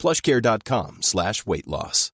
[0.00, 2.12] plushcare.com slash weight loss.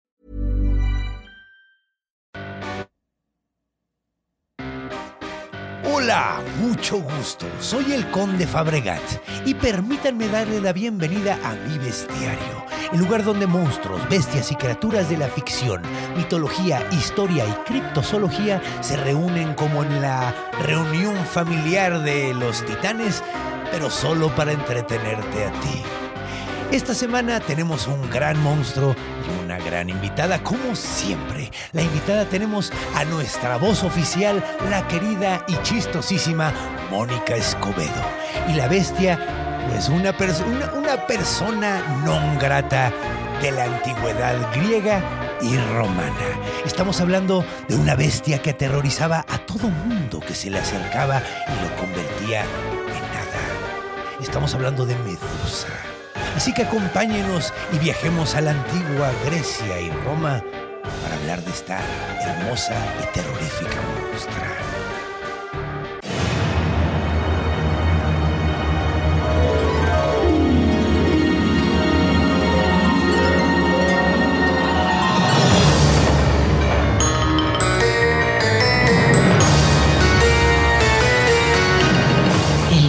[5.86, 7.46] Hola, mucho gusto.
[7.60, 9.00] Soy el Conde Fabregat
[9.46, 15.08] y permítanme darle la bienvenida a mi bestiario, el lugar donde monstruos, bestias y criaturas
[15.08, 15.82] de la ficción,
[16.16, 23.22] mitología, historia y criptozoología se reúnen como en la reunión familiar de los titanes,
[23.70, 26.03] pero solo para entretenerte a ti.
[26.72, 31.50] Esta semana tenemos un gran monstruo y una gran invitada, como siempre.
[31.72, 36.52] La invitada tenemos a nuestra voz oficial, la querida y chistosísima
[36.90, 38.02] Mónica Escobedo.
[38.48, 39.18] Y la bestia,
[39.70, 40.12] pues una,
[40.74, 42.92] una persona non grata
[43.40, 45.00] de la antigüedad griega
[45.40, 46.40] y romana.
[46.64, 51.62] Estamos hablando de una bestia que aterrorizaba a todo mundo que se le acercaba y
[51.62, 54.20] lo convertía en nada.
[54.20, 55.93] Estamos hablando de Medusa.
[56.36, 60.42] Así que acompáñenos y viajemos a la antigua Grecia y Roma
[61.02, 61.80] para hablar de esta
[62.26, 63.80] hermosa y terrorífica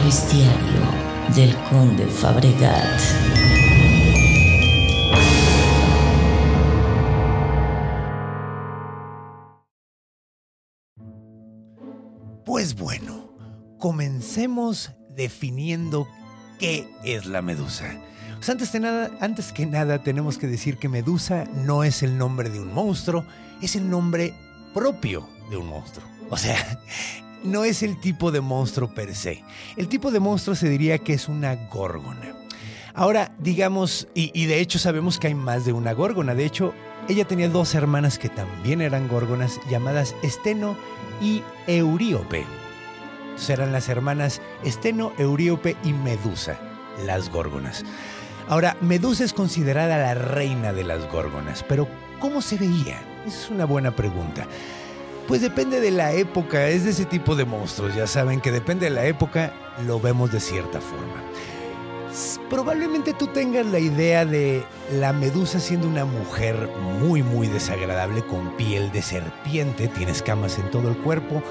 [0.06, 3.35] bestiario del conde Fabregat.
[12.46, 13.34] Pues bueno,
[13.80, 16.08] comencemos definiendo
[16.60, 17.86] qué es la medusa.
[18.36, 22.20] Pues antes, de nada, antes que nada tenemos que decir que medusa no es el
[22.20, 23.26] nombre de un monstruo,
[23.64, 24.36] es el nombre
[24.76, 26.06] propio de un monstruo.
[26.30, 26.80] O sea,
[27.44, 29.44] no es el tipo de monstruo per se.
[29.76, 32.36] El tipo de monstruo se diría que es una górgona.
[32.94, 36.36] Ahora, digamos, y, y de hecho sabemos que hay más de una górgona.
[36.36, 36.76] De hecho,
[37.08, 40.76] ella tenía dos hermanas que también eran górgonas llamadas Esteno
[41.22, 42.46] y Euríope.
[43.48, 46.58] Eran las hermanas Esteno, Euríope y Medusa,
[47.06, 47.84] las górgonas.
[48.48, 51.88] Ahora, Medusa es considerada la reina de las górgonas, pero
[52.20, 53.02] ¿cómo se veía?
[53.26, 54.48] Esa es una buena pregunta.
[55.28, 58.86] Pues depende de la época, es de ese tipo de monstruos, ya saben que depende
[58.86, 59.54] de la época,
[59.86, 61.24] lo vemos de cierta forma.
[62.16, 66.70] S- Probablemente tú tengas la idea de la medusa siendo una mujer
[67.02, 71.44] muy muy desagradable con piel de serpiente, tiene escamas en todo el cuerpo,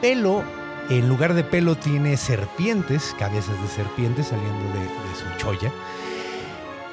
[0.00, 0.42] pelo,
[0.90, 5.70] en lugar de pelo tiene serpientes, cabezas de serpientes saliendo de, de su cholla,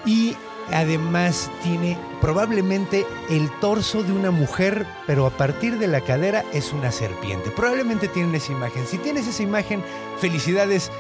[0.06, 0.36] y
[0.72, 6.74] además tiene probablemente el torso de una mujer, pero a partir de la cadera es
[6.74, 7.50] una serpiente.
[7.52, 8.86] Probablemente tienen esa imagen.
[8.86, 9.84] Si tienes esa imagen,
[10.20, 10.92] felicidades.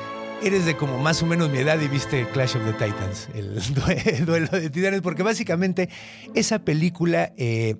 [0.43, 3.55] Eres de como más o menos mi edad y viste Clash of the Titans, el
[3.73, 5.89] due- duelo de titanes, porque básicamente
[6.35, 7.75] esa película eh,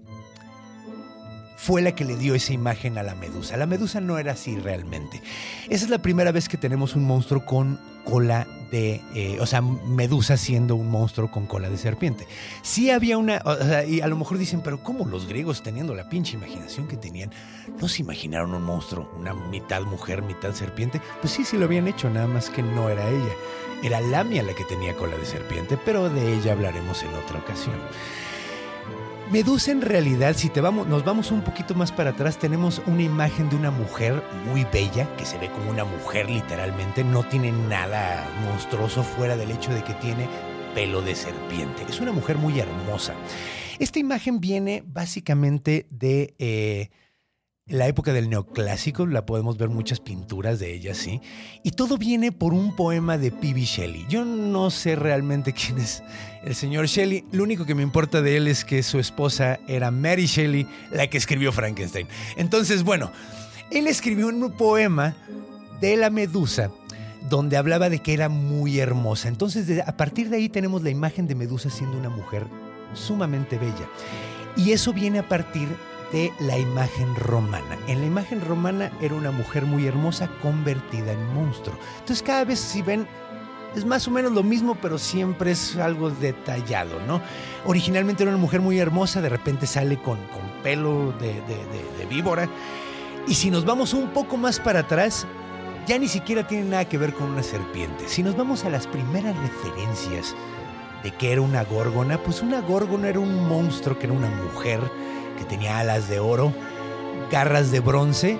[1.65, 3.57] fue la que le dio esa imagen a la medusa.
[3.57, 5.19] La medusa no era así realmente.
[5.67, 9.61] Esa es la primera vez que tenemos un monstruo con cola de, eh, o sea,
[9.63, 12.27] medusa siendo un monstruo con cola de serpiente.
[12.61, 15.95] Sí había una, o sea, y a lo mejor dicen, pero ¿cómo los griegos teniendo
[15.95, 17.31] la pinche imaginación que tenían,
[17.81, 21.01] no se imaginaron un monstruo, una mitad mujer, mitad serpiente?
[21.19, 23.33] Pues sí, sí lo habían hecho, nada más que no era ella.
[23.81, 27.75] Era Lamia la que tenía cola de serpiente, pero de ella hablaremos en otra ocasión.
[29.31, 33.01] Medusa en realidad, si te vamos, nos vamos un poquito más para atrás, tenemos una
[33.01, 37.51] imagen de una mujer muy bella, que se ve como una mujer literalmente, no tiene
[37.51, 40.27] nada monstruoso fuera del hecho de que tiene
[40.75, 41.83] pelo de serpiente.
[41.89, 43.15] Es una mujer muy hermosa.
[43.79, 46.89] Esta imagen viene básicamente de eh,
[47.67, 51.19] la época del neoclásico, la podemos ver muchas pinturas de ella, sí.
[51.63, 53.61] Y todo viene por un poema de P.B.
[53.61, 54.05] Shelley.
[54.07, 56.03] Yo no sé realmente quién es
[56.43, 57.25] el señor Shelley.
[57.31, 61.07] Lo único que me importa de él es que su esposa era Mary Shelley, la
[61.07, 62.07] que escribió Frankenstein.
[62.37, 63.11] Entonces, bueno,
[63.71, 65.15] él escribió un poema
[65.81, 66.69] de la medusa
[67.31, 69.27] donde hablaba de que era muy hermosa.
[69.27, 72.45] Entonces, a partir de ahí tenemos la imagen de Medusa siendo una mujer
[72.93, 73.89] sumamente bella.
[74.55, 75.67] Y eso viene a partir
[76.39, 77.77] la imagen romana.
[77.87, 81.77] En la imagen romana era una mujer muy hermosa convertida en monstruo.
[81.99, 83.07] Entonces cada vez si ven
[83.75, 87.21] es más o menos lo mismo, pero siempre es algo detallado, ¿no?
[87.65, 91.97] Originalmente era una mujer muy hermosa, de repente sale con, con pelo de, de- de-
[91.99, 92.47] de víbora.
[93.27, 95.27] Y si nos vamos un poco más para atrás,
[95.87, 98.07] ya ni siquiera tiene nada que ver con una serpiente.
[98.07, 100.33] Si nos vamos a las primeras referencias
[101.03, 104.79] de que era una górgona, pues una górgona era un monstruo que era una mujer
[105.37, 106.53] que tenía alas de oro,
[107.31, 108.39] garras de bronce,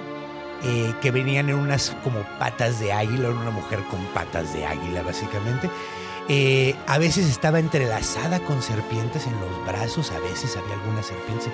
[0.63, 4.65] eh, que venían en unas como patas de águila, era una mujer con patas de
[4.65, 5.69] águila básicamente.
[6.27, 11.49] Eh, a veces estaba entrelazada con serpientes en los brazos, a veces había algunas serpientes.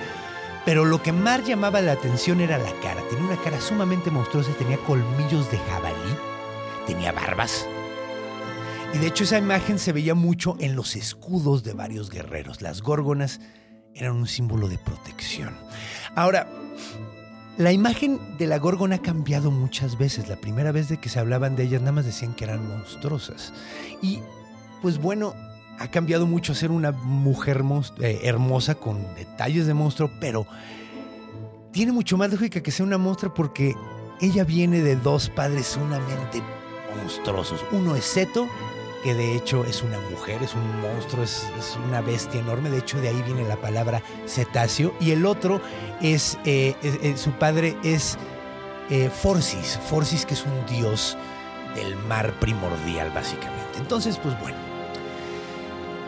[0.63, 3.01] Pero lo que más llamaba la atención era la cara.
[3.09, 6.15] Tenía una cara sumamente monstruosa, tenía colmillos de jabalí,
[6.85, 7.67] tenía barbas.
[8.93, 12.61] Y de hecho esa imagen se veía mucho en los escudos de varios guerreros.
[12.61, 13.39] Las górgonas
[13.95, 15.55] eran un símbolo de protección.
[16.15, 16.47] Ahora,
[17.57, 20.29] la imagen de la górgona ha cambiado muchas veces.
[20.29, 23.53] La primera vez de que se hablaban de ellas nada más decían que eran monstruosas.
[24.01, 24.19] Y
[24.81, 25.35] pues bueno,
[25.79, 27.63] ha cambiado mucho ser una mujer
[27.99, 30.47] eh, hermosa con detalles de monstruo, pero
[31.71, 33.75] tiene mucho más lógica que sea una monstrua porque
[34.21, 36.41] ella viene de dos padres sumamente
[36.95, 37.63] monstruosos.
[37.71, 38.47] Uno es Seto,
[39.03, 41.45] que de hecho es una mujer, es un monstruo, es,
[41.87, 42.69] una bestia enorme.
[42.69, 44.93] De hecho, de ahí viene la palabra cetáceo.
[44.99, 45.61] Y el otro
[46.01, 48.17] es, eh, eh, su padre es
[48.89, 51.17] eh, Forcis, Forcis que es un dios
[51.75, 53.79] del mar primordial, básicamente.
[53.79, 54.60] Entonces, pues bueno.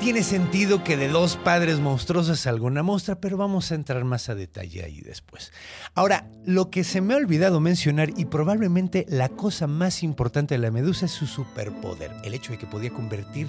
[0.03, 4.27] Tiene sentido que de dos padres monstruosos salga una monstrua, pero vamos a entrar más
[4.27, 5.53] a detalle ahí después.
[5.95, 10.59] Ahora, lo que se me ha olvidado mencionar y probablemente la cosa más importante de
[10.59, 13.47] la medusa es su superpoder, el hecho de que podía convertir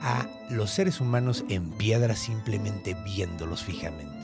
[0.00, 4.14] a los seres humanos en piedra simplemente viéndolos fijamente.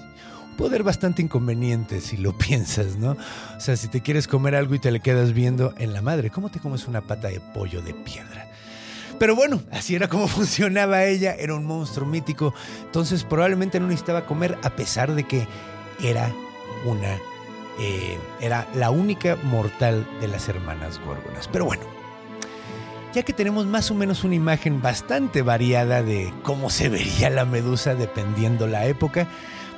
[0.57, 3.17] Poder bastante inconveniente si lo piensas, ¿no?
[3.57, 6.31] O sea, si te quieres comer algo y te le quedas viendo en la madre,
[6.31, 8.42] ¿cómo te comes una pata de pollo de piedra?
[9.23, 12.53] Pero bueno, así era como funcionaba ella, era un monstruo mítico,
[12.83, 15.47] entonces probablemente no necesitaba comer a pesar de que
[16.03, 16.29] era
[16.85, 17.21] una,
[17.79, 21.47] eh, era la única mortal de las hermanas Górgonas.
[21.47, 21.85] Pero bueno,
[23.15, 27.45] ya que tenemos más o menos una imagen bastante variada de cómo se vería la
[27.45, 29.29] medusa dependiendo la época,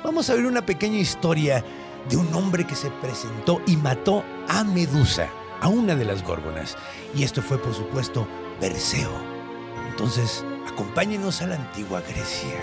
[0.03, 1.63] vamos a ver una pequeña historia
[2.09, 5.29] de un hombre que se presentó y mató a Medusa,
[5.61, 6.75] a una de las Górgonas.
[7.13, 8.27] Y esto fue, por supuesto,
[8.59, 9.34] Perseo.
[9.95, 12.59] Entonces, acompáñenos a la antigua Grecia.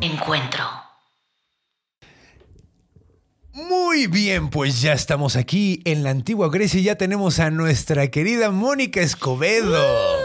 [0.00, 0.64] Encuentro.
[3.52, 8.08] Muy bien, pues ya estamos aquí en la antigua Grecia y ya tenemos a nuestra
[8.08, 10.21] querida Mónica Escobedo.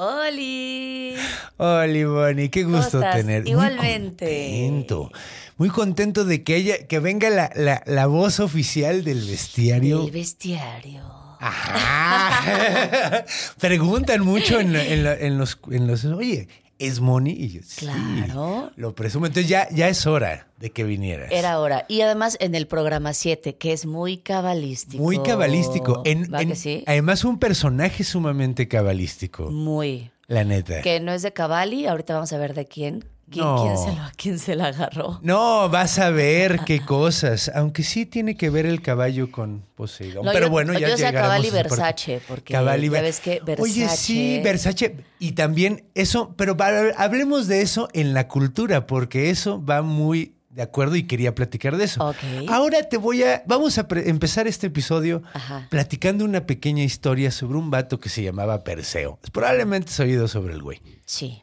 [0.00, 1.16] ¡Oli!
[1.56, 3.16] Hola, Bonnie, qué ¿Cómo gusto estás?
[3.16, 3.42] tener.
[3.42, 4.26] Muy Igualmente.
[4.26, 5.10] contento.
[5.56, 10.04] Muy contento de que ella, que venga la, la- la voz oficial del bestiario.
[10.04, 11.02] El bestiario.
[11.40, 13.24] Ajá.
[13.58, 16.46] Preguntan mucho en, en los, en los, oye,
[16.78, 17.32] ¿es Moni?
[17.32, 18.70] Y yo, sí, Claro.
[18.76, 19.26] lo presumo.
[19.26, 21.30] Entonces ya, ya es hora de que vinieras.
[21.32, 21.84] Era hora.
[21.88, 25.02] Y además en el programa 7, que es muy cabalístico.
[25.02, 26.02] Muy cabalístico.
[26.04, 26.84] En- ¿Va en- que sí?
[26.86, 29.50] Además, un personaje sumamente cabalístico.
[29.50, 30.10] Muy.
[30.26, 30.82] La neta.
[30.82, 33.04] Que no es de Cavalli, ahorita vamos a ver de quién.
[33.30, 33.62] ¿Quién, No.
[33.62, 35.18] quién se lo, quién se la agarró?
[35.22, 37.50] No, vas a ver qué cosas.
[37.54, 40.24] Aunque sí tiene que ver el caballo con Poseidón.
[40.24, 41.50] No, Pero yo- bueno, ya yo sé Cavalli.
[41.50, 44.96] Versace, porque Cavalli ya ves que Oye, Versace- sí, Versace.
[45.18, 46.56] Y también eso, pero
[46.96, 51.76] hablemos de eso en la cultura, porque eso va muy de acuerdo y quería platicar
[51.76, 52.02] de eso.
[52.08, 52.16] Ok.
[52.48, 53.42] Ahora te voy a.
[53.46, 55.66] Vamos a pre- empezar este episodio Ajá.
[55.70, 59.18] platicando una pequeña historia sobre un vato que se llamaba Perseo.
[59.32, 60.80] Probablemente has oído sobre el güey.
[61.04, 61.42] Sí.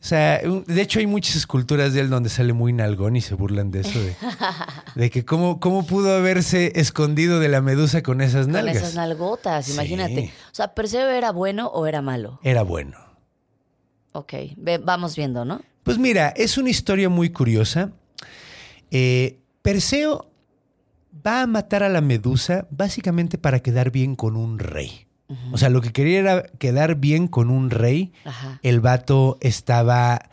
[0.00, 3.34] O sea, de hecho hay muchas esculturas de él donde sale muy nalgón y se
[3.34, 4.16] burlan de eso, de,
[4.94, 8.76] de que cómo, cómo pudo haberse escondido de la medusa con esas Con nalgas.
[8.76, 9.72] esas nalgotas, Sí.
[9.72, 10.32] imagínate.
[10.50, 12.40] O sea, ¿Perseo era bueno o era malo?
[12.42, 12.96] Era bueno.
[14.12, 15.60] Ok, ve- vamos viendo, ¿no?
[15.82, 17.92] Pues mira, es una historia muy curiosa.
[18.90, 20.30] Eh, Perseo
[21.26, 25.06] va a matar a la medusa básicamente para quedar bien con un rey.
[25.52, 28.12] O sea, lo que quería era quedar bien con un rey.
[28.24, 28.58] Ajá.
[28.62, 30.30] El vato estaba.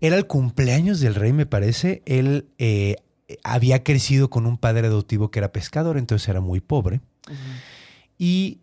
[0.00, 2.02] Era el cumpleaños del rey, me parece.
[2.04, 2.96] Él eh,
[3.42, 7.00] había crecido con un padre adoptivo que era pescador, entonces era muy pobre.
[8.18, 8.60] Y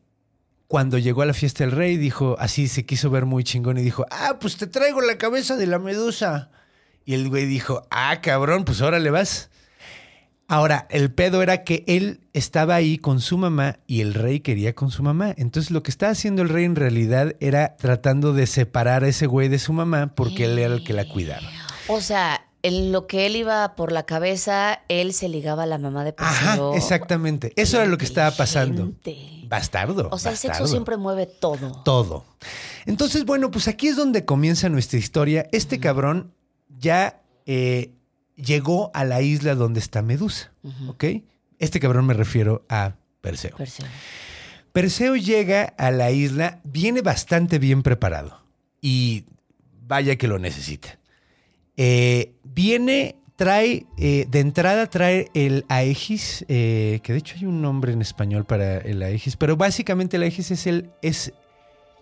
[0.68, 3.82] cuando llegó a la fiesta del rey, dijo, así se quiso ver muy chingón y
[3.82, 6.50] dijo, ah, pues te traigo la cabeza de la medusa.
[7.06, 9.50] Y el güey dijo, ah, cabrón, pues ahora le vas.
[10.54, 14.76] Ahora, el pedo era que él estaba ahí con su mamá y el rey quería
[14.76, 15.34] con su mamá.
[15.36, 19.26] Entonces lo que estaba haciendo el rey en realidad era tratando de separar a ese
[19.26, 21.50] güey de su mamá porque él era el que la cuidaba.
[21.88, 25.80] O sea, en lo que él iba por la cabeza, él se ligaba a la
[25.80, 26.76] mamá de Ajá, Perseo.
[26.76, 27.52] exactamente.
[27.56, 28.94] Eso era lo que estaba pasando.
[29.48, 30.10] Bastardo.
[30.12, 31.82] O sea, el sexo siempre mueve todo.
[31.84, 32.26] Todo.
[32.86, 35.48] Entonces, bueno, pues aquí es donde comienza nuestra historia.
[35.52, 36.32] Este cabrón
[36.78, 37.96] ya eh,
[38.36, 40.52] llegó a la isla donde está Medusa,
[40.88, 41.06] ¿ok?
[41.60, 43.56] Este cabrón me refiero a Perseo.
[43.56, 43.86] Perseo.
[44.72, 48.44] Perseo llega a la isla, viene bastante bien preparado
[48.82, 49.26] y
[49.86, 50.98] vaya que lo necesita.
[51.78, 57.62] Eh, viene, trae, eh, de entrada trae el Aegis, eh, que de hecho hay un
[57.62, 61.34] nombre en español para el Aegis, pero básicamente el Aegis es el, es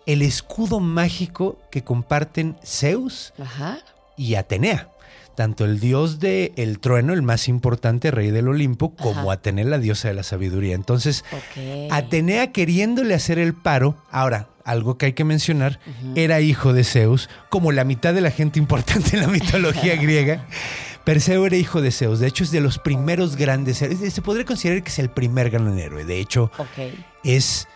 [0.06, 3.78] el escudo mágico que comparten Zeus Ajá.
[4.16, 4.91] y Atenea.
[5.34, 9.32] Tanto el dios del el trueno, el más importante rey del Olimpo, como Ajá.
[9.32, 10.74] Atenea, la diosa de la sabiduría.
[10.74, 11.24] Entonces.
[11.90, 15.80] Atenea queriéndole hacer el paro, ahora, algo que hay que mencionar,
[16.14, 20.46] era hijo de Zeus, como la mitad de la gente importante en la mitología griega.
[21.04, 24.12] Perseo era hijo de Zeus, de hecho es de los primeros grandes héroes.
[24.12, 26.52] Se podría considerar que es el primer gran héroe, de hecho
[27.24, 27.66] es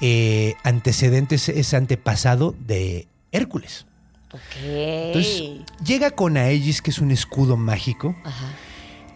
[0.00, 3.86] eh, antecedente, es antepasado de Hércules.
[4.32, 4.40] Ok.
[4.62, 8.14] Entonces, llega con Aegis, que es un escudo mágico.
[8.24, 8.46] Ajá.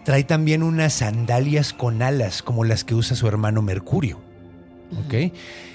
[0.04, 4.21] Trae también unas sandalias con alas, como las que usa su hermano Mercurio.
[5.06, 5.33] ¿Ok?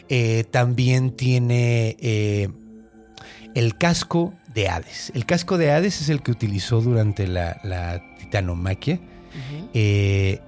[0.07, 2.49] Eh, también tiene eh,
[3.55, 5.11] el casco de Hades.
[5.15, 8.99] El casco de Hades es el que utilizó durante la, la titanomaquia.
[9.73, 10.41] Eh,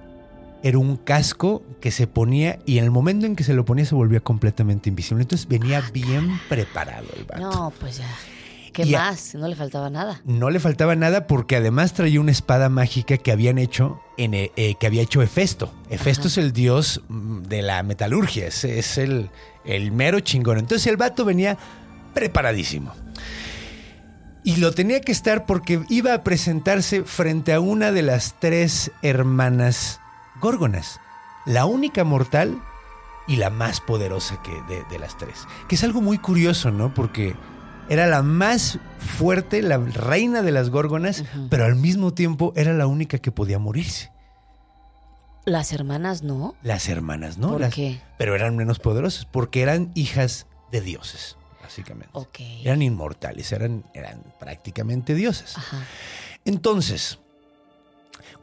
[0.62, 3.84] era un casco que se ponía y en el momento en que se lo ponía
[3.84, 5.22] se volvía completamente invisible.
[5.22, 7.40] Entonces venía bien preparado el vato.
[7.40, 8.08] No, pues ya.
[8.72, 9.34] ¿Qué Y más?
[9.34, 10.20] No le faltaba nada.
[10.24, 14.52] No le faltaba nada porque además traía una espada mágica que habían hecho en eh,
[14.56, 15.72] eh, que había hecho Hefesto.
[15.90, 16.28] Hefesto Ajá.
[16.28, 19.30] es el dios mm, de la metalurgia, es, es el,
[19.64, 20.58] el mero chingón.
[20.58, 21.58] Entonces el vato venía
[22.14, 22.94] preparadísimo.
[24.44, 28.90] Y lo tenía que estar porque iba a presentarse frente a una de las tres
[29.02, 30.00] hermanas
[30.40, 30.98] górgonas.
[31.46, 32.60] La única mortal
[33.28, 35.46] y la más poderosa que de, de las tres.
[35.68, 36.92] Que es algo muy curioso, ¿no?
[36.92, 37.36] Porque
[37.92, 42.86] era la más fuerte, la reina de las górgonas, pero al mismo tiempo era la
[42.86, 44.10] única que podía morirse.
[45.44, 46.54] Las hermanas no.
[46.62, 47.50] Las hermanas, ¿no?
[47.50, 48.00] ¿Por Las- qué?
[48.16, 52.10] Pero eran menos poderosas porque eran hijas de dioses, básicamente.
[52.12, 52.38] Ok.
[52.64, 55.56] Eran inmortales, eran, eran prácticamente dioses.
[55.58, 55.78] Ajá.
[56.44, 57.18] Entonces,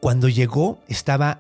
[0.02, 1.40] cuando llegó, estaba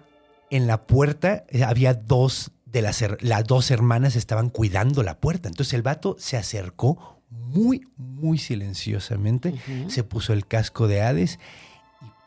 [0.49, 5.47] en la puerta, eh, había dos de las, las dos hermanas estaban cuidando la puerta.
[5.49, 9.53] Entonces el vato se acercó muy, muy silenciosamente,
[9.87, 11.39] se puso el casco de Hades,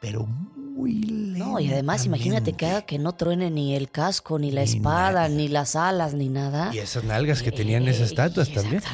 [0.01, 1.45] pero muy lento.
[1.47, 5.29] No, y además imagínate que no truene ni el casco, ni la Ni espada, nada.
[5.29, 6.71] ni las alas, ni nada.
[6.75, 8.83] Y esas nalgas que tenían esas Eh, estatuas también.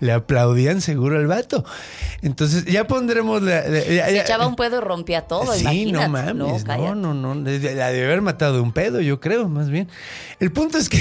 [0.00, 1.64] Le aplaudían seguro al vato.
[2.20, 3.62] Entonces, ya pondremos la.
[3.66, 6.04] la- ya- Se echaba un pedo y rompía todo, sí, imagínate.
[6.04, 6.34] no mames.
[6.34, 6.94] No, cállate.
[6.96, 7.34] no, no.
[7.34, 9.88] La de haber matado de un pedo, yo creo, más bien.
[10.40, 10.98] El punto es que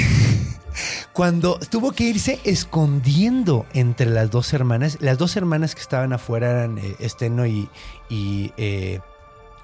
[1.13, 6.51] cuando tuvo que irse escondiendo entre las dos hermanas, las dos hermanas que estaban afuera
[6.51, 7.70] eran eh, Esteno y,
[8.10, 9.00] y eh,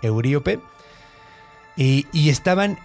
[0.02, 0.60] Euríope,
[1.76, 2.78] y, y estaban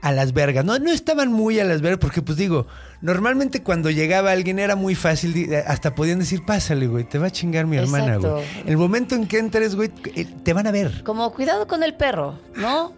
[0.00, 0.64] a las vergas.
[0.64, 2.66] No, no estaban muy a las vergas, porque pues digo,
[3.00, 7.30] normalmente cuando llegaba alguien era muy fácil, hasta podían decir, pásale, güey, te va a
[7.30, 8.34] chingar mi hermana, Exacto.
[8.36, 8.46] güey.
[8.66, 11.02] El momento en que entres, güey, eh, te van a ver.
[11.04, 12.94] Como cuidado con el perro, ¿no?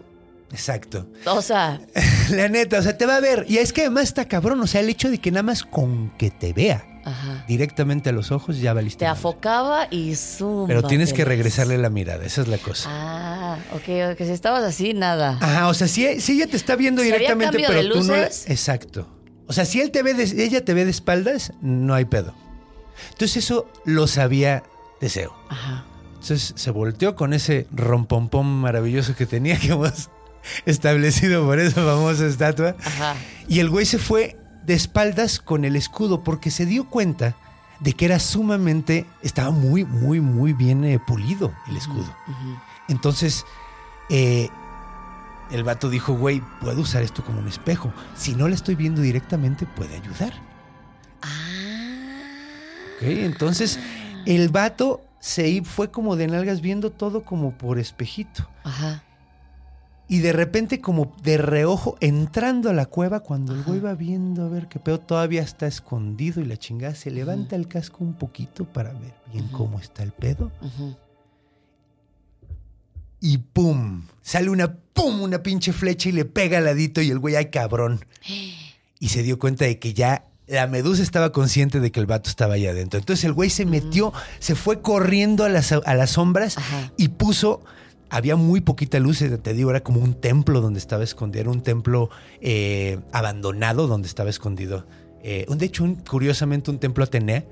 [0.51, 1.07] Exacto.
[1.25, 1.81] O sea,
[2.29, 3.45] La neta, o sea, te va a ver.
[3.47, 6.11] Y es que además está cabrón, o sea, el hecho de que nada más con
[6.17, 7.43] que te vea ajá.
[7.47, 8.99] directamente a los ojos ya valiste.
[8.99, 10.67] Te afocaba y zoom.
[10.67, 12.89] Pero tienes que regresarle la mirada, esa es la cosa.
[12.91, 14.17] Ah, ok, ok.
[14.25, 15.37] Si estabas así, nada.
[15.41, 18.15] Ajá, o sea, si, si ella te está viendo Si directamente, pero de tú no.
[18.15, 18.25] la-.
[18.25, 19.07] Exacto.
[19.47, 22.33] O sea, si él te ve de- ella te ve de espaldas, no hay pedo.
[23.11, 24.63] Entonces eso lo sabía
[25.01, 25.35] Deseo.
[25.49, 25.85] Ajá.
[26.13, 30.09] Entonces se volteó con ese rompompón maravilloso que tenía que hemos
[30.65, 32.75] establecido por esa famosa estatua.
[32.83, 33.15] Ajá.
[33.47, 37.35] Y el güey se fue de espaldas con el escudo porque se dio cuenta
[37.79, 42.15] de que era sumamente, estaba muy, muy, muy bien eh, pulido el escudo.
[42.87, 43.45] Entonces,
[44.09, 44.49] eh,
[45.51, 47.93] el vato dijo, güey, puedo usar esto como un espejo.
[48.15, 50.33] Si no la estoy viendo directamente, puede ayudar.
[51.21, 51.55] Ah.
[52.95, 53.03] ¿ok?
[53.03, 53.79] Entonces,
[54.25, 58.47] el vato se fue como de nalgas viendo todo como por espejito.
[58.63, 59.03] Ajá.
[60.07, 64.45] Y de repente, como de reojo, entrando a la cueva, cuando el güey va viendo
[64.45, 68.13] a ver qué pedo, todavía está escondido y la chingada se levanta el casco un
[68.13, 70.51] poquito para ver bien cómo está el pedo.
[73.19, 74.05] Y ¡pum!
[74.21, 75.23] Sale una ¡pum!
[75.23, 78.05] Una pinche flecha y le pega al ladito y el güey, ¡ay cabrón!
[78.97, 82.29] Y se dio cuenta de que ya la medusa estaba consciente de que el vato
[82.29, 82.97] estaba allá adentro.
[82.97, 86.55] Entonces el güey se metió, se fue corriendo a las, a las sombras
[86.97, 87.61] y puso.
[88.15, 91.41] Había muy poquita luz, eh, te digo, era como un templo donde estaba escondido.
[91.41, 94.85] Era un templo eh, abandonado donde estaba escondido.
[95.21, 97.45] Eh, un- de hecho, un- curiosamente, un templo Atenea.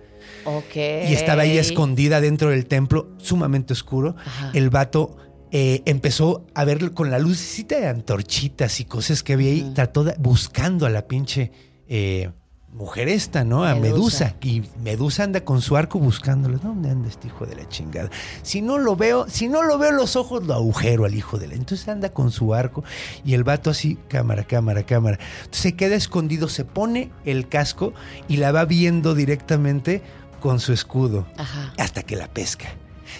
[0.45, 0.75] Ok.
[0.75, 4.15] Y estaba ella escondida dentro del templo, sumamente oscuro.
[4.25, 4.51] Ajá.
[4.53, 5.17] El vato
[5.51, 9.71] eh, empezó a ver con la lucecita de antorchitas y cosas que había ahí.
[9.75, 11.51] Trató de- buscando a la pinche
[11.87, 12.31] eh,
[12.73, 13.63] mujer esta, ¿no?
[13.63, 14.25] A Medusa.
[14.25, 14.35] Medusa.
[14.41, 16.57] Y Medusa anda con su arco buscándolo.
[16.57, 18.09] ¿Dónde anda este hijo de la chingada?
[18.41, 21.37] Si no lo veo, si no lo veo en los ojos, lo agujero al hijo
[21.37, 21.53] de la.
[21.53, 22.83] Entonces anda con su arco
[23.23, 25.19] y el vato así, cámara, cámara, cámara.
[25.37, 27.93] Entonces se queda escondido, se pone el casco
[28.27, 30.01] y la va viendo directamente
[30.39, 31.73] con su escudo Ajá.
[31.77, 32.65] hasta que la pesca.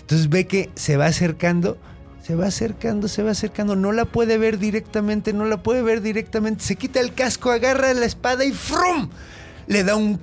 [0.01, 1.77] Entonces ve que se va acercando,
[2.21, 6.01] se va acercando, se va acercando, no la puede ver directamente, no la puede ver
[6.01, 9.09] directamente, se quita el casco, agarra la espada y ¡frum!
[9.67, 10.19] Le da un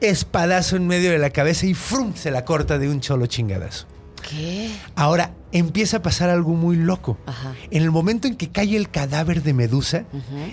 [0.00, 2.14] espadazo en medio de la cabeza y ¡frum!
[2.14, 3.86] Se la corta de un cholo chingadazo.
[4.28, 4.70] ¿Qué?
[4.96, 7.18] Ahora empieza a pasar algo muy loco.
[7.26, 7.54] Ajá.
[7.70, 10.04] En el momento en que cae el cadáver de Medusa,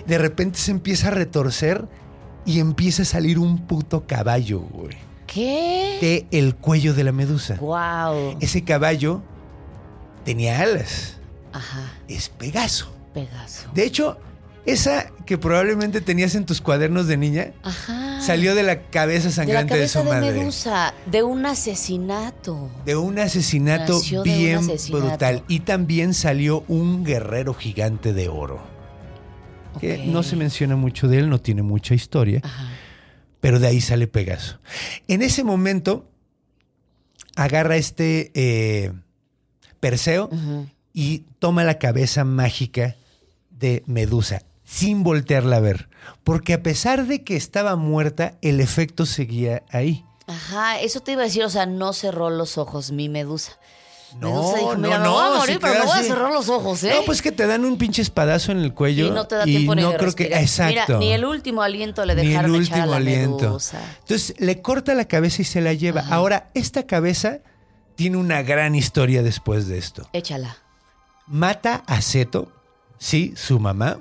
[0.06, 1.86] de repente se empieza a retorcer
[2.44, 5.98] y empieza a salir un puto caballo, güey, ¿Qué?
[6.00, 7.56] de el cuello de la Medusa.
[7.56, 8.36] Wow.
[8.40, 9.20] Ese caballo
[10.24, 11.16] tenía alas.
[11.52, 11.92] Ajá.
[12.08, 12.92] Es Pegaso.
[13.12, 13.68] Pegaso.
[13.74, 14.18] De hecho,
[14.66, 18.20] esa que probablemente tenías en tus cuadernos de niña Ajá.
[18.20, 20.32] salió de la cabeza de la sangrante de, cabeza su de, madre.
[20.38, 22.70] Medusa, de un asesinato.
[22.84, 25.06] De un asesinato Nació de un bien asesinato.
[25.06, 25.44] brutal.
[25.48, 28.60] Y también salió un guerrero gigante de oro.
[29.80, 32.40] Que no se menciona mucho de él, no tiene mucha historia.
[32.42, 32.68] Ajá.
[33.40, 34.58] Pero de ahí sale Pegaso.
[35.06, 36.08] En ese momento,
[37.36, 38.92] agarra este eh,
[39.80, 40.30] Perseo
[40.92, 42.96] y toma la cabeza mágica
[43.50, 45.88] de Medusa, sin voltearla a ver.
[46.24, 50.04] Porque a pesar de que estaba muerta, el efecto seguía ahí.
[50.26, 53.52] Ajá, eso te iba a decir, o sea, no cerró los ojos mi Medusa.
[54.20, 56.92] No, Medusa dijo, no, me voy a pero no voy a cerrar los ojos, ¿eh?
[56.94, 59.06] No, pues que te dan un pinche espadazo en el cuello.
[59.06, 60.24] y no te da tiempo ni no de creo que.
[60.24, 60.98] Exacto.
[60.98, 63.44] Mira, ni el último aliento le Ni el dejaron echar a último la aliento.
[63.44, 63.80] Medusa.
[64.00, 66.04] Entonces le corta la cabeza y se la lleva.
[66.10, 67.40] Ahora, esta cabeza
[67.94, 70.08] tiene una gran historia después de esto.
[70.12, 70.56] Échala.
[71.26, 72.52] Mata a Seto,
[72.98, 73.98] sí, su mamá,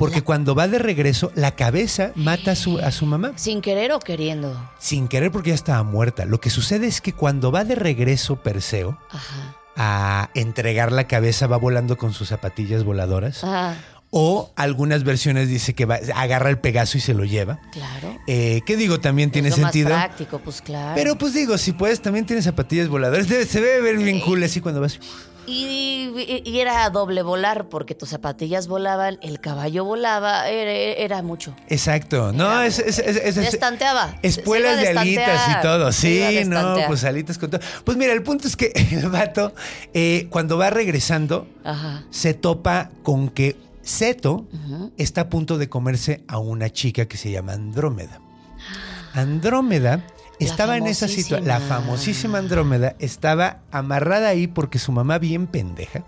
[0.00, 3.32] porque cuando va de regreso, la cabeza mata a su, a su mamá.
[3.36, 4.58] Sin querer o queriendo.
[4.78, 6.24] Sin querer porque ya estaba muerta.
[6.24, 9.54] Lo que sucede es que cuando va de regreso Perseo Ajá.
[9.76, 13.44] a entregar la cabeza, va volando con sus zapatillas voladoras.
[13.44, 13.74] Ah,
[14.12, 17.60] O algunas versiones dice que va, agarra el Pegaso y se lo lleva.
[17.72, 18.18] claro.
[18.26, 18.98] Eh, ¿Qué digo?
[19.00, 19.90] También tiene lo sentido.
[19.90, 20.92] más práctico, pues claro.
[20.96, 23.28] Pero pues digo, si puedes, también tiene zapatillas voladoras.
[23.28, 24.98] Debe- se debe ver bien cool así cuando vas.
[25.46, 26.10] Y,
[26.44, 31.56] y- era doble volar porque tus zapatillas volaban, el caballo volaba, era, era mucho.
[31.68, 32.32] Exacto.
[32.32, 34.18] No, es, es, es, es- es- Destanteaba.
[34.22, 35.90] Espuelas de alitas y todo.
[35.92, 37.60] Sí, no, pues alitas con todo.
[37.84, 39.54] Pues mira, el punto es que el vato,
[39.94, 42.04] eh, cuando va regresando, Ajá.
[42.10, 43.56] se topa con que
[43.90, 44.46] Seto
[44.96, 48.20] está a punto de comerse a una chica que se llama Andrómeda.
[49.14, 50.04] Andrómeda
[50.38, 51.46] estaba en esa situación.
[51.46, 51.80] La famosísima.
[51.84, 56.04] famosísima Andrómeda estaba amarrada ahí porque su mamá, bien pendeja,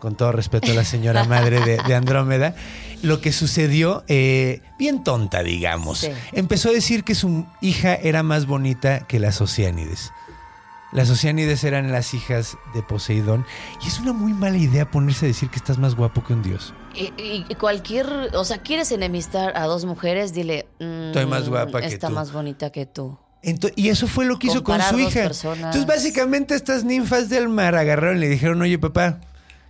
[0.00, 2.54] con todo respeto a la señora madre de, de Andrómeda,
[3.02, 6.10] lo que sucedió, eh, bien tonta, digamos, Sí.
[6.32, 10.12] empezó a decir que su hija era más bonita que las Oceánides.
[10.92, 13.44] Las Oceánides eran las hijas de Poseidón.
[13.84, 16.42] Y es una muy mala idea ponerse a decir que estás más guapo que un
[16.42, 16.72] dios.
[16.94, 21.86] Y, cualquier, o sea, quieres enemistar a dos mujeres, dile, mm, Estoy más guapa que
[21.86, 22.14] está tú.
[22.14, 23.18] más bonita que tú.
[23.76, 25.22] Y eso fue lo que hizo con su hija.
[25.22, 25.74] personas.
[25.76, 29.20] Entonces, básicamente, estas ninfas del mar agarraron y le dijeron, oye, papá,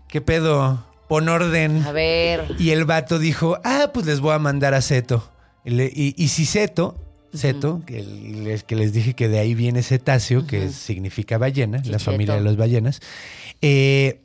[0.08, 0.84] ¿qué pedo?
[1.06, 1.82] Pon orden.
[1.84, 5.30] A ver, Y el vato dijo, ah, pues les voy a mandar a Seto.
[5.64, 6.96] Y, le- y- y si Seto,
[7.34, 11.98] Seto, que, les, que les dije que de ahí viene cetáceo, que significa ballena, la
[11.98, 13.00] familia de las ballenas,
[13.60, 14.22] eh,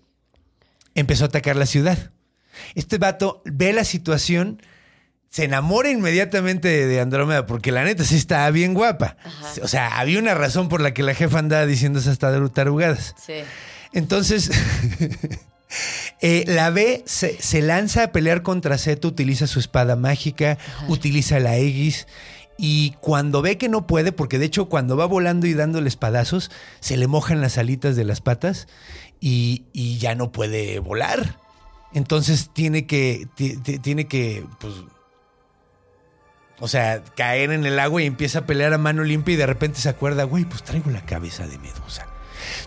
[0.96, 2.12] empezó a atacar la ciudad.
[2.76, 4.62] Este vato ve la situación,
[5.30, 9.18] se enamora inmediatamente de, Andrómeda, porque la neta sí estaba bien guapa.
[9.62, 13.16] O sea, había una razón por la que la jefa andaba diciendo esas tarugadas.
[13.26, 13.44] sí.
[13.94, 14.50] Entonces,
[16.22, 21.40] eh, la ve, se, se lanza a pelear contra Seto, utiliza su espada mágica, utiliza
[21.40, 22.08] la Aegis.
[22.58, 26.52] Y cuando ve que no puede, porque de hecho cuando va volando y dándole espadazos,
[26.80, 28.68] se le mojan las alitas de las patas
[29.20, 31.40] y, y ya no puede volar.
[31.94, 34.74] Entonces tiene que, ti- ti- tiene que, pues,
[36.60, 39.46] o sea, caer en el agua y empieza a pelear a mano limpia y de
[39.46, 42.08] repente se acuerda, güey, pues traigo la cabeza de Medusa.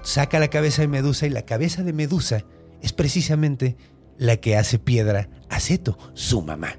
[0.02, 2.44] Saca la cabeza de Medusa y la cabeza de Medusa
[2.82, 3.76] es precisamente
[4.18, 6.78] la que hace piedra a Seto, su mamá.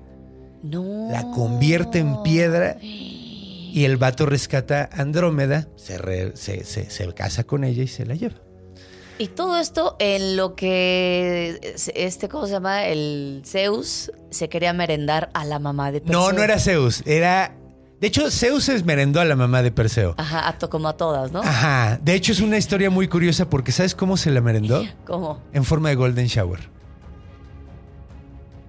[0.64, 1.10] No.
[1.12, 7.14] la convierte en piedra y el vato rescata a Andrómeda, se, re- se- se- se
[7.14, 8.36] casa con ella y se la lleva.
[9.20, 12.86] Y todo esto en lo que este, ¿cómo se llama?
[12.86, 16.20] El Zeus se quería merendar a la mamá de Perseo.
[16.20, 17.56] No, no era Zeus, era...
[18.00, 20.14] De hecho, Zeus se merendó a la mamá de Perseo.
[20.18, 21.40] Ajá, a to- como a todas, ¿no?
[21.42, 24.86] Ajá, de hecho es una historia muy curiosa porque ¿sabes cómo se la merendó?
[25.08, 25.42] ¿Cómo?
[25.52, 26.70] En forma de Golden Shower.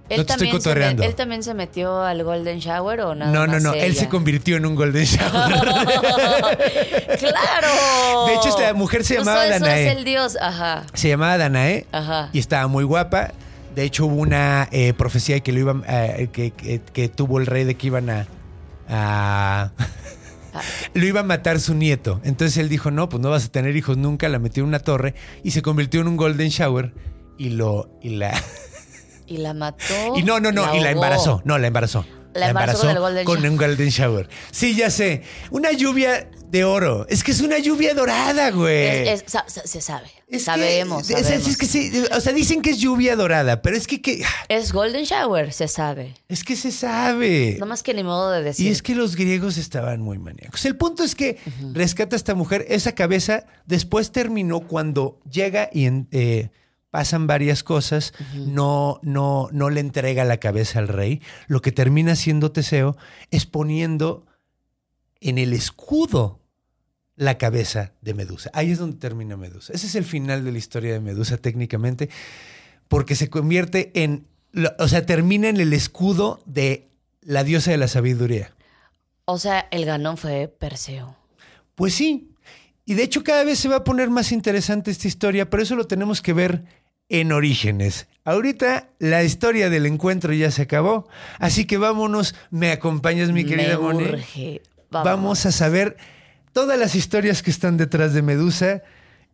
[0.09, 0.99] Él No te estoy también se cotorreando.
[1.01, 3.95] me- ¿Él también se metió al Golden Shower o nada No, no, más no, él
[3.95, 5.55] se convirtió en un Golden Shower.
[7.19, 8.25] ¡Claro!
[8.27, 9.87] De hecho, esta mujer se llamaba eso Danae.
[9.91, 10.83] es el dios, ajá.
[10.93, 12.29] se llamaba Danae Ajá.
[12.33, 13.31] y estaba muy guapa.
[13.75, 17.45] De hecho, hubo una eh, profecía que, lo iban, eh, que, que- que tuvo el
[17.45, 18.27] rey de que iban a...
[18.89, 19.71] a-
[20.93, 22.19] lo iba a matar su nieto.
[22.23, 24.27] Entonces él dijo, no, pues no vas a tener hijos nunca.
[24.27, 26.93] La metió en una torre y se convirtió en un Golden Shower
[27.37, 27.89] y lo...
[28.01, 28.31] Y la...
[29.29, 29.83] Y la mató.
[30.17, 31.41] Y no, no, no, y la embarazó.
[31.45, 32.05] No, la embarazó.
[32.33, 33.49] La embarazó con el Golden con Shower.
[33.51, 34.29] un Golden Shower.
[34.51, 35.23] Sí, ya sé.
[35.49, 37.07] Una lluvia de oro.
[37.09, 39.07] Es que es una lluvia dorada, güey.
[39.09, 40.09] Es- es- se sabe.
[40.27, 41.09] Es sabemos.
[41.09, 44.71] es que sí, o sea, dicen que es lluvia dorada, pero es que, que- Es
[44.71, 46.13] Golden Shower, se sabe.
[46.27, 47.57] es que se sabe.
[47.59, 48.67] No más que ni modo de decir.
[48.67, 50.63] Y es que los griegos estaban muy maníacos.
[50.65, 51.39] El punto es que
[51.73, 56.49] rescata a esta mujer, esa cabeza después terminó cuando llega y en- eh,
[56.91, 61.21] pasan varias cosas, no, no, no le entrega la cabeza al rey.
[61.47, 62.97] Lo que termina haciendo Teseo
[63.31, 64.25] es poniendo
[65.19, 66.39] en el escudo
[67.15, 68.49] la cabeza de Medusa.
[68.53, 69.73] Ahí es donde termina Medusa.
[69.73, 72.09] Ese es el final de la historia de Medusa técnicamente,
[72.87, 74.25] porque se convierte en,
[74.79, 76.89] o sea, termina en el escudo de
[77.21, 78.55] la diosa de la sabiduría.
[79.25, 81.15] O sea, el ganón fue Perseo.
[81.75, 82.31] Pues sí.
[82.85, 85.75] Y de hecho cada vez se va a poner más interesante esta historia, pero eso
[85.75, 86.63] lo tenemos que ver
[87.09, 88.07] en orígenes.
[88.23, 91.07] Ahorita la historia del encuentro ya se acabó,
[91.39, 94.03] así que vámonos, me acompañas mi querida Me Moni.
[94.03, 94.61] urge.
[94.91, 95.97] Vamos a saber
[96.53, 98.83] todas las historias que están detrás de Medusa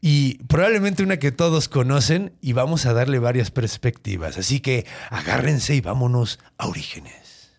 [0.02, 4.38] y probablemente una que todos conocen y vamos a darle varias perspectivas.
[4.38, 7.52] Así que agárrense y vámonos a orígenes.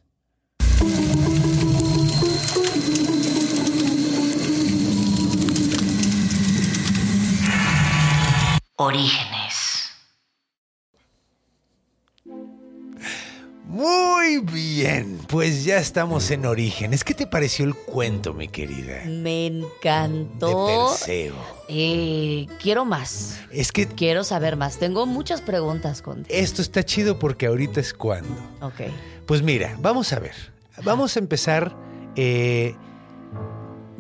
[8.77, 9.46] Orígenes.
[13.67, 17.03] Muy bien, pues ya estamos en orígenes.
[17.03, 19.03] ¿Qué te pareció el cuento, mi querida?
[19.07, 20.91] Me De encantó.
[20.97, 21.35] Perseo.
[21.69, 23.41] Eh, quiero más.
[23.51, 24.79] Es que Quiero saber más.
[24.79, 26.29] Tengo muchas preguntas contigo.
[26.39, 28.35] esto está chido porque ahorita es cuando.
[28.61, 28.83] Ok.
[29.27, 30.35] Pues mira, vamos a ver.
[30.85, 31.75] Vamos a empezar
[32.15, 32.77] eh,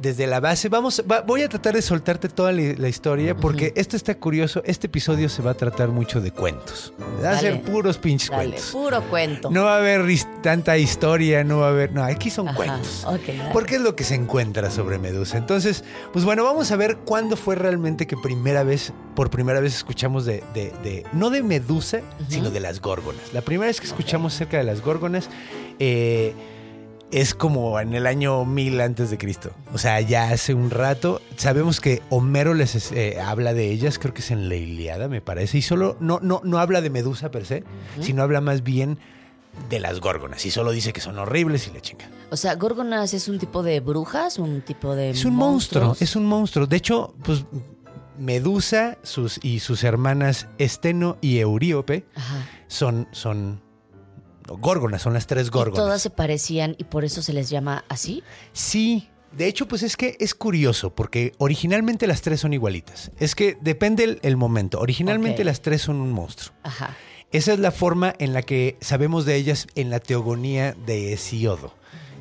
[0.06, 0.68] desde la base.
[0.68, 4.62] Vamos, va- voy a tratar de soltarte toda la, la historia porque esto está curioso.
[4.64, 6.92] Este episodio se va a tratar mucho de cuentos.
[7.22, 8.70] Va a ser puros pinches Dale, cuentos.
[8.70, 9.50] puro cuento.
[9.50, 10.02] No va a haber
[10.42, 11.92] tanta historia, no va a haber.
[11.92, 13.04] No, aquí son Ajá, cuentos.
[13.04, 13.50] ok, dale.
[13.52, 15.36] Porque es lo que se encuentra sobre Medusa.
[15.38, 19.74] Entonces, pues bueno, vamos a ver cuándo fue realmente que primera vez, por primera vez
[19.74, 23.32] escuchamos de, de- de- no de Medusa, sino de las górgonas.
[23.32, 25.28] La primera vez que escuchamos acerca de las górgonas
[25.78, 26.32] eh,
[27.10, 29.50] es como en el año 1000 antes de Cristo.
[29.72, 31.20] O sea, ya hace un rato.
[31.36, 35.20] Sabemos que Homero les eh, habla de ellas, creo que es en la Iliada, me
[35.20, 35.58] parece.
[35.58, 37.64] Y solo no, no, no habla de Medusa per se,
[38.00, 38.98] sino habla más bien
[39.70, 40.44] de las górgonas.
[40.46, 42.08] Y solo dice que son horribles y la chinga.
[42.30, 45.10] O sea, Gorgonas es un tipo de brujas, un tipo de.
[45.10, 46.66] Es un monstruo, es un monstruo.
[46.66, 47.44] De hecho, pues
[48.18, 52.46] Medusa sus, y sus hermanas Esteno y Euríope Ajá.
[52.66, 53.62] son, son
[54.48, 55.84] górgonas, son las tres Y górgonas.
[55.84, 58.22] todas se parecían y por eso se les llama así.
[58.52, 63.10] Sí, de hecho, pues es que es curioso, porque originalmente las tres son igualitas.
[63.18, 64.80] Es que depende el, el momento.
[64.80, 66.54] Originalmente las tres son un monstruo.
[66.62, 66.96] Ajá.
[67.32, 71.74] Esa es la forma en la que sabemos de ellas en la teogonía de Hesiodo.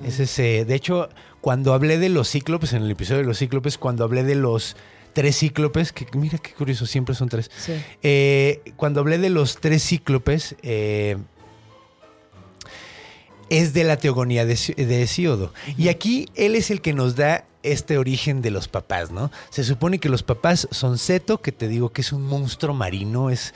[0.03, 1.09] Ese es, eh, de hecho,
[1.41, 4.75] cuando hablé de los cíclopes, en el episodio de los cíclopes, cuando hablé de los
[5.13, 7.49] tres cíclopes, que mira qué curioso, siempre son tres.
[7.55, 7.73] Sí.
[8.03, 11.17] Eh, cuando hablé de los tres cíclopes, eh,
[13.49, 15.53] es de la teogonía de, de Hesíodo.
[15.77, 19.31] Y aquí él es el que nos da este origen de los papás, ¿no?
[19.49, 23.29] Se supone que los papás son Seto, que te digo que es un monstruo marino,
[23.29, 23.53] es...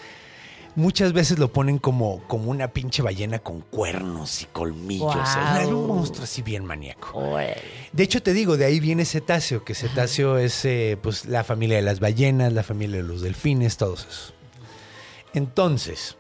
[0.76, 5.18] Muchas veces lo ponen como, como una pinche ballena con cuernos y colmillos.
[5.60, 7.38] Es un monstruo así bien maníaco.
[7.92, 11.78] De hecho, te digo, de ahí viene cetáceo, que cetáceo es eh, pues, la familia
[11.78, 14.34] de las ballenas, la familia de los delfines, todos esos.
[15.34, 16.16] Entonces,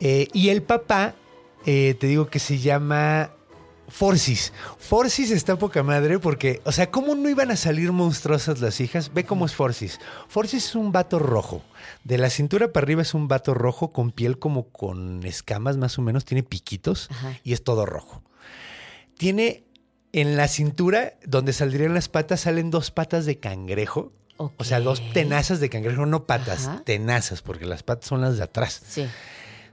[0.00, 1.14] eh, y el papá,
[1.66, 3.30] eh, te digo que se llama
[3.88, 4.52] Forcis.
[4.78, 9.12] Forcis está poca madre porque, o sea, ¿cómo no iban a salir monstruosas las hijas?
[9.12, 10.00] Ve cómo es Forcis.
[10.28, 11.62] Forcis es un vato rojo.
[12.04, 15.98] De la cintura para arriba es un vato rojo con piel como con escamas más
[15.98, 17.38] o menos, tiene piquitos Ajá.
[17.44, 18.22] y es todo rojo.
[19.18, 19.64] Tiene
[20.12, 24.12] en la cintura, donde saldrían las patas, salen dos patas de cangrejo.
[24.36, 26.82] O sea, dos tenazas de cangrejo, no patas, Ajá.
[26.84, 28.82] tenazas, porque las patas son las de atrás.
[28.88, 29.06] Sí.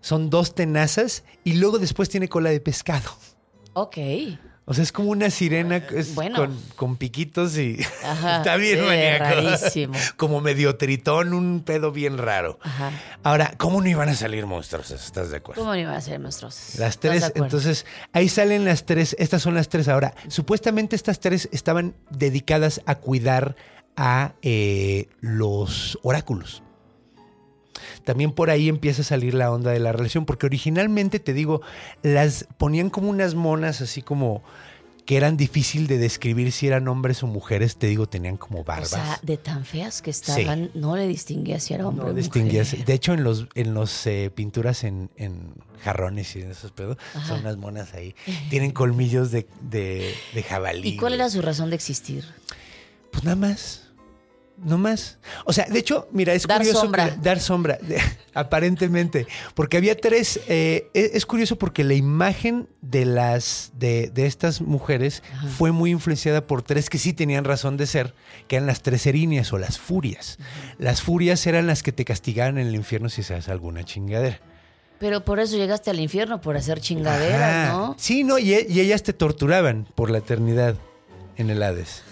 [0.02, 3.10] Son dos tenazas y luego después tiene cola de pescado.
[3.74, 3.98] Ok.
[4.66, 6.36] O sea, es como una sirena es bueno.
[6.38, 8.38] con, con piquitos y Ajá.
[8.38, 8.86] está bien Eh,
[9.18, 9.24] maníaco.
[9.24, 9.94] rarísimo.
[10.16, 12.60] Como medio tritón, un pedo bien raro.
[12.62, 12.92] Ajá.
[13.24, 14.92] Ahora, ¿cómo no iban a salir monstruos?
[14.92, 15.62] ¿Estás de acuerdo?
[15.64, 16.76] ¿Cómo no iban a ser monstruosos?
[16.78, 20.14] Las ¿Estás de tres, entonces ahí salen las tres, estas son las tres ahora.
[20.28, 23.56] Supuestamente estas tres estaban dedicadas a cuidar
[23.98, 26.62] a eh, los oráculos.
[28.04, 31.62] También por ahí empieza a salir la onda de la relación, porque originalmente, te digo,
[32.04, 34.42] las ponían como unas monas así como
[35.06, 38.64] que eran difícil de describir si eran hombres o mujeres, te digo, tenían como O
[38.64, 38.90] barbas.
[38.90, 42.74] sea, de tan feas que estaban, no le distinguía si era hombre No o distinguías.
[42.74, 42.86] mujer.
[42.86, 46.98] De hecho, en los, en los eh, pinturas en, en jarrones y en esos pedos,
[47.16, 47.28] Ajá.
[47.28, 48.14] son unas monas ahí.
[48.52, 50.88] Tienen colmillos de, de, de jabalí.
[50.90, 52.26] ¿Y cuál era su razón de existir?
[53.12, 53.89] Pues nada más.
[54.64, 55.18] No más.
[55.46, 56.82] O sea, de hecho, mira, es Dar curioso.
[56.82, 57.10] sombra.
[57.12, 57.78] que- dar sombra,
[58.34, 59.28] aparentemente.
[59.54, 60.40] Porque había tres.
[60.48, 63.72] eh, es, es curioso porque la imagen de las.
[63.76, 65.24] de, de estas mujeres
[65.58, 68.14] fue muy influenciada por tres que sí tenían razón de ser,
[68.48, 70.38] que eran las tres erinias o las furias.
[70.78, 74.40] Las furias eran las que te castigaban en el infierno si se hace alguna chingadera.
[75.00, 77.72] Pero por eso llegaste al infierno, por hacer chingaderas, Ajá.
[77.72, 77.96] ¿no?
[77.98, 80.76] Sí, no, y, e- y ellas te torturaban por la eternidad
[81.38, 82.04] en el Hades.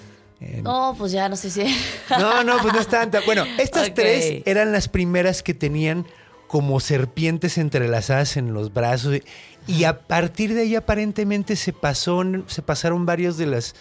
[0.62, 1.64] No, pues ya no sé si.
[2.12, 3.22] No, no, pues no es tanta.
[3.26, 6.06] Bueno, estas tres eran las primeras que tenían
[6.48, 9.20] como serpientes entrelazadas en los brazos.
[9.68, 13.76] Y a partir de ahí aparentemente se pasó, se pasaron varios de las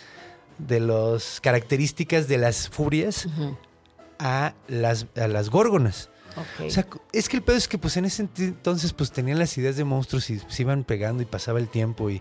[0.59, 3.29] de las características de las furias
[4.19, 6.09] a las, a las górgonas.
[6.67, 9.39] O sea, es que el pedo es que pues en ese ent- entonces pues tenían
[9.39, 12.21] las ideas de monstruos y se iban pegando y pasaba el tiempo y,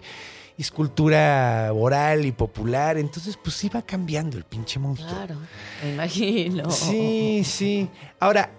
[0.58, 5.12] y es cultura oral y popular, entonces pues iba cambiando el pinche monstruo.
[5.12, 5.36] claro,
[5.84, 6.72] me imagino.
[6.72, 7.90] Sí, sí.
[8.20, 8.52] Ahora,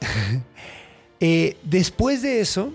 [1.20, 2.72] eh, después de eso,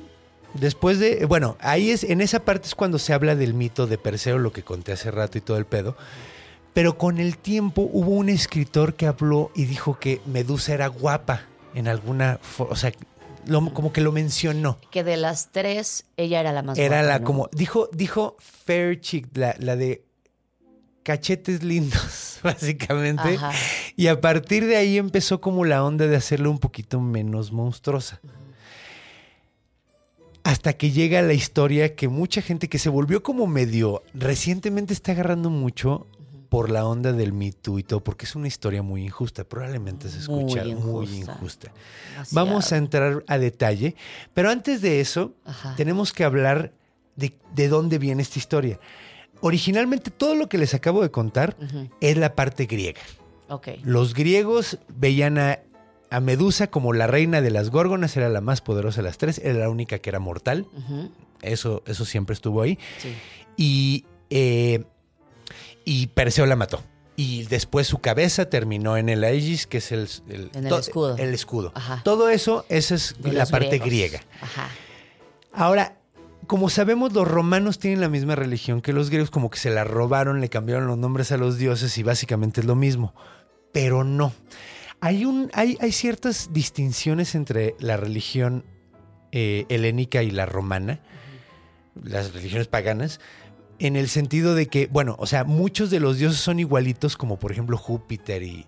[0.54, 3.98] después de, bueno, ahí es, en esa parte es cuando se habla del mito de
[3.98, 5.98] Perseo, lo que conté hace rato y todo el pedo.
[6.74, 11.42] Pero con el tiempo hubo un escritor que habló y dijo que Medusa era guapa
[11.74, 12.92] en alguna, o sea,
[13.48, 14.78] lo- como que lo mencionó.
[14.92, 17.26] Que de las tres, ella era la más Era guapa, la ¿no?
[17.26, 20.04] como dijo dijo fair chick, la, la de
[21.04, 23.36] cachetes lindos, básicamente.
[23.36, 23.52] Ajá.
[23.96, 28.20] Y a partir de ahí empezó como la onda de hacerla un poquito menos monstruosa.
[30.44, 35.12] Hasta que llega la historia que mucha gente que se volvió como medio recientemente está
[35.12, 36.08] agarrando mucho
[36.50, 39.44] por la onda del Me Too y todo, porque es una historia muy injusta.
[39.44, 41.72] Probablemente se escucha muy injusta.
[42.32, 43.96] Vamos a entrar a detalle,
[44.34, 45.76] pero antes de eso, Ajá.
[45.76, 46.72] tenemos que hablar
[47.16, 48.80] de, de dónde viene esta historia.
[49.42, 51.56] Originalmente todo lo que les acabo de contar
[52.02, 53.02] es la parte griega.
[53.84, 55.60] Los griegos veían a,
[56.10, 59.40] a Medusa como la reina de las górgonas, era la más poderosa de las tres,
[59.44, 60.66] era la única que era mortal.
[61.42, 62.80] Eso, eso siempre estuvo ahí.
[62.98, 63.14] Sí.
[63.58, 64.84] Y, eh,
[65.86, 66.84] y Perseo la mató.
[67.15, 71.17] Y después su cabeza terminó en el Aegis, que es el, En el escudo.
[71.17, 71.72] El escudo.
[71.74, 72.02] Ajá.
[72.04, 73.88] Todo eso, esa es De la parte griegos.
[73.88, 74.20] griega.
[74.39, 74.70] Ajá.
[75.52, 75.98] Ahora,
[76.46, 79.84] como sabemos, los romanos tienen la misma religión que los griegos, como que se la
[79.84, 83.15] robaron, le cambiaron los nombres a los dioses y básicamente es lo mismo.
[83.74, 84.32] Pero no.
[85.02, 88.63] Hay, un, hay, hay ciertas distinciones entre la religión
[89.32, 91.00] eh, helénica y la romana,
[92.04, 93.20] las religiones paganas,
[93.80, 97.38] en el sentido de que, bueno, o sea, muchos de los dioses son igualitos, como
[97.38, 98.66] por ejemplo Júpiter y,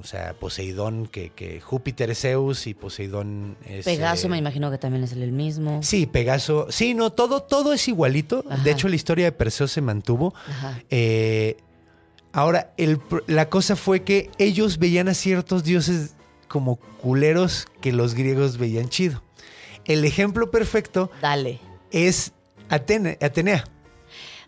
[0.00, 3.84] o sea, Poseidón, que, que Júpiter es Zeus y Poseidón es...
[3.84, 5.80] Pegaso eh, me imagino que también es el mismo.
[5.82, 6.66] Sí, Pegaso.
[6.70, 8.44] Sí, no, todo, todo es igualito.
[8.48, 8.62] Ajá.
[8.62, 10.34] De hecho, la historia de Perseo se mantuvo.
[10.48, 10.80] Ajá.
[10.90, 11.56] Eh,
[12.32, 16.14] ahora, el la cosa fue que ellos veían a ciertos dioses
[16.48, 19.22] como culeros que los griegos veían chido.
[19.84, 21.60] El ejemplo perfecto Dale.
[21.90, 22.32] es
[22.70, 23.64] Atene- Atenea.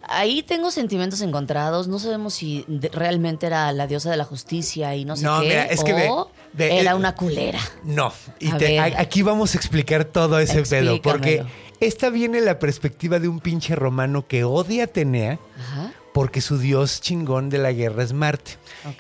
[0.09, 1.89] Ahí tengo sentimientos encontrados.
[1.89, 5.41] No sabemos si de- realmente era la diosa de la justicia y no sé No,
[5.41, 5.49] qué.
[5.49, 7.59] mira, es que o ve- era eh, una culera.
[7.85, 8.81] No, y A te- ver.
[8.81, 11.45] a- aquí vamos a explicar todo ese pedo, porque
[11.81, 15.93] esta viene la perspectiva de un pinche romano que odia a Atenea Ajá.
[16.13, 18.53] porque su dios chingón de la guerra es Marte.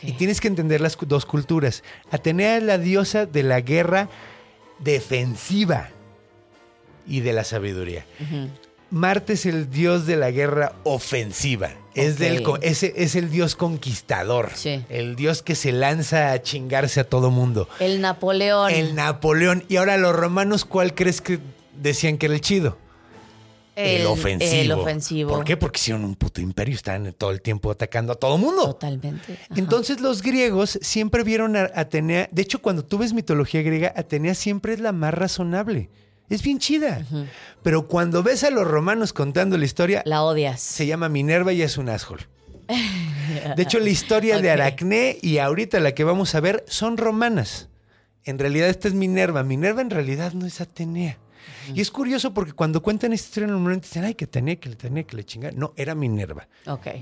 [0.02, 1.82] Y tienes que entender las dos culturas.
[2.10, 4.08] Atenea es la diosa de la guerra
[4.80, 5.90] defensiva
[7.06, 8.04] y de la sabiduría.
[8.20, 8.48] Ujú.
[8.94, 11.72] Marte es el dios de la guerra ofensiva.
[11.96, 14.52] Es, del, es el dios conquistador.
[14.54, 14.84] Sí.
[14.88, 17.68] El dios que se lanza a chingarse a todo mundo.
[17.80, 18.70] El Napoleón.
[18.70, 19.64] El Napoleón.
[19.68, 21.40] Y ahora los romanos, ¿cuál crees que
[21.76, 22.78] decían que era el chido?
[23.74, 24.62] El, ofensivo.
[24.62, 25.30] El ofensivo.
[25.32, 25.56] ¿Por qué?
[25.56, 26.76] Porque hicieron un puto imperio.
[26.76, 28.62] Estaban todo el tiempo atacando a todo mundo.
[28.62, 29.32] Totalmente.
[29.32, 29.54] Ajá.
[29.56, 32.28] Entonces los griegos siempre vieron a Atenea.
[32.30, 35.90] De hecho, cuando tú ves mitología griega, Atenea siempre es la más razonable.
[36.30, 37.04] Es bien chida.
[37.62, 40.60] Pero cuando ves a los romanos contando la historia, La odias.
[40.60, 42.24] se llama Minerva y es un asshole.
[43.56, 44.50] De hecho, la historia de.
[44.50, 47.68] Aracné y ahorita la que vamos a ver son romanas.
[48.24, 49.42] En realidad, esta es Minerva.
[49.42, 51.18] Minerva en realidad no es Atenea.
[51.74, 54.74] Y es curioso porque cuando cuentan esta historia normalmente dicen, ay, que Atenea, que le
[54.76, 55.50] Atenea, que le chinga.
[55.52, 56.48] No, era Minerva.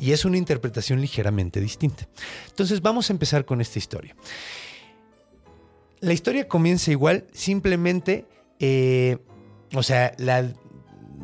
[0.00, 2.08] Y es una interpretación ligeramente distinta.
[2.48, 4.16] Entonces vamos a empezar con esta historia.
[6.00, 8.26] La historia comienza igual, simplemente,
[8.62, 9.18] eh,
[9.74, 10.48] o sea, la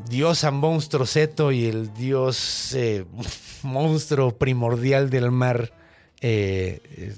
[0.09, 3.05] diosa monstruo Seto y el dios eh,
[3.63, 5.73] monstruo primordial del mar,
[6.21, 7.15] eh,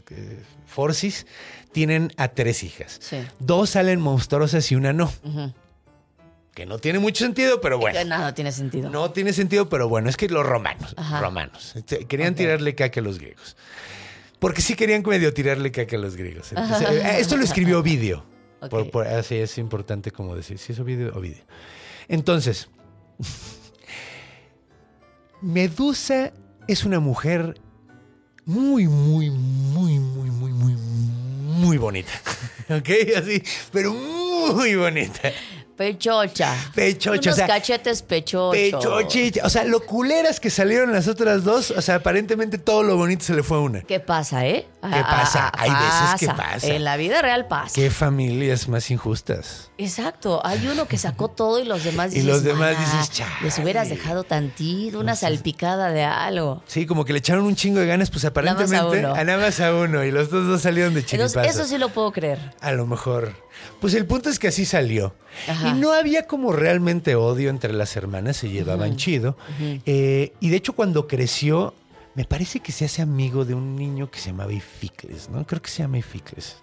[0.66, 1.26] Forcis,
[1.72, 2.98] tienen a tres hijas.
[3.00, 3.16] Sí.
[3.38, 5.10] Dos salen monstruosas y una no.
[6.52, 7.98] Que no tiene mucho sentido, pero bueno.
[7.98, 8.90] Que nada tiene sentido.
[8.90, 11.20] No tiene sentido, pero bueno, es que los romanos, Ajá.
[11.20, 13.56] romanos, este, querían tirarle caca a los griegos.
[14.38, 16.52] Porque sí querían medio tirarle caca a los griegos.
[16.56, 18.26] Entonces, esto lo escribió Ovidio.
[18.68, 21.42] Por- así es importante como decir, si es Ovidio, Ovidio.
[22.08, 22.68] Entonces,
[25.40, 26.32] Medusa
[26.68, 27.60] es una mujer
[28.44, 32.12] muy, muy, muy, muy, muy, muy, muy bonita.
[32.68, 32.88] ¿Ok?
[33.16, 33.42] Así,
[33.72, 35.32] pero muy bonita.
[35.80, 36.54] Pechocha.
[36.74, 38.52] Pechocha, Unos o sea, cachetes pechochos.
[38.54, 39.46] Pechochita.
[39.46, 41.70] O sea, lo culeras que salieron las otras dos.
[41.70, 43.80] O sea, aparentemente todo lo bonito se le fue a una.
[43.80, 44.66] ¿Qué pasa, eh?
[44.82, 45.50] ¿Qué pasa?
[45.56, 46.66] Hay veces que pasa.
[46.66, 47.72] En la vida real pasa.
[47.74, 49.70] Qué familias más injustas.
[49.78, 50.44] Exacto.
[50.44, 53.32] Hay uno que sacó todo y los demás Y dices, los demás "Mana, dices, "Chale".
[53.42, 56.62] Les hubieras dejado tantito, una salpicada de algo.
[56.66, 59.14] Sí, como que le echaron un chingo de ganas, pues Nada más a aparentemente uno.
[59.14, 60.04] a nada más a uno.
[60.04, 61.58] Y los dos dos salieron de Entonces, chiripazo.
[61.62, 62.38] eso sí lo puedo creer.
[62.60, 63.32] A lo mejor.
[63.80, 65.14] Pues el punto es que así salió.
[65.48, 65.68] Ajá.
[65.68, 69.36] Y no había como realmente odio entre las hermanas, se llevaban chido.
[69.86, 71.74] Eh, y de hecho, cuando creció,
[72.14, 75.46] me parece que se hace amigo de un niño que se llamaba Ificles, ¿no?
[75.46, 76.56] Creo que se llama Ificles.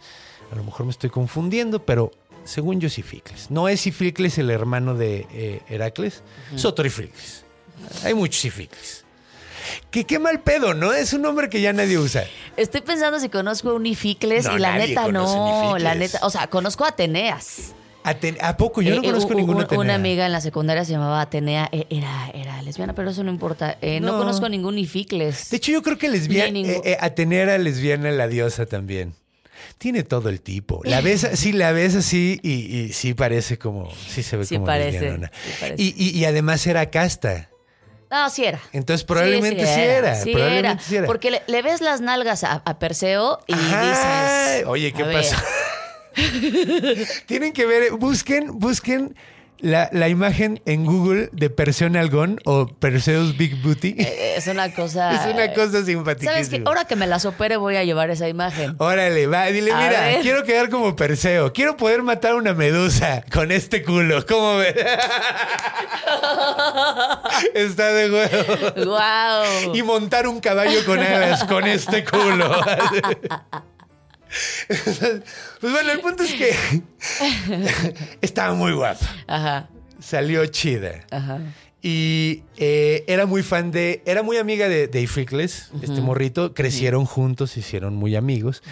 [0.51, 2.11] A lo mejor me estoy confundiendo, pero
[2.43, 3.51] según yo es Ificles.
[3.51, 6.23] No es Ificles el hermano de eh, Heracles,
[6.53, 7.43] es otro Ificles.
[8.03, 9.03] Hay muchos Ificles.
[9.91, 10.93] Que qué mal pedo, ¿no?
[10.93, 12.25] Es un nombre que ya nadie usa.
[12.57, 15.77] Estoy pensando si conozco un Ificles No, y la nadie neta no.
[15.77, 17.73] La neta, o sea, conozco a Ateneas.
[18.03, 18.81] Aten- ¿A poco?
[18.81, 19.81] Yo no Eh, conozco eh, ninguna un- Atenea.
[19.83, 23.29] Una amiga en la secundaria se llamaba Atenea, eh, era, era lesbiana, pero eso no
[23.31, 23.77] importa.
[23.81, 23.99] No.
[24.13, 24.17] No.
[24.17, 25.49] conozco ningún Ificles.
[25.49, 29.13] De hecho, yo creo que lesbiana, ningún- Atenea era lesbiana la diosa también.
[29.77, 30.81] Tiene todo el tipo.
[30.85, 34.55] La ves, sí, la ves así y, y sí parece como, sí se ve Sí
[34.55, 35.31] como parece, lesbianona.
[35.43, 35.83] sí parece.
[35.83, 37.49] Y, y- y además era casta.
[38.09, 38.59] No, sí era.
[38.71, 40.15] Entonces probablemente sí, era.
[40.15, 40.79] sí probablemente era.
[40.81, 41.07] sí era.
[41.07, 44.51] Porque le, le ves las nalgas a, a Perseo y Ajá.
[44.53, 44.67] dices.
[44.67, 45.35] Oye, ¿qué pasó?
[47.25, 49.15] Tienen que ver, busquen, busquen
[49.59, 53.95] la, la imagen en Google de Perseo Nalgón o Perseus Big Booty.
[53.97, 55.11] eh, Es una cosa.
[55.27, 55.83] es una cosa
[56.23, 56.61] ¿Sabes qué?
[56.65, 58.75] Ahora que me las opere, voy a llevar esa imagen.
[58.77, 60.21] Órale, va, dile, A mira, ver.
[60.21, 64.75] quiero quedar como Perseo, quiero poder matar una medusa con este culo, ¿cómo ves?
[67.53, 68.85] Está de huevo.
[68.85, 69.75] ¡Wow!
[69.75, 72.51] Y montar un caballo con alas con este culo.
[75.61, 76.51] Pues bueno, el punto es que
[78.21, 81.05] estaba muy guapa, Ajá, salió chida.
[81.11, 81.39] ajá.
[81.81, 84.01] Y eh, era muy fan de.
[84.05, 86.53] Era muy amiga de, Ificles, este morrito.
[86.53, 88.63] Crecieron juntos, se hicieron muy amigos.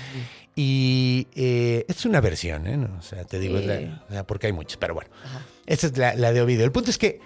[0.56, 2.76] Y eh, es una versión, ¿eh?
[2.78, 5.10] No, o sea, te digo, la- porque hay muchas, pero bueno.
[5.68, 6.66] Esta es la, la de Ovidio.
[6.66, 7.20] El punto es que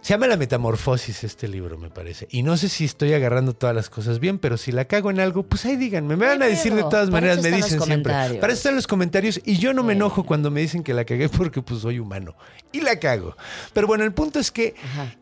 [0.00, 2.26] se llama La Metamorfosis este libro, me parece.
[2.30, 5.20] Y no sé si estoy agarrando todas las cosas bien, pero si la cago en
[5.20, 6.16] algo, pues ahí díganme.
[6.16, 8.12] Me van a decir de todas maneras, me dicen siempre.
[8.12, 9.40] Para eso están los comentarios.
[9.44, 12.34] Y yo no me enojo cuando me dicen que la cagué porque pues soy humano.
[12.72, 13.36] Y la cago.
[13.74, 14.74] Pero bueno, el punto es que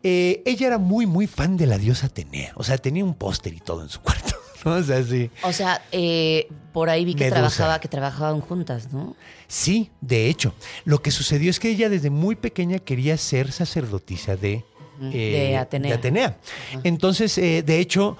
[0.03, 2.53] eh, ella era muy, muy fan de la diosa Atenea.
[2.55, 4.35] O sea, tenía un póster y todo en su cuarto.
[4.65, 4.71] ¿No?
[4.75, 5.29] O sea, sí.
[5.43, 7.35] O sea, eh, por ahí vi que Medusa.
[7.35, 9.15] trabajaba, que trabajaban juntas, ¿no?
[9.47, 10.53] Sí, de hecho.
[10.85, 14.63] Lo que sucedió es que ella desde muy pequeña quería ser sacerdotisa de,
[15.01, 15.89] eh, De Atenea.
[15.91, 16.37] de Atenea.
[16.83, 18.17] Entonces, eh, de hecho,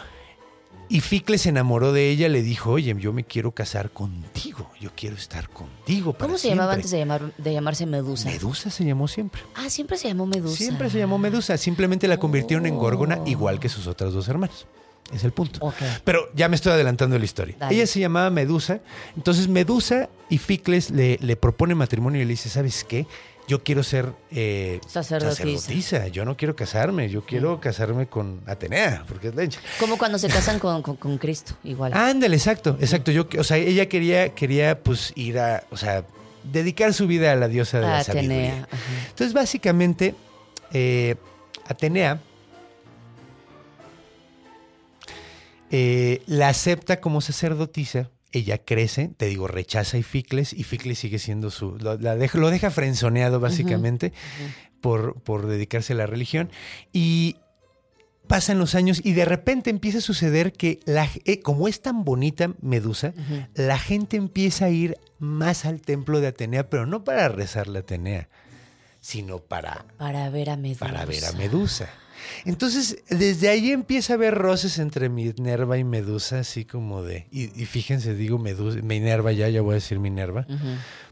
[0.91, 5.15] Ificles se enamoró de ella, le dijo, oye, yo me quiero casar contigo, yo quiero
[5.17, 6.13] estar contigo.
[6.13, 6.79] para ¿Cómo se llamaba siempre".
[6.79, 8.27] antes de, llamar, de llamarse Medusa?
[8.29, 9.41] Medusa se llamó siempre.
[9.53, 10.57] Ah, siempre se llamó Medusa.
[10.57, 11.57] Siempre se llamó Medusa.
[11.57, 14.65] Simplemente la convirtieron en Górgona, igual que sus otras dos hermanas.
[15.13, 15.73] Es el punto.
[16.03, 17.55] Pero ya me estoy adelantando la historia.
[17.57, 17.75] Dale.
[17.75, 18.79] Ella se llamaba Medusa.
[19.17, 23.05] Entonces Medusa y Ficles le, le propone matrimonio y le dice, ¿sabes qué?
[23.47, 25.35] yo quiero ser eh, Sacerdotisa.
[25.37, 29.59] sacerdotisa, yo no quiero casarme, yo quiero casarme con Atenea, porque es leche.
[29.79, 31.93] Como cuando se casan con, con- con Cristo, igual.
[31.95, 33.09] Ándale, exacto, exacto.
[33.09, 36.05] Yo, o sea, ella quería, quería pues ir a, o sea,
[36.43, 38.21] dedicar su vida a la diosa de la Atenea.
[38.51, 38.67] sabiduría.
[38.71, 39.07] ajá.
[39.09, 40.13] Entonces, básicamente,
[40.71, 41.15] eh,
[41.67, 42.21] Atenea
[45.71, 48.09] eh, la acepta como sacerdotisa.
[48.31, 51.77] Ella crece, te digo, rechaza a Ificles y Ificles sigue siendo su.
[51.79, 54.13] Lo, la deja, lo deja frenzoneado, básicamente,
[54.81, 56.51] por, por dedicarse a la religión.
[56.93, 57.37] Y
[58.29, 62.05] pasan los años y de repente empieza a suceder que, la, eh, como es tan
[62.05, 63.13] bonita Medusa,
[63.55, 67.81] la gente empieza a ir más al templo de Atenea, pero no para rezarle a
[67.81, 68.29] Atenea,
[69.01, 70.85] sino para Para ver a Medusa.
[70.85, 71.89] para ver a Medusa.
[72.45, 77.27] Entonces, desde ahí empieza a haber roces entre Minerva y Medusa, así como de.
[77.31, 80.45] Y, y fíjense, digo Medusa, Minerva ya, ya voy a decir Minerva,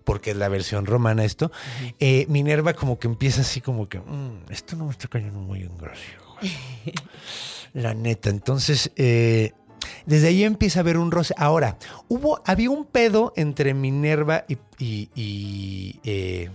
[0.03, 1.51] porque es la versión romana esto.
[1.99, 3.99] Eh, Minerva, como que empieza así, como que.
[3.99, 6.51] "Mm, esto no me está cayendo muy en gracia, güey".
[7.73, 8.29] La neta.
[8.29, 9.51] Entonces, eh,
[10.05, 11.33] desde ahí empieza a haber un roce.
[11.37, 16.49] Ahora, hubo, había un pedo entre Minerva y, y- y, eh,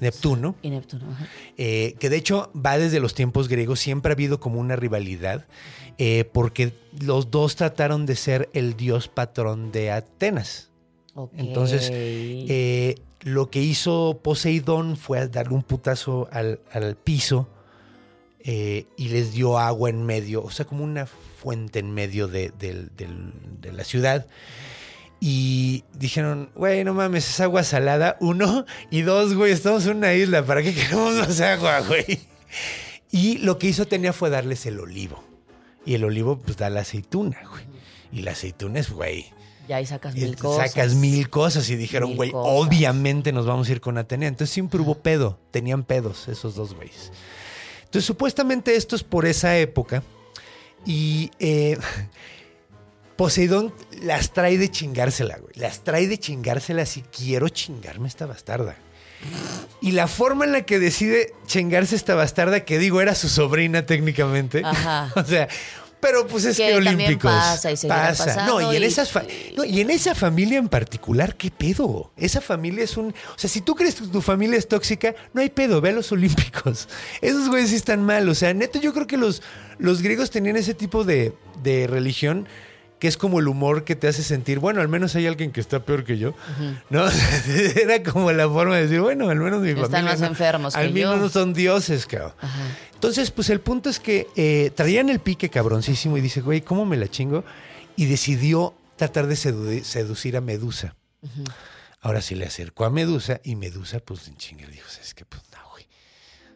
[0.00, 0.54] Neptuno.
[0.62, 1.04] Y Neptuno.
[1.56, 5.46] Eh, que de hecho va desde los tiempos griegos, siempre ha habido como una rivalidad,
[5.98, 10.70] eh, porque los dos trataron de ser el dios patrón de Atenas.
[11.36, 17.48] Entonces, eh, lo que hizo Poseidón fue darle un putazo al, al piso
[18.44, 23.72] y les dio agua en medio, o sea, como una fuente en medio de, de
[23.72, 24.26] la ciudad.
[25.20, 28.16] Y dijeron, güey, no mames, es agua salada.
[28.20, 28.64] Uno.
[28.90, 30.44] Y dos, güey, estamos en una isla.
[30.44, 32.20] ¿Para qué queremos más agua, güey?
[33.10, 35.24] Y lo que hizo Atenea fue darles el olivo.
[35.84, 37.64] Y el olivo, pues, da la aceituna, güey.
[38.12, 39.32] Y la aceituna es, güey.
[39.68, 40.70] Ya ahí sacas y mil cosas.
[40.70, 41.68] Sacas mil cosas.
[41.68, 44.28] Y dijeron, güey, obviamente nos vamos a ir con Atenea.
[44.28, 45.38] Entonces siempre hubo pedo.
[45.50, 47.12] Tenían pedos esos dos güeyes.
[47.88, 50.02] Entonces, supuestamente esto es por esa época.
[50.84, 51.78] Y eh,
[53.18, 55.52] Poseidón las trae de chingársela, güey.
[55.56, 58.76] Las trae de chingársela si quiero chingarme esta bastarda.
[59.80, 63.84] Y la forma en la que decide chingarse esta bastarda, que digo, era su sobrina
[63.84, 64.62] técnicamente.
[64.64, 65.12] Ajá.
[65.16, 65.48] o sea,
[65.98, 67.32] pero pues es que, Que olímpicos.
[67.32, 69.12] pasa y seguirá pasando No, y en, esas
[69.56, 72.12] no, y en esa familia en particular, ¿qué pedo?
[72.16, 73.08] Esa familia es un.
[73.08, 75.92] O sea, si tú crees que tu familia es tóxica, no hay pedo, ve a
[75.92, 76.88] los olímpicos.
[77.20, 78.28] Esos güeyes sí están mal.
[78.28, 79.42] O sea, neto, yo creo que los,
[79.78, 81.32] los griegos tenían ese tipo de,
[81.64, 82.46] de religión
[82.98, 85.60] que es como el humor que te hace sentir, bueno, al menos hay alguien que
[85.60, 86.34] está peor que yo,
[86.90, 87.06] ¿no?
[87.76, 90.74] Era como la forma de decir, bueno, al menos mi Están familia más no- enfermos
[90.76, 92.32] al menos no son dioses, cabrón.
[92.94, 96.84] Entonces, pues el punto es que eh, traían el pique cabroncísimo y dice, güey, ¿cómo
[96.84, 97.44] me la chingo?
[97.96, 100.96] Y decidió tratar de sedu- seducir a Medusa.
[102.00, 105.42] Ahora sí le acercó a Medusa y Medusa, pues en chinga, dijo, es que pues.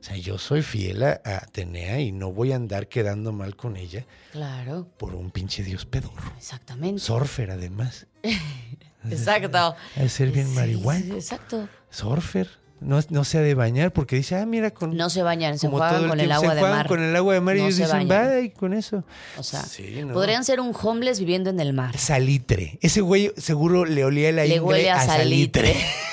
[0.02, 3.76] O sea, yo soy fiel a Atenea y no voy a andar quedando mal con
[3.76, 6.32] ella Claro, por un pinche dios pedorro.
[6.36, 7.00] exactamente.
[7.00, 8.08] Surfer, además.
[9.10, 9.74] Exacto.
[9.96, 11.14] De ser bien Sí, marihuana.
[11.14, 11.68] exacto.
[11.90, 12.48] Surfer.
[12.80, 14.96] No, no se ha de bañar porque dice, ah, mira, con.
[14.96, 16.86] No se bañan, se juegan con el agua se de mar.
[16.88, 18.40] con el agua de mar y ellos dicen, bañan.
[18.40, 19.04] bye, con eso.
[19.38, 20.12] O sea, Sí, ¿no?
[20.14, 21.96] podrían ser un homeless viviendo en el mar.
[21.96, 22.78] Salitre.
[22.82, 25.68] Ese güey seguro le olía la Le ingle huele a, salitre.
[25.74, 25.86] salitre.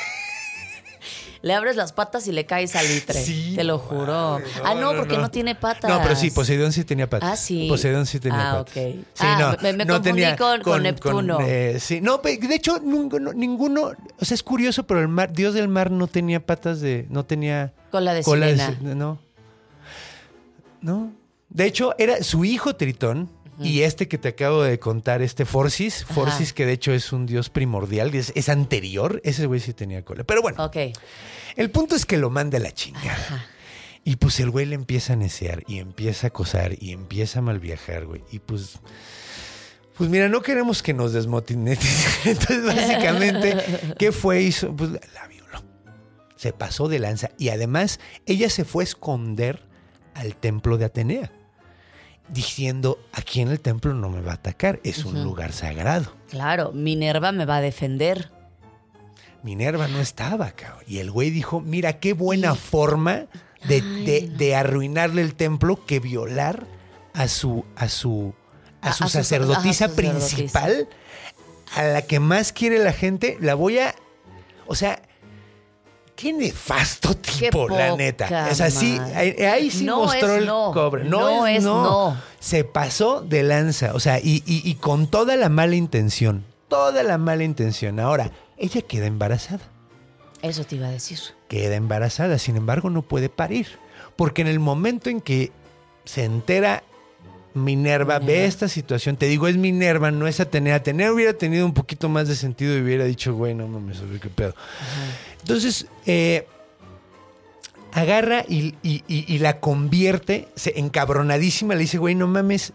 [1.41, 3.13] le abres las patas y le cae salitre.
[3.23, 4.39] Sí, Te lo juro.
[4.63, 5.21] ah, no, porque no.
[5.23, 5.31] no.
[5.31, 5.89] tiene patas.
[5.89, 7.29] No, pero sí, Poseidón sí tenía patas.
[7.31, 7.67] Ah, sí.
[7.69, 8.71] Poseidón sí tenía Ah, patas.
[8.75, 8.83] ok.
[8.93, 11.37] Sí, Ah, no, me- me no confundí tenía con- con Neptuno.
[11.41, 15.53] eh, sí, no, de hecho, ninguno, ninguno, o sea, es curioso, pero el mar, Dios
[15.53, 18.77] del mar no tenía patas de, no tenía Cola de cola de sirena.
[18.79, 19.19] si- no.
[20.81, 21.11] No.
[21.49, 23.29] De hecho, era su hijo Tritón
[23.61, 27.25] y este que te acabo de contar, este Forcis, Forcis que de hecho es un
[27.25, 30.23] dios primordial, es, es anterior, ese güey sí tenía cola.
[30.23, 30.69] Pero bueno,
[31.55, 33.47] el punto es que lo manda a la chingada.
[34.05, 37.41] Y pues el güey le empieza a necear y empieza a acosar y empieza a
[37.41, 38.23] mal viajar, güey.
[38.31, 38.79] Y pues.
[39.97, 41.77] Pues mira, no queremos que nos desmotive.
[42.25, 43.57] Entonces, básicamente,
[43.99, 44.41] ¿qué fue?
[44.41, 44.73] Hizo?
[44.73, 45.61] Pues la violó.
[46.37, 47.31] Se pasó de lanza.
[47.37, 49.67] Y además, ella se fue a esconder
[50.13, 51.31] al templo de Atenea.
[52.31, 54.79] Diciendo, aquí en el templo no me va a atacar.
[54.83, 56.13] Es un lugar sagrado.
[56.29, 58.31] Claro, Minerva me va a defender.
[59.41, 60.83] Minerva no estaba, cabrón.
[60.87, 63.25] Y el güey dijo, mira, qué buena forma
[63.67, 66.67] de, de- de arruinarle el templo que violar
[67.13, 68.33] a su, a su,
[68.81, 70.29] a A- su a su- sacerdotisa ajá, su sacerdotisa.
[70.35, 70.87] principal,
[71.75, 73.95] a la que más quiere la gente, la voy a...
[74.67, 75.01] O sea,
[76.19, 78.49] qué nefasto tipo, la neta.
[78.51, 80.71] O sea, sí, ahí, ahí sí No mostró el no.
[80.73, 81.05] cobre.
[81.05, 81.83] No, No es, es no.
[82.11, 82.17] no.
[82.39, 83.93] Se pasó de lanza.
[83.93, 86.43] O sea, y, y- y con toda la mala intención.
[86.67, 87.99] Toda la mala intención.
[88.01, 89.61] Ahora, ella queda embarazada.
[90.41, 91.19] Eso te iba a decir.
[91.47, 92.37] queda embarazada.
[92.37, 93.67] Sin embargo, no puede parir.
[94.17, 95.51] Porque en el momento en que
[96.03, 96.83] se entera
[97.63, 100.75] Minerva, ve esta situación, te digo, es Minerva, no es Atenea.
[100.75, 104.29] Atenea hubiera tenido un poquito más de sentido y hubiera dicho, güey, no mames, qué
[104.29, 104.55] pedo.
[105.41, 106.47] Entonces, eh,
[107.91, 112.73] agarra y, y- y- y la convierte, se, encabronadísima, le dice, güey, no mames,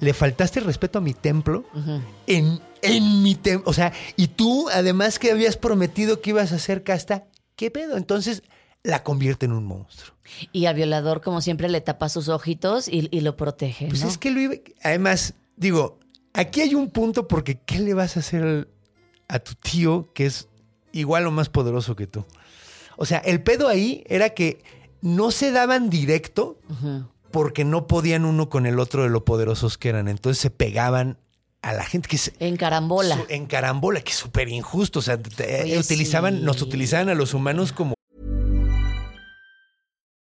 [0.00, 1.64] le faltaste el respeto a mi templo
[2.26, 3.70] en, en mi templo.
[3.70, 7.96] O sea, y tú, además que habías prometido que ibas a ser casta, ¿qué pedo?
[7.96, 8.42] Entonces
[8.84, 10.16] la convierte en un monstruo.
[10.52, 13.86] Y al violador, como siempre, le tapa sus ojitos y, y lo protege.
[13.88, 14.08] Pues ¿no?
[14.08, 16.00] es que lo iba- Además, digo,
[16.32, 18.68] aquí hay un punto porque ¿qué le vas a hacer al-
[19.28, 20.48] a tu tío que es
[20.92, 22.24] igual o más poderoso que tú?
[22.96, 24.62] O sea, el pedo ahí era que
[25.00, 26.58] no se daban directo
[27.30, 30.08] porque no podían uno con el otro de lo poderosos que eran.
[30.08, 31.18] Entonces se pegaban
[31.62, 33.16] a la gente que se, En carambola.
[33.16, 34.98] su- en carambola, que es súper injusto.
[34.98, 35.18] O sea,
[35.62, 36.42] Oye, utilizaban, sí.
[36.42, 37.94] nos utilizaban a los humanos como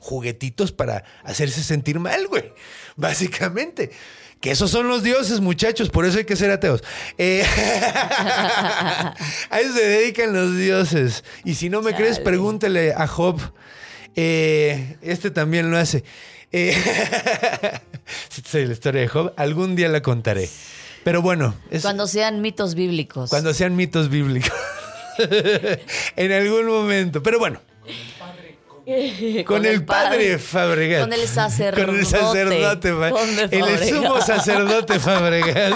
[0.00, 2.52] Juguetitos para hacerse sentir mal, güey.
[2.96, 3.90] Básicamente.
[4.40, 6.84] Que esos son los dioses, muchachos, por eso hay que ser ateos.
[7.18, 7.44] Eh,
[9.50, 11.24] a eso se dedican los dioses.
[11.44, 13.40] Y si no me crees, pregúntele a Job.
[14.14, 16.04] Eh, este también lo hace.
[16.52, 16.72] Eh,
[18.28, 20.48] si te sabes la historia de Job, algún día la contaré.
[21.02, 23.30] Pero bueno, es Cuando sean mitos bíblicos.
[23.30, 24.52] cuando sean mitos bíblicos.
[26.16, 27.22] en algún momento.
[27.22, 27.60] Pero bueno,
[29.46, 31.00] con, el padre, Fabregat.
[31.02, 31.84] Con el sacerdote.
[31.84, 33.58] Con el sacerdote.
[33.58, 35.74] El sumo sacerdote Fabregat.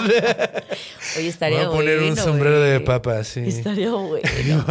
[1.17, 3.41] Oye, estaría Voy a poner un bueno, sombrero de papa, sí.
[3.45, 4.65] Estaría bueno.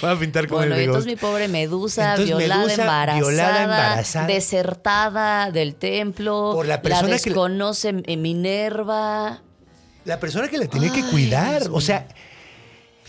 [0.00, 2.82] Voy a pintar como Bueno, el y de entonces mi pobre Medusa, Entonces, violada, Medusa,
[2.82, 4.26] embarazada, violada, embarazada.
[4.26, 7.30] desertada del templo, Por la persona la que
[8.06, 9.42] eh, Minerva.
[10.04, 11.60] La persona que la tenía que cuidar.
[11.62, 12.08] Dios O sea,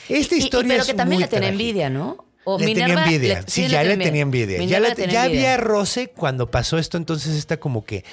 [0.07, 1.51] esta Y- y- historia pero es que también muy le trágica.
[1.51, 2.26] envidia, ¿no?
[2.49, 3.41] O le Minerva tenía envidia.
[3.41, 4.55] le- sí, ya le tenía envidia.
[4.57, 5.53] Ya, Minerva la- le tenía ya envidia.
[5.53, 8.05] había roce cuando pasó esto, entonces está como que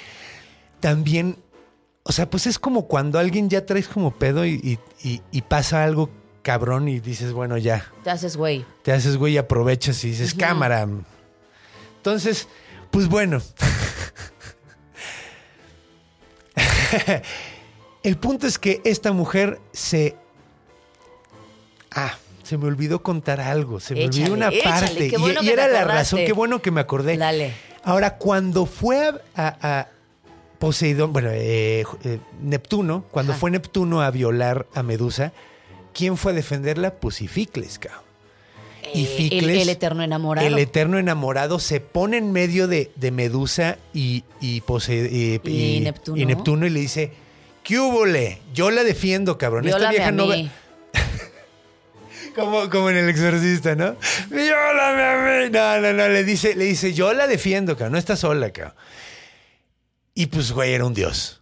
[0.81, 1.37] también.
[2.03, 4.79] O sea, pues es como cuando alguien ya traes como pedo y, y-
[5.09, 6.09] y- y pasa algo
[6.43, 7.85] cabrón y dices, bueno, ya.
[8.03, 8.65] Te haces güey.
[8.83, 10.85] Te haces güey y aprovechas y dices, cámara.
[11.97, 12.47] Entonces,
[12.91, 13.41] pues bueno.
[18.03, 20.15] El punto es que esta mujer se.
[21.91, 22.15] Ah,
[22.45, 23.79] se me olvidó contar algo.
[23.79, 25.07] Se me Échale, olvidó una échale, parte.
[25.09, 26.19] qué y- bueno era la razón.
[26.25, 27.17] Qué bueno que me acordé.
[27.17, 27.53] Dale.
[27.83, 29.87] Ahora, cuando fue a, a- a
[30.59, 33.39] Poseidón, bueno, eh, eh, Neptuno, cuando Ajá.
[33.39, 35.33] fue Neptuno a violar a Medusa,
[35.93, 36.93] ¿quién fue a defenderla?
[36.95, 38.01] Pues Ificles, cabrón.
[38.93, 40.47] Y Eh, el, Ficles, el eterno enamorado.
[40.47, 45.09] el eterno enamorado se pone en medio de, de Medusa y, y, Pose-
[45.43, 46.17] y- Neptuno.
[46.21, 47.11] y Neptuno y le dice,
[47.63, 48.39] ¿qué húbole?
[48.53, 49.67] Yo la defiendo, cabrón.
[49.67, 50.35] Esta vieja no va-.
[52.35, 53.95] Como, como en el exorcista, ¿no?
[54.29, 55.49] Viólame a mí.
[55.51, 56.07] No, no, no.
[56.09, 57.93] Le dice, le dice, yo la defiendo, cabrón.
[57.93, 58.75] No está sola, cabrón.
[60.13, 61.41] Y pues, güey, era un dios.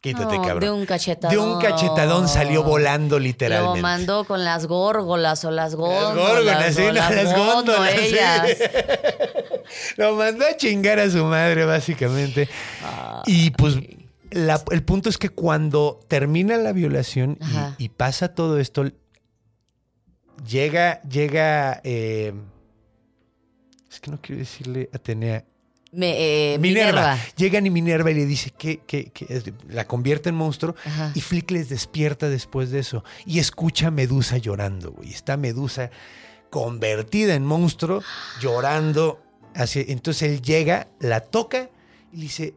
[0.00, 0.60] Quítate, No, cabrón.
[0.60, 1.36] de un cachetadón.
[1.36, 3.78] De un cachetadón salió volando literalmente.
[3.78, 6.14] Lo mandó con las górgolas o las góndolas.
[6.14, 8.16] górgolas, sí, no, las, las góndolas, sí.
[9.96, 12.48] Lo mandó a chingar a su madre, básicamente.
[13.26, 13.74] Y pues
[14.30, 17.38] la- el punto es que cuando termina la violación
[17.78, 18.84] y- pasa todo esto,
[20.46, 21.80] llega, llega.
[21.84, 22.32] eh,
[23.90, 25.44] es que no quiero decirle Atenea.
[25.90, 26.90] Me- eh, Minerva.
[27.14, 27.18] Minerva.
[27.36, 29.10] Llegan y Minerva y le dice que, que-
[29.68, 30.74] la convierte en monstruo.
[30.84, 31.12] Ajá.
[31.14, 33.02] Y Flick les despierta después de eso.
[33.24, 35.10] Y escucha a Medusa llorando, güey.
[35.10, 35.90] Está Medusa
[36.50, 38.02] convertida en monstruo,
[38.40, 39.22] llorando.
[39.54, 41.70] Hacia- entonces él llega, la toca
[42.12, 42.54] y le dice,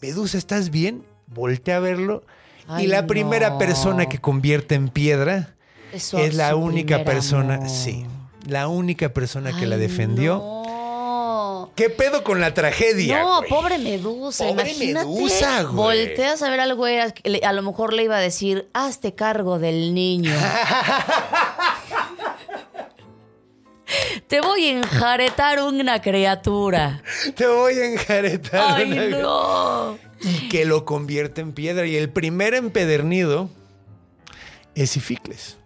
[0.00, 1.04] Medusa, ¿estás bien?
[1.26, 2.22] Voltea a verlo.
[2.68, 5.54] Ay, y la primera persona que convierte en piedra
[5.92, 7.68] Eso, es la única persona, amor.
[7.68, 8.04] sí,
[8.46, 10.36] la única persona que la defendió.
[10.38, 11.70] No.
[11.76, 13.22] ¿Qué pedo con la tragedia?
[13.22, 13.50] No, güey?
[13.50, 14.46] pobre Medusa.
[14.46, 15.06] Pobre Imagínate.
[15.06, 15.74] Medusa, güey.
[16.06, 19.94] Volteas a ver al güey, a lo mejor le iba a decir, hazte cargo del
[19.94, 20.32] niño.
[24.26, 27.02] Te voy a enjaretar una criatura.
[27.34, 28.76] Te voy a enjaretar.
[28.80, 29.98] Ay, una- no.
[30.20, 31.86] y que lo convierte en piedra.
[31.86, 33.48] Y el primer empedernido
[34.74, 35.56] es Ificles.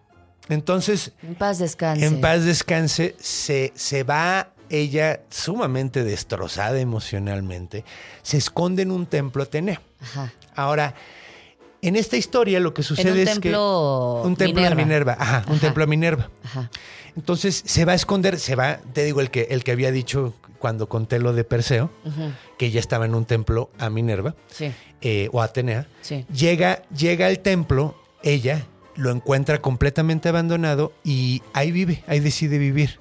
[0.48, 2.04] Entonces, En paz descanse.
[2.06, 7.84] en paz descanse, se, se va ella sumamente destrozada emocionalmente,
[8.22, 9.80] se esconde en un templo Atenea.
[10.00, 10.32] Ajá.
[10.54, 10.94] Ahora,
[11.82, 14.28] en esta historia lo que sucede un es templo que...
[14.28, 14.84] Un templo de Minerva.
[14.84, 16.30] Minerva, ajá, un templo a Minerva.
[16.44, 16.70] Ajá.
[17.16, 20.34] Entonces se va a esconder, se va, te digo, el que, el que había dicho
[20.58, 21.90] cuando conté lo de Perseo,
[22.58, 24.70] que ella estaba en un templo a Minerva, Sí.
[25.00, 26.26] eh, o Atenea, Sí.
[26.32, 33.00] llega, llega al templo, ella lo encuentra completamente abandonado y ahí vive, ahí decide vivir.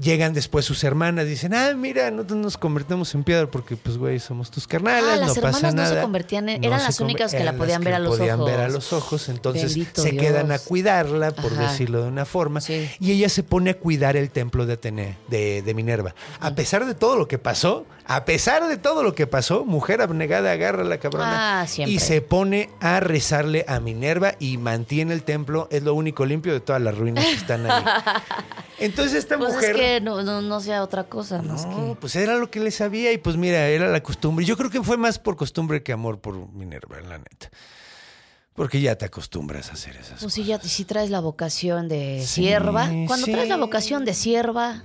[0.00, 4.18] Llegan después sus hermanas, dicen, ah, mira, nosotros nos convertimos en piedra porque, pues, güey,
[4.20, 6.02] somos tus carnales, Ah, las no pasa hermanas no se nada.
[6.02, 8.94] convertían en- eran las únicas que la podían ver a los podían ver a los
[8.94, 10.24] ojos, entonces Bendito se Dios.
[10.24, 11.70] quedan a cuidarla, por Ajá.
[11.70, 12.88] decirlo de una forma, Sí.
[13.00, 16.14] y ella se pone a cuidar el templo de Atenea, de, de Minerva.
[16.40, 20.00] A pesar de todo lo que pasó, a pesar de todo lo que pasó, mujer
[20.00, 25.12] abnegada agarra a la cabrona Ah, y se pone a rezarle a Minerva y mantiene
[25.12, 27.84] el templo, es lo único limpio de todas las ruinas que están ahí.
[28.78, 29.76] Entonces esta Pues mujer...
[29.82, 32.00] que no, no, no sea otra cosa más No, que.
[32.00, 34.44] pues era lo que le sabía y pues mira, era la costumbre.
[34.44, 37.50] Yo creo que fue más por costumbre que amor por Minerva, la neta.
[38.54, 42.20] Porque ya te acostumbras a hacer esas Pues si ya si traes la vocación de
[42.20, 42.86] Sí, sierva.
[43.06, 43.32] Cuando sí.
[43.32, 44.82] traes la vocación de sierva,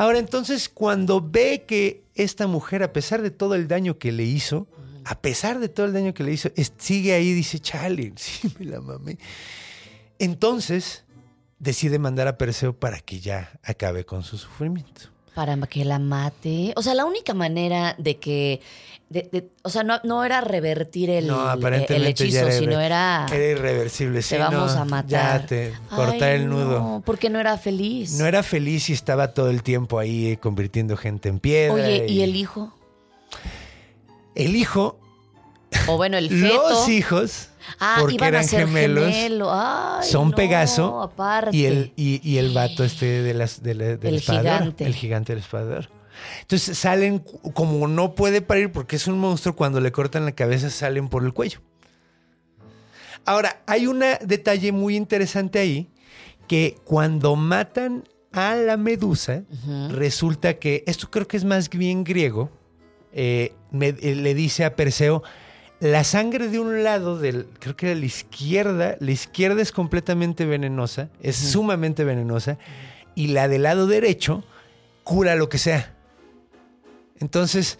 [0.00, 4.22] Ahora, entonces, cuando ve que esta mujer, a pesar de todo el daño que le
[4.22, 4.68] hizo,
[5.04, 8.66] a pesar de todo el daño que le hizo, sigue ahí, dice, chale, sí me
[8.66, 9.18] la mamé.
[10.20, 11.04] Entonces,
[11.58, 15.02] decide mandar a Perseo para que ya acabe con su sufrimiento.
[15.34, 16.72] para que la mate.
[16.76, 18.60] O sea, la única manera de que.
[19.08, 23.26] de- de- o sea, no, no era revertir el, no, el hechizo, era, sino era.
[23.32, 24.20] Era irreversible.
[24.22, 25.40] sí, te vamos no, a matar.
[25.42, 26.80] Ya te cortar Ay, el nudo.
[26.80, 28.12] No, porque no era feliz.
[28.18, 31.74] No era feliz y estaba todo el tiempo ahí eh, convirtiendo gente en piedra.
[31.74, 32.74] Oye, ¿y el hijo?
[34.34, 34.98] El hijo,
[35.86, 36.68] O bueno, el feto.
[36.68, 37.48] los hijos,
[37.80, 39.48] ah, porque iban eran a ser gemelos, gemelo.
[39.52, 41.56] Ay, son no, Pegaso aparte.
[41.56, 44.84] y el, y, y el vato este de las, de la, del El gigante.
[44.86, 45.90] El gigante del espadador.
[46.42, 47.20] Entonces salen,
[47.54, 51.24] como no puede parir porque es un monstruo, cuando le cortan la cabeza salen por
[51.24, 51.60] el cuello.
[53.24, 55.90] Ahora, hay un detalle muy interesante ahí,
[56.46, 59.42] que cuando matan a la medusa,
[59.90, 62.50] resulta que, esto creo que es más bien griego,
[63.12, 65.22] eh, me- eh, le dice a Perseo,
[65.80, 70.44] la sangre de un lado, del, creo que era la izquierda, la izquierda es completamente
[70.44, 72.58] venenosa, es sumamente venenosa,
[73.14, 74.44] y la del lado derecho
[75.04, 75.94] cura lo que sea.
[77.20, 77.78] Entonces,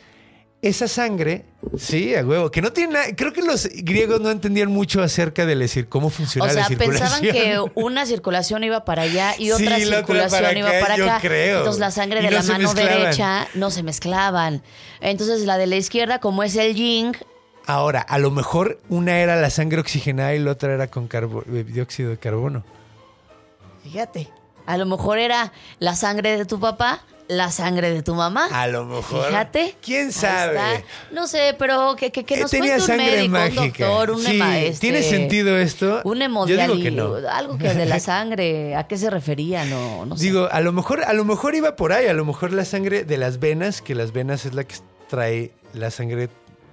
[0.63, 1.45] esa sangre,
[1.77, 5.47] sí, a huevo, que no tiene nada, creo que los griegos no entendían mucho acerca
[5.47, 7.21] de decir cómo funciona O sea, la circulación.
[7.21, 10.97] pensaban que una circulación iba para allá y otra Sí, circulación para iba acá, para
[10.97, 11.19] yo acá.
[11.21, 11.59] creo.
[11.59, 12.99] Entonces la sangre Y de no la mano mezclaban.
[12.99, 14.63] derecha no se mezclaban.
[15.01, 17.13] Entonces la de la izquierda, como es el yin,
[17.69, 21.07] Ahora, a lo mejor una era la sangre oxigenada y la otra era con
[21.53, 22.65] eh, dióxido de carbono.
[23.85, 24.29] fíjate,
[24.67, 28.49] a lo mejor era la sangre de tu papá, la sangre de tu mamá.
[28.51, 29.27] A lo mejor.
[29.27, 29.77] Fíjate.
[29.85, 30.83] ¿Quién sabe?
[31.13, 33.61] No sé, pero que, que, que Eh, nos tenía cuente un sangre médico, mágica.
[33.61, 36.01] un doctor, un Sí, ema- este, ¿tiene sentido esto?
[36.05, 36.23] Un
[36.83, 37.15] que no.
[37.31, 39.67] algo que de la sangre, ¿a qué se refería?
[39.67, 40.25] No, no sé.
[40.25, 43.05] Digo, a lo mejor, a lo mejor iba por ahí, a lo mejor la sangre
[43.05, 44.77] de las venas, que las venas es la que
[45.11, 46.31] trae la sangre,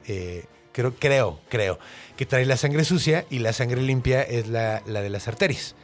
[0.08, 0.46] eh,
[0.76, 1.80] creo, creo, creo,
[2.18, 5.76] que trae la sangre sucia y la sangre limpia es la, la de las arterias.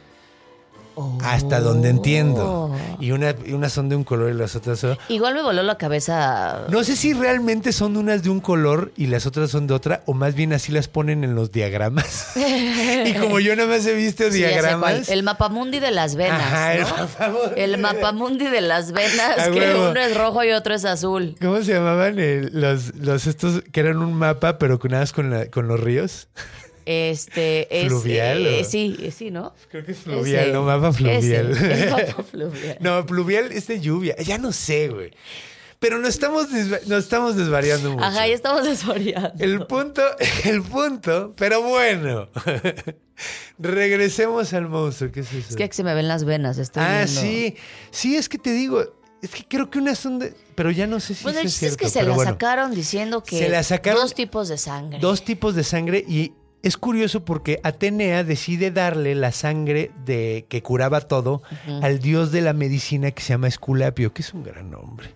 [1.24, 2.44] Hasta donde entiendo.
[2.72, 2.76] Oh.
[3.00, 4.98] Y una, y unas son de un color y las otras son.
[5.08, 6.64] Igual me voló la cabeza.
[6.68, 10.02] No sé si realmente son unas de un color y las otras son de otra,
[10.06, 12.32] o más bien así las ponen en los diagramas.
[13.06, 15.08] y como yo nada más he visto Sí, diagramas.
[15.08, 16.40] El mapamundi de las venas.
[16.42, 16.88] Ajá, el ¿no?
[16.96, 17.60] mapamundi.
[17.60, 19.90] El mapamundi de las venas, A que huevo.
[19.90, 21.34] uno es rojo y otro es azul.
[21.40, 25.30] ¿Cómo se llamaban el- los, los estos que eran un mapa, pero nada más con,
[25.30, 26.28] la- con los ríos?
[26.86, 27.88] Este es.
[27.88, 28.64] ¿Fluvial eh, o?
[28.64, 29.54] sí, eh, sí, ¿no?
[29.70, 30.52] Creo que es fluvial, Ese.
[30.52, 31.50] no mapa fluvial.
[31.52, 32.76] Ese, el mapa fluvial.
[32.80, 34.16] no, fluvial es de lluvia.
[34.18, 35.12] Ya no sé, güey.
[35.82, 36.48] Pero nos estamos,
[36.86, 38.04] nos estamos desvariando mucho.
[38.04, 39.32] Ajá, ya estamos desvariando.
[39.42, 40.00] El punto,
[40.44, 42.28] el punto, pero bueno.
[43.58, 45.10] Regresemos al monstruo.
[45.10, 45.48] ¿Qué es eso?
[45.50, 46.58] Es que se me ven las venas.
[46.58, 47.20] Estoy ah, viendo.
[47.20, 47.56] sí.
[47.90, 48.84] Sí, es que te digo.
[49.22, 50.34] Es que creo que unas son de.
[50.54, 52.30] Pero ya no sé si Bueno, eso es cierto, que se la bueno.
[52.30, 55.00] sacaron diciendo que Se la sacaron dos tipos de sangre.
[55.00, 60.62] Dos tipos de sangre y es curioso porque Atenea decide darle la sangre de que
[60.62, 61.42] curaba todo
[61.82, 65.08] al dios de la medicina que se llama Esculapio, que es un gran nombre.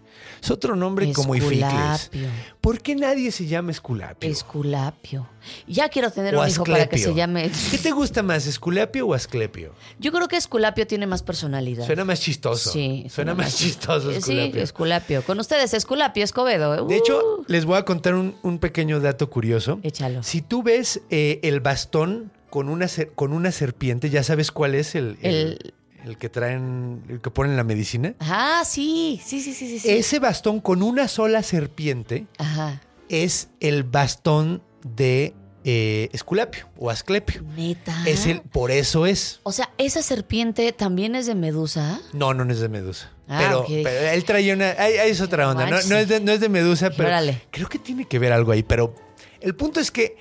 [0.42, 1.62] Es otro nombre como Ificles.
[1.62, 2.28] Esculapio.
[2.60, 4.28] ¿Por qué nadie se llama Esculapio?
[4.30, 5.26] Esculapio.
[5.66, 7.50] Ya quiero tener O un hijo para que se llame.
[7.70, 9.72] ¿Qué te gusta más, Esculapio o Asclepio?
[9.98, 11.86] Yo creo que Esculapio tiene más personalidad.
[11.86, 12.70] Suena más chistoso.
[12.70, 13.06] Sí.
[13.08, 14.52] Suena más chistoso Esculapio.
[14.54, 15.22] Sí, Esculapio.
[15.22, 16.86] Con ustedes, Esculapio, Escobedo.
[16.86, 19.78] De hecho, Uh, les voy a contar un, un pequeño dato curioso.
[19.82, 20.22] Échalo.
[20.22, 24.08] Si tú ves eh, el bastón con una, con una serpiente.
[24.10, 25.74] ¿Ya sabes cuál es el, el, El-
[26.06, 28.14] el que traen, el que ponen en la medicina?
[28.20, 29.88] Ah, sí, sí, sí, sí, sí.
[29.90, 32.80] Ese bastón con una sola serpiente Ajá.
[33.08, 35.34] es el bastón de
[35.64, 37.42] eh, Esculapio o Asclepio.
[37.56, 38.04] Neta.
[38.06, 39.40] Es el, por eso es.
[39.42, 42.00] O sea, esa serpiente también es de Medusa.
[42.12, 43.10] No, no es de Medusa.
[43.28, 44.70] Ah, pero, pero él traía una.
[44.78, 45.66] ahí- ahí es otra onda.
[45.68, 47.08] No es de, no es de Medusa, pero.
[47.08, 47.42] Órale.
[47.50, 48.62] Creo que tiene que ver algo ahí.
[48.62, 48.94] Pero
[49.40, 50.16] el punto es que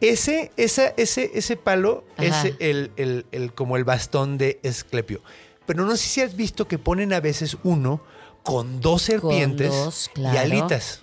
[0.00, 2.26] ese, esa, ese, ese palo Ajá.
[2.46, 5.20] es el, el- el- como el bastón de Esclepio.
[5.66, 8.00] Pero no sé si has visto que ponen a veces uno
[8.42, 11.02] con dos serpientes dos, y alitas.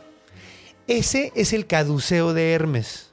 [0.88, 3.10] Ese es el caduceo de Hermes.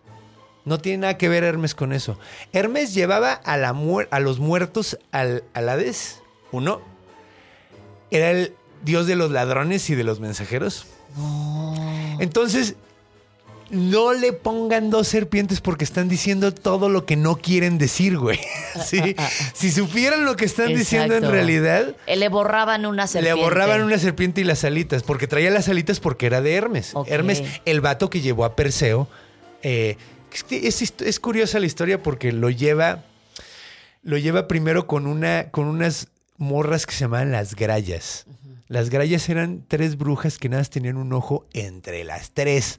[0.64, 2.18] No tiene nada que ver Hermes con eso.
[2.52, 6.20] Hermes llevaba a, la muer- a los muertos al, al Hades.
[6.52, 6.80] Uno.
[8.12, 10.86] Era el dios de los ladrones y de los mensajeros.
[12.18, 12.76] Entonces,
[13.70, 18.38] no le pongan dos serpientes porque están diciendo todo lo que no quieren decir, güey.
[18.84, 19.16] Sí.
[19.54, 23.36] Si supieran lo que están diciendo en realidad, Eh, Le borraban una serpiente.
[23.36, 26.92] le borraban una serpiente y las alitas, porque traía las alitas porque era de Hermes.
[27.06, 29.08] Hermes, el vato que llevó a Perseo.
[29.62, 29.96] eh,
[30.50, 33.04] es curiosa la historia porque lo lleva.
[34.02, 35.50] Lo lleva primero con una.
[35.50, 36.08] con unas
[36.38, 38.26] morras que se llamaban las grayas.
[38.68, 42.78] Las grayas eran tres brujas que nada más tenían un ojo entre las tres.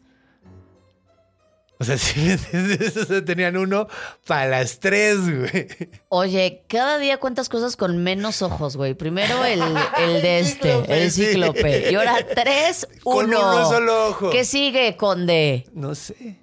[1.82, 1.98] O sea.
[3.02, 3.88] O sea, tenían uno
[4.28, 5.68] para las tres, güey.
[6.10, 8.94] Oye, cada día cuántas cosas con menos ojos, güey.
[8.94, 9.62] Primero el,
[10.00, 11.26] el de El este, cíclope, el sí.
[11.26, 11.92] cíclope.
[11.92, 13.40] Y ahora tres, Con uno.
[13.40, 14.30] uno solo ojo.
[14.30, 15.66] ¿Qué sigue, conde?
[15.74, 16.38] No sé.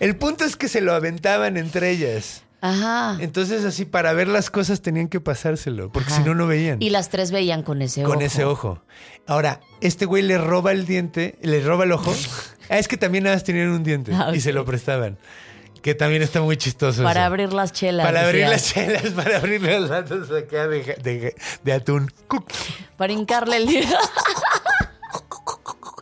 [0.00, 2.42] El punto es que se lo aventaban entre ellas.
[2.60, 3.16] Ajá.
[3.20, 6.82] Entonces, así, para ver las cosas tenían que pasárselo, porque si no, no veían.
[6.82, 8.12] Y las tres veían con ese ojo.
[8.14, 8.82] con ese ojo.
[9.26, 12.12] Ahora, este güey le roba el diente, le roba el ojo.
[12.70, 15.16] Ah, es que también nada más tenían un diente Ah, y se lo prestaban.
[15.80, 17.02] Que también está muy chistoso.
[17.02, 17.26] Para eso.
[17.28, 18.04] abrir las chelas.
[18.04, 21.34] Para abrir las chelas, para abrir las latas acá de, de-
[21.64, 22.12] de atún.
[22.98, 23.96] Para hincarle el dedo.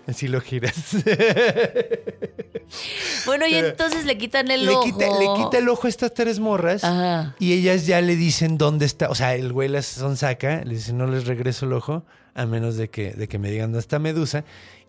[0.09, 0.75] Así lo giras.
[3.25, 4.85] Bueno, y entonces le quitan el le, ojo.
[4.85, 7.35] quita, le quita el ojo a estas tres morras Ajá.
[7.39, 9.09] y ellas ya le dicen dónde está.
[9.09, 12.05] O sea, el güey las son saca, le dice no les regreso el ojo
[12.35, 14.45] a menos de que, de que me digan dónde está Medusa.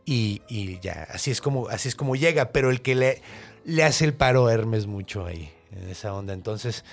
[0.05, 2.51] Y, y ya, así es como, así es como llega.
[2.51, 3.21] Pero el que le,
[3.65, 6.33] le hace el paro a Hermes mucho ahí, en esa onda.
[6.33, 6.85] Entonces,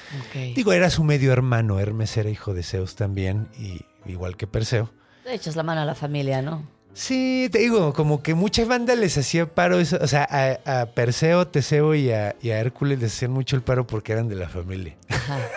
[0.54, 1.78] digo, era su medio hermano.
[1.78, 4.90] Hermes era hijo de Zeus también, y igual que Perseo.
[5.24, 6.62] Le echas la mano a la familia, ¿no?
[6.94, 10.86] Sí, te digo, como que mucha banda les hacía paro, eso, o sea, a, a
[10.86, 14.36] Perseo, Teseo y a, y a Hércules les hacían mucho el paro porque eran de
[14.36, 14.96] la familia.
[15.08, 15.38] Ajá.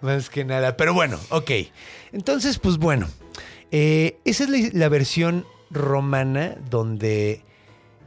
[0.00, 0.76] Más que nada.
[0.76, 1.50] Pero bueno, ok.
[2.12, 3.08] Entonces, pues bueno.
[3.70, 7.42] eh, esa es la, la versión romana donde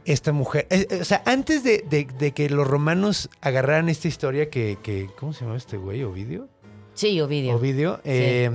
[0.04, 0.66] esta mujer.
[0.70, 4.78] eh, eh, o sea, antes de, de- de que los romanos agarraran esta historia que.
[4.82, 6.02] que- ¿Cómo se llama este güey?
[6.02, 6.48] ¿Ovidio?
[6.94, 7.56] Sí, Ovidio.
[7.56, 8.00] Ovidio.
[8.04, 8.50] eh,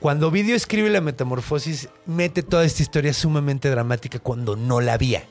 [0.00, 5.24] cuando Ovidio escribe la metamorfosis, mete toda esta historia sumamente dramática cuando no la había.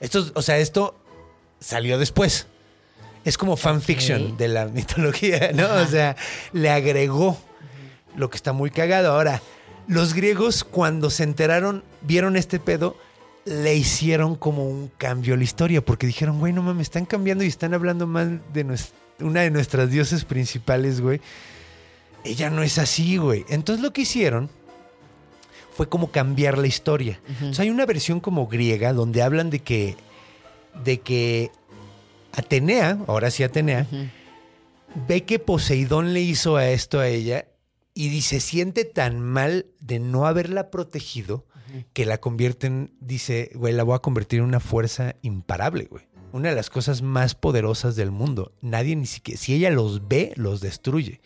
[0.00, 0.96] Esto, o sea, esto
[1.60, 2.48] salió después.
[3.24, 5.72] Es como fanfiction de la mitología, ¿no?
[5.74, 6.16] O sea,
[6.52, 7.38] le agregó
[8.16, 9.12] lo que está muy cagado.
[9.12, 9.40] Ahora,
[9.86, 12.96] los griegos cuando se enteraron, vieron este pedo,
[13.44, 17.44] le hicieron como un cambio a la historia, porque dijeron, güey, no mames, están cambiando
[17.44, 18.66] y están hablando mal de
[19.20, 21.20] una de nuestras dioses principales, güey.
[22.24, 23.44] Ella no es así, güey.
[23.48, 24.50] Entonces lo que hicieron
[25.72, 27.20] fue como cambiar la historia.
[27.48, 29.96] O sea, hay una versión como griega donde hablan de que,
[30.84, 31.50] de que
[32.32, 33.86] Atenea, ahora sí Atenea,
[35.08, 37.46] ve que Poseidón le hizo a esto a ella
[37.94, 41.46] y dice, siente tan mal de no haberla protegido
[41.92, 46.04] que la convierte en, dice, güey, la voy a convertir en una fuerza imparable, güey.
[46.32, 48.52] Una de las cosas más poderosas del mundo.
[48.60, 51.20] Nadie ni siquiera, si ella los ve, los destruye.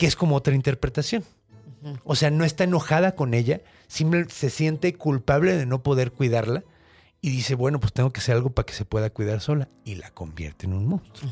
[0.00, 1.22] Que es como otra interpretación.
[2.04, 6.62] O sea, no está enojada con ella, simplemente se siente culpable de no poder cuidarla
[7.22, 9.68] y dice, bueno, pues tengo que hacer algo para que se pueda cuidar sola.
[9.84, 11.30] Y la convierte en un monstruo.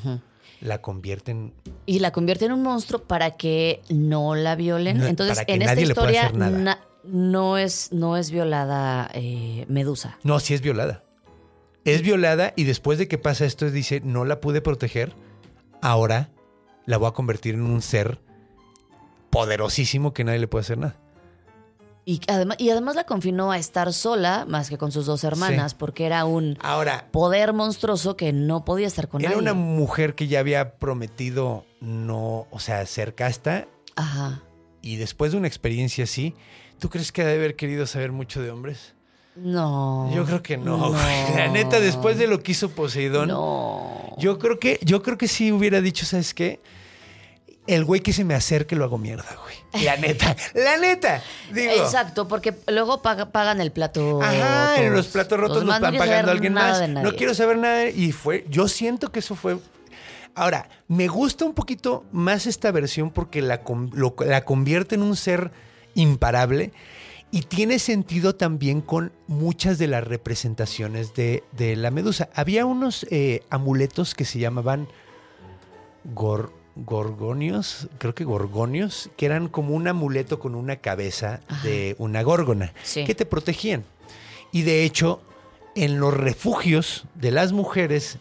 [0.61, 1.53] La convierte en...
[1.87, 4.99] Y la convierte en un monstruo para que no la violen.
[4.99, 6.59] No, Entonces, para que en esta nadie le pueda historia hacer nada.
[6.59, 10.19] na- no, es, no es violada eh, Medusa.
[10.25, 11.05] No, sí es violada.
[11.85, 15.13] Es violada y después de que pasa esto dice, no la pude proteger,
[15.81, 16.31] ahora
[16.87, 18.19] la voy a convertir en un ser
[19.31, 20.97] poderosísimo que nadie le puede hacer nada.
[22.05, 25.73] Y además, y además la confinó a estar sola más que con sus dos hermanas,
[25.73, 25.77] Sí.
[25.79, 29.43] porque era un Ahora, poder monstruoso que no podía estar con era nadie.
[29.43, 34.41] una mujer que ya había prometido no, o sea, ser casta Ajá.
[34.81, 36.35] y después de una experiencia así,
[36.79, 38.95] ¿tú crees que ha de haber querido saber mucho de hombres?
[39.37, 40.11] No.
[40.15, 40.99] Yo creo que no, güey.
[41.37, 44.15] La neta, después de lo que hizo Poseidón, No.
[44.17, 46.59] Yo creo que, yo creo que sí hubiera dicho, ¿sabes qué?
[47.69, 49.85] El güey que se me acerque lo hago mierda, güey.
[49.85, 51.23] La neta, la neta.
[51.53, 51.71] Digo.
[51.73, 54.21] Exacto, porque luego paga- pagan el plato.
[54.23, 54.97] Ajá, en todos.
[54.97, 57.05] los platos rotos Los no van quiero pagando saber alguien nada más.
[57.05, 57.89] No quiero saber nada.
[57.91, 59.59] Y fue, yo siento que eso fue.
[60.35, 63.63] Ahora, me gusta un poquito más esta versión porque la,
[63.93, 65.51] lo- la convierte en un ser
[65.95, 66.73] imparable
[67.31, 72.31] y tiene sentido también con muchas de las representaciones de, de la medusa.
[72.35, 74.89] Había unos eh, amuletos que se llamaban
[76.15, 76.53] gor-
[76.85, 82.73] gorgonios, creo que gorgonios, que eran como un amuleto con una cabeza de una górgona,
[82.83, 83.05] Sí.
[83.05, 83.85] que te protegían.
[84.53, 85.21] Y de hecho,
[85.75, 88.19] en los refugios de las mujeres,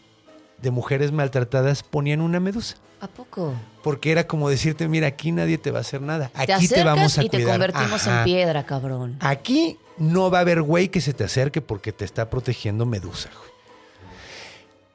[0.62, 2.78] de mujeres maltratadas, ponían una medusa.
[3.00, 3.54] ¿A poco?
[3.84, 6.32] Porque era como decirte, mira, aquí nadie te va a hacer nada.
[6.34, 7.54] Aquí te te, vamos a y te cuidar.
[7.54, 8.20] convertimos Ajá.
[8.20, 9.18] en piedra, cabrón.
[9.20, 13.30] Aquí no va a haber güey que se te acerque porque te está protegiendo Medusa,
[13.38, 13.48] güey.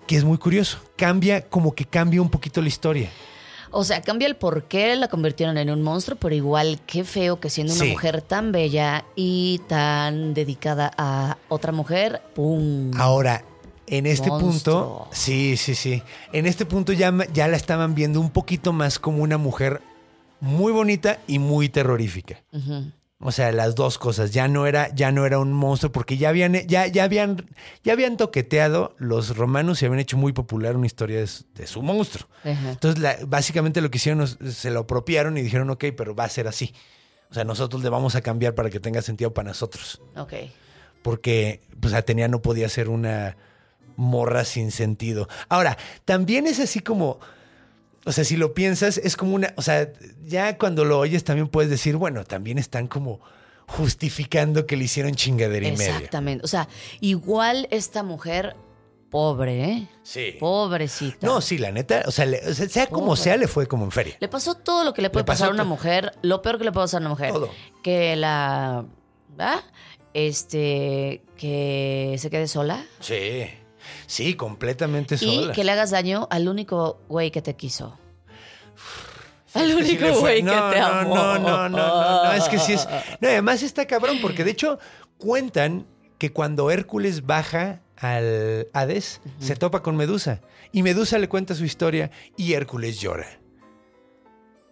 [0.07, 0.79] Que es muy curioso.
[0.97, 3.09] Cambia, como que cambia un poquito la historia.
[3.75, 7.41] O sea, cambia el por qué la convirtieron en un monstruo, pero igual qué feo
[7.41, 7.91] que siendo una Sí.
[7.93, 12.91] mujer tan bella y tan dedicada a otra mujer, ¡pum!
[12.99, 13.45] Ahora,
[13.87, 14.51] en este Monstruo.
[14.51, 16.03] punto, sí, sí, sí.
[16.33, 19.81] En este punto ya, ya la estaban viendo un poquito más como una mujer
[20.41, 22.43] muy bonita y muy terrorífica.
[22.53, 22.85] Ujú.
[23.25, 24.33] O sea, las dos cosas.
[24.33, 27.47] Ya no era, ya no era un monstruo, porque ya habían, ya, ya habían,
[27.85, 31.67] ya habían toqueteado los romanos y habían hecho muy popular una historia de, su- de
[31.69, 32.29] su monstruo.
[32.45, 32.71] Ajá.
[32.73, 36.25] Entonces, la- básicamente lo que hicieron, es- se lo apropiaron y dijeron, ok, pero va
[36.25, 36.75] a ser así.
[37.31, 40.03] O sea, nosotros le vamos a cambiar para que tenga sentido para nosotros.
[40.17, 40.33] Ok.
[41.03, 43.37] Porque, pues, Atenea no podía ser una
[43.97, 45.29] morra sin sentido.
[45.49, 47.21] Ahora, también es así como,
[48.05, 49.93] o sea, si lo piensas, es como una, o sea,
[50.25, 53.21] ya cuando lo oyes también puedes decir, bueno, también están como
[53.67, 55.97] justificando que le hicieron chingadera y media.
[55.97, 56.45] Exactamente.
[56.45, 56.69] O sea,
[57.01, 58.57] igual esta mujer,
[59.11, 59.89] pobre, ¿eh?
[60.03, 60.35] Sí.
[60.39, 61.27] Pobrecita.
[61.27, 63.85] No, sí, la neta, o sea, le- o sea, sea como sea, le fue como
[63.85, 64.17] en feria.
[64.21, 66.65] Le pasó todo lo que le puede Le pasar a una mujer, lo peor que
[66.65, 67.33] le puede pasar a una mujer.
[67.33, 67.51] Todo.
[67.83, 68.85] Que la.
[69.39, 69.63] ¿ah?
[70.15, 71.23] Este.
[71.37, 72.85] Que se quede sola.
[73.01, 73.45] Sí,
[74.07, 75.53] sí, completamente Y sola.
[75.53, 77.99] que le hagas daño al único güey que te quiso.
[79.55, 81.15] Al sí único güey no, que te no, amó.
[81.15, 82.89] No, no, no, no, no, es que sí es.
[83.21, 84.79] No, además está cabrón, porque de hecho
[85.19, 85.87] cuentan
[86.19, 90.41] que cuando Hércules baja al Hades, se topa con Medusa.
[90.73, 93.27] Y Medusa le cuenta su historia y Hércules llora.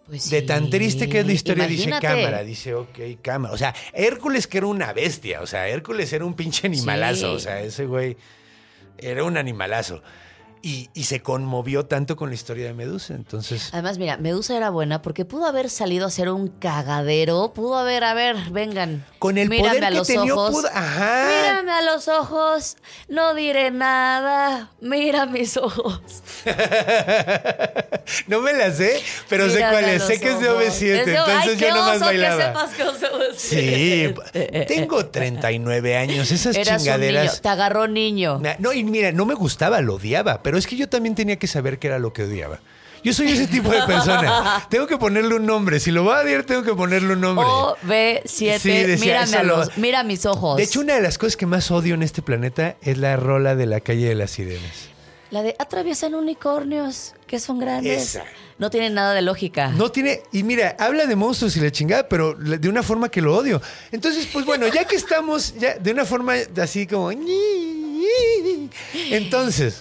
[0.07, 0.45] Pues De sí.
[0.47, 3.53] tan triste que es la historia, dice cámara, dice, ok, cámara.
[3.53, 7.35] O sea, Hércules que era una bestia, o sea, Hércules era un pinche animalazo, Sí.
[7.35, 8.17] o sea, ese güey
[9.01, 10.01] era un animalazo.
[10.63, 13.69] Y, y se conmovió tanto con la historia de Medusa, entonces...
[13.73, 17.51] Además, mira, Medusa era buena porque pudo haber salido a hacer un cagadero.
[17.55, 19.03] Pudo haber, a ver, vengan.
[19.17, 20.51] Con el mírame poder a que los tenía, ojos.
[20.51, 21.27] pudo- ajá.
[21.27, 22.77] Mírame a los ojos.
[23.07, 24.69] No diré nada.
[24.81, 25.99] Mira mis ojos.
[28.27, 30.03] no me la sé, pero sé cuál es.
[30.03, 30.63] Sé que es de ojos.
[30.63, 32.37] OV7, Es de- entonces Ay, yo nomás bailaba.
[32.37, 33.33] que sepas que OV7.
[33.35, 36.95] Sí, tengo 39 años, esas Eras un niño.
[36.95, 37.41] chingaderas.
[37.41, 38.41] Te agarró niño.
[38.59, 41.47] No, y mira, no me gustaba, lo odiaba, pero es que yo también tenía que
[41.47, 42.59] saber qué era lo que odiaba.
[43.03, 44.63] Yo soy ese tipo de persona.
[44.69, 45.79] tengo que ponerle un nombre.
[45.79, 47.45] Si lo voy a odiar, tengo que ponerle un nombre.
[47.47, 48.59] OV7.
[48.59, 48.95] Sí, decía,
[49.25, 50.57] mírame lo- los, mira mis ojos.
[50.57, 53.55] De hecho, una de las cosas que más odio en este planeta es la rola
[53.55, 54.90] de la calle de las sirenas.
[55.31, 58.15] La de atraviesan unicornios que son grandes.
[58.15, 58.25] Esa.
[58.59, 59.69] No tiene nada de lógica.
[59.69, 63.21] No tiene, y mira, habla de monstruos y la chingada, pero de una forma que
[63.21, 63.61] lo odio.
[63.91, 67.11] Entonces, pues bueno, ya que estamos, ya de una forma así como.
[69.09, 69.79] Entonces,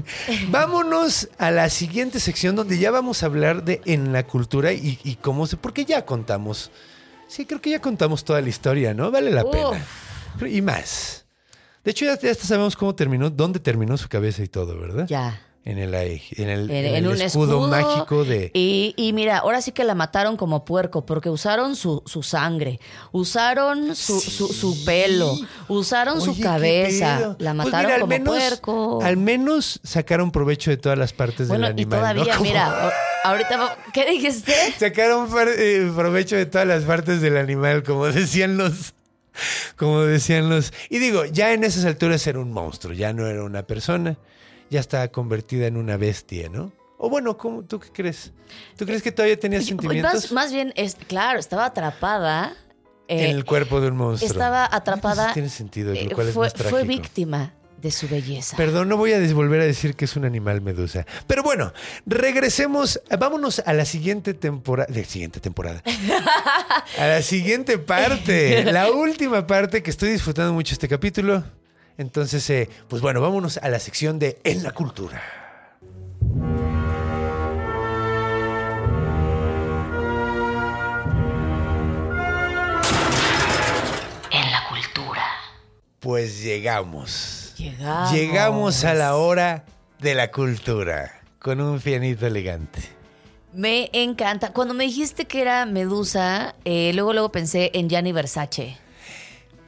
[0.48, 4.98] vámonos a la siguiente sección donde ya vamos a hablar de en la cultura y,
[5.02, 5.56] y cómo se.
[5.56, 6.70] Porque ya contamos.
[7.28, 9.10] Sí, creo que ya contamos toda la historia, ¿no?
[9.10, 9.50] Vale la Uf.
[9.50, 10.48] pena.
[10.48, 11.21] Y más.
[11.84, 15.06] De hecho, ya, ya hasta sabemos cómo terminó, dónde terminó su cabeza y todo, ¿verdad?
[15.08, 15.40] Ya.
[15.64, 18.50] En el, en el, En, el un escudo, escudo, mágico de.
[18.52, 22.80] Y, y mira, ahora sí que la mataron como puerco, porque usaron su, su sangre,
[23.12, 25.36] usaron su, su, su pelo,
[25.68, 29.00] usaron Oye, su cabeza, la Pues mataron mira, como menos- puerco.
[29.04, 32.16] Al menos sacaron provecho de todas las partes bueno, del y animal.
[32.16, 32.24] ¿no?
[32.24, 34.52] todavía, mira, ahorita, ¿qué dijiste?
[34.80, 38.94] Sacaron eh, provecho de todas las partes del animal, como decían los.
[39.76, 40.72] Como decían los.
[40.88, 44.18] Y digo, ya en esas alturas era un monstruo, ya no era una persona,
[44.70, 46.72] ya estaba convertida en una bestia, ¿no?
[46.98, 48.32] O bueno, ¿cómo, ¿tú qué crees?
[48.76, 50.14] ¿Tú crees que todavía tenía sentimientos?
[50.14, 52.54] Más, más bien, es, claro, estaba atrapada.
[53.08, 54.30] eh, en el cuerpo de un monstruo.
[54.30, 55.24] estaba atrapada.
[55.24, 56.76] Eso tiene sentido, eh, lo cual es fue, más trágico.
[56.76, 57.52] fue víctima
[57.82, 58.56] de su belleza.
[58.56, 61.04] Perdón, no voy a volver a decir que es un animal medusa.
[61.26, 61.72] Pero bueno,
[62.06, 65.82] regresemos, vámonos a la siguiente temporada, de siguiente temporada.
[66.98, 71.44] a la siguiente parte, la última parte que estoy disfrutando mucho este capítulo.
[71.98, 75.20] Entonces, eh, pues bueno, vámonos a la sección de En la Cultura.
[84.30, 85.24] En la Cultura.
[85.98, 88.12] Pues llegamos Llegamos.
[88.12, 89.64] Llegamos a la hora
[90.00, 92.80] de la cultura con un pianito elegante.
[93.52, 94.52] Me encanta.
[94.52, 98.78] Cuando me dijiste que era Medusa, eh, luego luego pensé en Gianni Versace.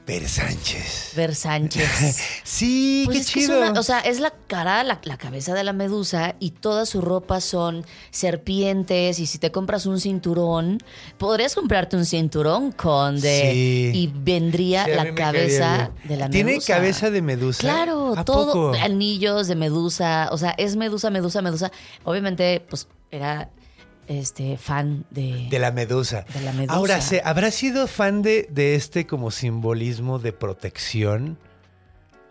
[0.07, 1.13] Ver Sánchez.
[1.17, 1.89] Versánchez.
[2.45, 3.59] Sí, Pues qué es que es chido.
[3.71, 7.01] una- o sea, es la cara, la, la cabeza de la medusa y toda su
[7.01, 9.19] ropa son serpientes.
[9.19, 10.79] Y si te compras un cinturón,
[11.17, 13.51] podrías comprarte un cinturón, conde.
[13.53, 13.93] Sí.
[13.95, 16.75] Y vendría Sí, la cabeza de la ¿Tiene medusa.
[16.75, 17.61] cabeza de medusa?
[17.61, 18.53] Claro, ¿A todo.
[18.53, 18.73] poco?
[18.83, 20.29] Anillos de medusa.
[20.33, 21.73] O sea, es medusa, medusa, medusa.
[22.05, 23.49] Obviamente, pues era
[24.09, 25.47] este fan de.
[25.51, 26.25] De la medusa.
[26.35, 26.75] De la medusa.
[26.75, 31.39] Ahora, ¿se, ¿habrá sido fan de, de este como simbolismo de protección?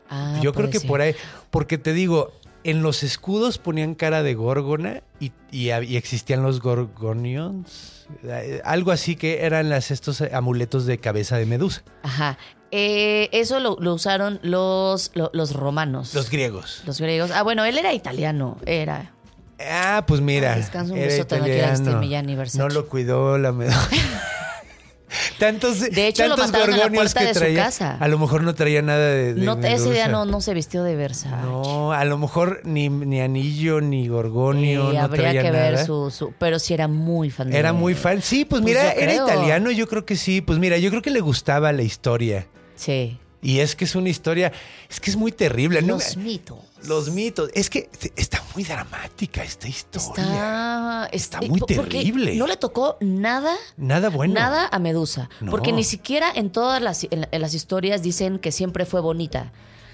[0.10, 0.88] Ah, Yo creo que ser.
[0.88, 1.16] por ahí.
[1.50, 2.32] Porque te digo,
[2.64, 8.08] en los escudos ponían cara de górgona y, y existían los gorgonions.
[8.24, 11.84] eh, Algo así que eran las, estos amuletos de cabeza de medusa.
[12.04, 12.38] Ajá.
[12.76, 16.14] Eh, eso lo, lo usaron los, lo- los romanos.
[16.16, 16.82] Los griegos.
[16.88, 17.30] Los griegos.
[17.32, 18.58] Ah, bueno, él era italiano.
[18.66, 19.14] Era.
[19.60, 20.56] Ah, pues mira.
[20.56, 23.90] Descansa un era besote, no este lo cuidó la medusa.
[25.40, 27.64] tantos De hecho, lo tantos mataron en la gorgonios puerta que de su traía.
[27.66, 27.98] casa.
[28.00, 30.84] A lo mejor no traía nada de, de No, ese día no, no se vistió
[30.84, 31.36] de Versace.
[31.44, 36.10] No, a lo mejor ni, ni anillo, ni gorgonio, no habría traía que ver su,
[36.10, 38.22] su- Pero sí era muy fan de Era muy fan.
[38.22, 39.28] Sí, pues, Pues mira, era creo.
[39.28, 40.42] italiano, yo creo que sí.
[40.42, 42.48] Pues mira, yo creo que le gustaba la historia.
[42.76, 43.20] Sí.
[43.44, 44.52] Y es que es una historia,
[44.90, 45.82] es que es muy terrible.
[45.82, 45.96] ¿no?
[45.96, 46.58] Los mitos.
[46.88, 47.50] Los mitos.
[47.54, 50.24] Es que está muy dramática esta historia.
[50.24, 52.36] Está, Está es- muy terrible.
[52.36, 54.34] No le tocó nada Nada bueno.
[54.34, 55.30] Nada a Medusa.
[55.42, 55.52] No.
[55.52, 59.52] Porque ni siquiera en todas las, en, en las historias dicen que siempre fue bonita.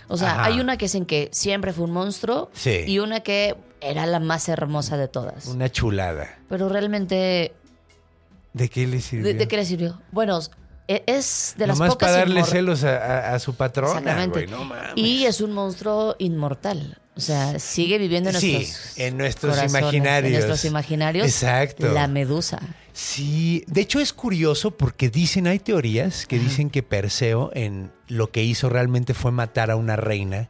[0.07, 0.45] O sea, Ajá.
[0.45, 2.83] hay una que dicen que siempre fue un monstruo Sí.
[2.87, 5.45] y una que era la más hermosa de todas.
[5.47, 6.39] Una chulada.
[6.49, 7.53] Pero realmente,
[8.53, 9.25] ¿De qué le sirvió?
[9.27, 10.01] ¿de, de qué le sirvió?
[10.11, 10.39] Bueno,
[11.05, 12.97] es de las Nomás pocas para darle celos a,
[13.31, 14.27] a- a su Exactamente.
[14.45, 14.91] güey, no mames.
[14.95, 16.97] y es un monstruo inmortal.
[17.15, 20.25] O sea, sigue viviendo en Sí, nuestros en nuestros imaginarios.
[20.31, 21.25] En nuestros imaginarios.
[21.27, 21.91] Exacto.
[21.93, 22.59] La medusa.
[22.93, 28.31] Sí, de hecho es curioso porque dicen, hay teorías que dicen que Perseo en lo
[28.31, 30.49] que hizo realmente fue matar a una reina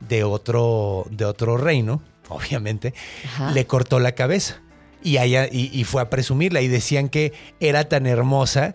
[0.00, 2.94] de otro, de otro reino, obviamente,
[3.24, 3.52] Ajá.
[3.52, 4.60] le cortó la cabeza
[5.04, 8.74] y, allá, y, y fue a presumirla y decían que era tan hermosa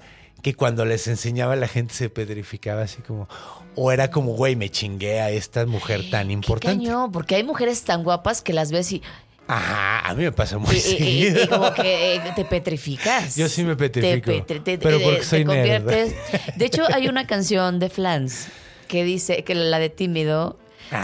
[0.51, 3.27] que cuando les enseñaba la gente se petrificaba así como,
[3.75, 6.83] o era como, güey, me chingué a esta mujer tan Qué importante.
[6.85, 9.01] cañón, porque hay mujeres tan guapas que las ves y,
[9.49, 11.43] Ajá, a mí me pasa muy y- y- y- seguido.
[11.43, 13.35] y como que eh, te petrificas.
[13.35, 15.83] Yo sí me petrifico, Te petri- te- pero porque te soy nerd.
[15.85, 16.15] conviertes-
[16.55, 18.47] De hecho, hay una canción de Flans
[18.87, 20.57] que dice que la de Tímido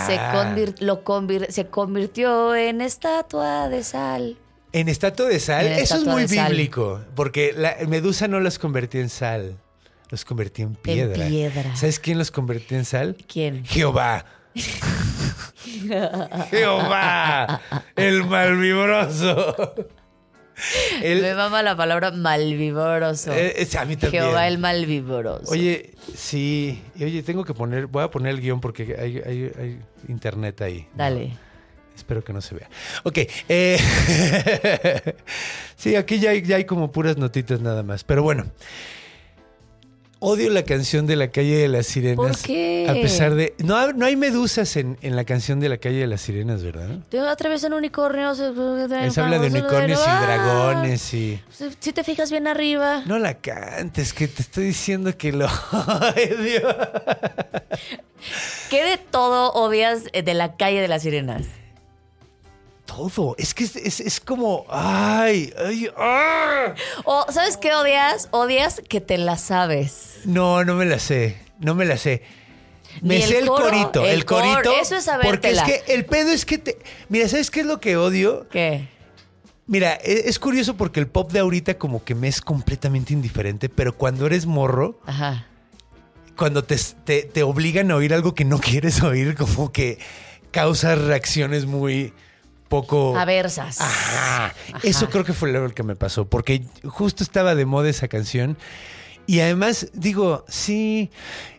[0.06, 0.56] se, Ah.
[0.80, 4.38] lo convir- se convirtió en estatua de sal.
[4.74, 6.50] En estatua de sal, En eso es muy sal.
[6.52, 9.58] bíblico, porque la Medusa no los convertía en sal,
[10.10, 11.28] los convertía en piedra.
[11.28, 11.76] piedra.
[11.76, 13.16] ¿Sabes quién los convertía en sal?
[13.28, 13.64] ¿Quién?
[13.66, 14.26] Jehová.
[16.50, 17.62] Jehová,
[17.96, 19.74] el malvibroso.
[21.02, 23.34] El- Me mama la palabra malvibroso.
[23.34, 24.24] eh, es- a mí también.
[24.24, 25.52] Jehová el malvibroso.
[25.52, 29.52] Oye, sí, y oye, tengo que poner, voy a poner el guion porque hay, hay-
[29.60, 30.88] hay internet ahí.
[30.96, 31.38] Dale.
[31.96, 32.70] Espero que no se vea.
[33.04, 33.20] Ok.
[33.50, 33.78] eh,
[35.76, 38.04] sí, aquí ya hay, ya hay como puras notitas nada más.
[38.04, 38.46] Pero bueno.
[40.26, 42.16] Odio la canción de la calle de las sirenas.
[42.16, 42.88] ¿Por qué?
[42.90, 43.56] A pesar de.
[43.58, 47.00] No, no hay medusas en, en la canción de la calle de las sirenas, ¿verdad?
[47.30, 48.40] Atraviesan unicornios.
[48.40, 51.42] Es habla de unicornios y dragones y.
[51.80, 53.04] Si te fijas bien arriba.
[53.06, 56.70] No la cantes, que te estoy diciendo que lo odio.
[58.70, 61.48] ¿Qué de todo odias eh, de la calle de las sirenas?
[62.96, 63.36] Todo.
[63.38, 64.66] Es que es, es- es como.
[64.70, 65.54] ¡Ay!
[65.58, 65.90] ¡Ay!
[65.98, 66.74] ¡ah!
[67.06, 68.28] O, ¿sabes qué odias?
[68.32, 70.20] Odias que te la sabes.
[70.26, 71.38] No, no me la sé.
[71.60, 72.22] No me la sé.
[73.02, 74.06] Me el sé el corito.
[74.06, 74.72] El, corito.
[74.80, 75.66] eso es Porque es sabértela.
[75.66, 76.78] que el pedo es que te.
[77.10, 78.48] Mira, ¿sabes qué es lo que odio?
[78.50, 78.88] ¿Qué?
[79.66, 83.70] Mira, e- es curioso porque el pop de ahorita como que me es completamente indiferente,
[83.70, 85.48] pero cuando eres morro, Ajá.
[86.38, 86.76] cuando te,
[87.06, 89.98] te, te obligan a oír algo que no quieres oír, como que
[90.52, 92.14] causa reacciones muy
[92.82, 93.16] poco...
[93.18, 93.80] Aversas.
[93.80, 94.54] Ajá.
[94.82, 98.58] Eso creo que fue lo que me pasó, porque justo estaba de moda esa canción.
[99.28, 101.10] Y además, digo, sí,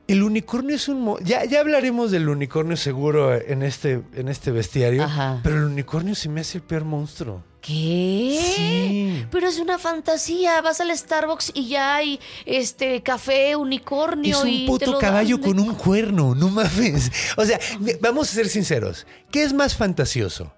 [0.08, 1.00] el unicornio es un...
[1.02, 5.40] mo- Ya, ya hablaremos del unicornio seguro en este, en este bestiario, Ajá.
[5.42, 7.42] pero el unicornio se me hace el peor monstruo.
[7.62, 8.38] ¿Qué?
[8.56, 9.26] Sí.
[9.30, 10.60] Pero es una fantasía.
[10.60, 14.36] Vas al Starbucks y ya hay este café unicornio.
[14.36, 15.46] Es un puto lo caballo dan.
[15.50, 17.10] con un cuerno, no mames.
[17.38, 17.58] O sea,
[18.02, 19.06] vamos a ser sinceros.
[19.30, 20.52] ¿Qué es más fantasioso?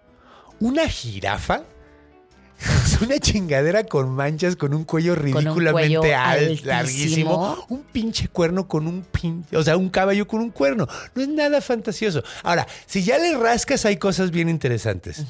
[0.60, 1.62] ¿Una jirafa?
[2.58, 6.66] Es una chingadera con manchas, con un cuello un ridículamente cuello al- altísimo.
[6.70, 7.66] larguísimo.
[7.68, 10.86] Un pinche cuerno con un pin, o sea, un caballo con un cuerno.
[11.14, 12.22] No es nada fantasioso.
[12.42, 15.24] Ahora, si ya le rascas, hay cosas bien interesantes.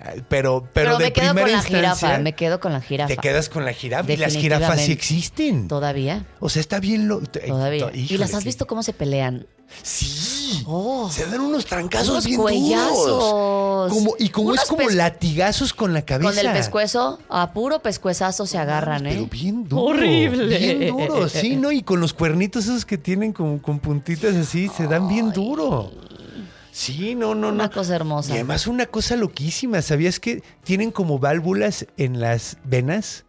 [0.00, 1.78] Pero, pero, Pero, de me quedo primera con la instancia,
[2.08, 3.08] jirafa, me quedo con la jirafa.
[3.08, 4.10] te quedas con la jirafa.
[4.12, 5.68] Y las jirafas sí existen.
[5.68, 7.20] Todavía, O sea, está bien lo.
[7.20, 7.90] todavía.
[7.92, 9.46] ¿Y Híjole, las has visto cómo se pelean?
[9.82, 10.62] Sí.
[10.66, 11.08] Oh.
[11.12, 13.06] Se dan unos trancazos Unos bien cuellazos.
[13.06, 13.92] duros.
[13.92, 16.30] Como, y como es como latigazos con la cabeza.
[16.34, 19.10] Con el pescuezo, a puro pescuezazo se agarran, ¿eh?
[19.12, 19.82] Pero bien duro.
[19.84, 20.58] Horrible.
[20.58, 21.70] Bien duro, sí, ¿no?
[21.70, 25.92] Y con los cuernitos esos que tienen como con puntitas así, se dan bien duro.
[26.80, 27.54] Sí, no, no, no.
[27.56, 28.30] Una cosa hermosa.
[28.32, 33.24] Y además una cosa loquísima, ¿sabías que tienen como válvulas en las venas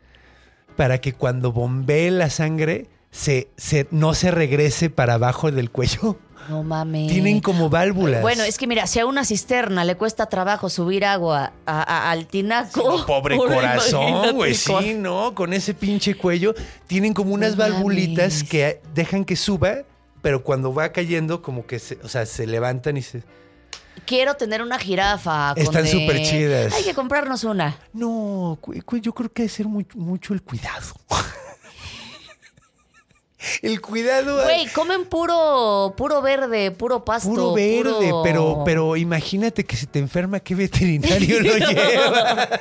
[0.78, 6.18] para que cuando bombee la sangre se, se- no se regrese para abajo del cuello?
[6.50, 7.12] No mames.
[7.12, 8.22] Tienen como válvulas.
[8.22, 12.10] Bueno, es que mira, si a una cisterna le cuesta trabajo subir agua a- a-
[12.12, 13.06] al tinaco.
[13.06, 14.56] Pobre corazón, güey.
[14.56, 15.36] Sí, ¿no?
[15.36, 16.56] Con ese pinche cuello.
[16.88, 18.50] Tienen como unas No valvulitas mames.
[18.50, 19.80] que dejan que suba,
[20.22, 23.24] pero cuando va cayendo, como que se, o sea, se levantan y se.
[24.06, 25.54] Quiero tener una jirafa.
[25.56, 26.74] Están súper chidas.
[26.74, 27.78] Hay que comprarnos una.
[27.94, 28.60] No,
[29.02, 30.96] yo creo que hay que ser muy- mucho el cuidado.
[33.62, 34.44] el cuidado.
[34.44, 37.30] Güey, comen puro, puro verde, puro pasto.
[37.30, 42.50] Puro verde, puro- pero, pero imagínate que si te enferma, ¿qué veterinario lo lleva?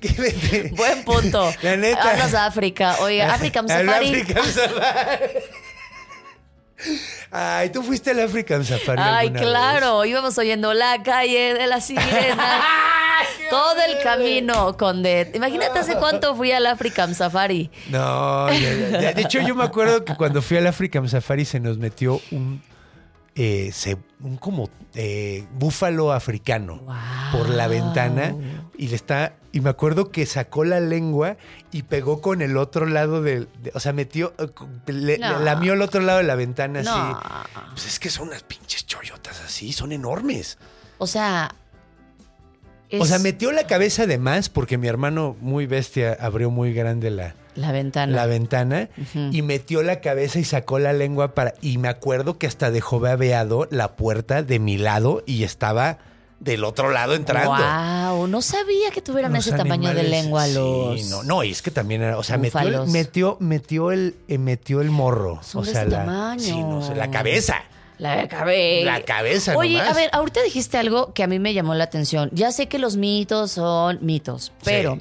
[0.00, 1.50] ¿Qué veter- Buen punto.
[1.62, 2.10] La neta.
[2.12, 2.96] Hablas a África.
[3.00, 4.20] Oye, African Safari.
[4.20, 5.30] African Safari.
[7.30, 9.00] Ay, tú fuiste al African Safari.
[9.02, 10.04] Ay, claro.
[10.04, 12.62] Íbamos oyendo la calle de la sirena.
[13.50, 15.30] Todo el camino, Conde.
[15.34, 17.70] Imagínate hace cuánto fui al African Safari.
[17.90, 19.12] No, ya, ya, ya.
[19.12, 22.62] de hecho yo me acuerdo que cuando fui al African Safari se nos metió un,
[23.34, 26.82] eh, se- un como eh, búfalo africano
[27.32, 28.34] por la ventana
[28.76, 31.36] y le está y me acuerdo que sacó la lengua
[31.72, 34.48] y pegó con el otro lado del, de- o sea, metió, eh,
[34.92, 35.38] le, No.
[35.38, 36.90] le lamió el otro lado de la ventana No.
[36.94, 37.50] así.
[37.70, 40.58] Pues es que son unas pinches chollotas así, son enormes.
[40.98, 41.54] O sea.
[43.00, 47.10] O sea, metió la cabeza de más porque mi hermano muy bestia abrió muy grande
[47.10, 48.14] la, La ventana.
[48.16, 48.88] la ventana
[49.30, 51.54] y metió la cabeza y sacó la lengua para...
[51.60, 55.98] Y me acuerdo que hasta dejó babeado la puerta de mi lado y estaba
[56.40, 57.50] del otro lado entrando.
[57.52, 61.08] Wow, no sabía que tuvieran Los ese tamaño de lengua sí, los.
[61.10, 64.80] no, no, y es que también era, o sea, metió metió, metió el, eh, metió
[64.80, 65.40] el morro.
[65.42, 66.40] Son o de sea, ese la, tamaño.
[66.42, 67.62] sí, no sé, la cabeza.
[67.98, 68.84] La cabeza.
[68.84, 69.90] La cabeza Oye, nomás.
[69.90, 72.28] a ver, ahorita dijiste algo que a mí me llamó la atención.
[72.32, 74.98] Ya sé que los mitos son mitos, pero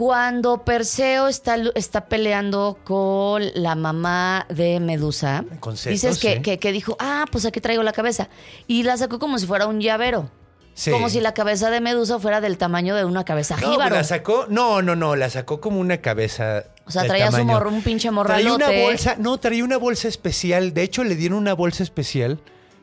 [0.00, 5.44] cuando Perseo está, está peleando con la mamá de Medusa,
[5.86, 6.40] dices que, sí.
[6.40, 8.30] que- que dijo, ah, pues aquí traigo la cabeza.
[8.66, 10.30] Y la sacó como si fuera un llavero.
[10.72, 10.90] Sí.
[10.90, 13.94] Como si la cabeza de Medusa fuera del tamaño de una cabeza No, pues jíbaro.
[13.94, 16.64] la sacó, no, no, no, la sacó como una cabeza.
[16.86, 17.52] O sea, traía su tamaño.
[17.52, 18.54] morro, un pinche Traía morralote.
[18.64, 20.72] una bolsa, no, traía una bolsa especial.
[20.72, 22.40] De hecho, le dieron una bolsa especial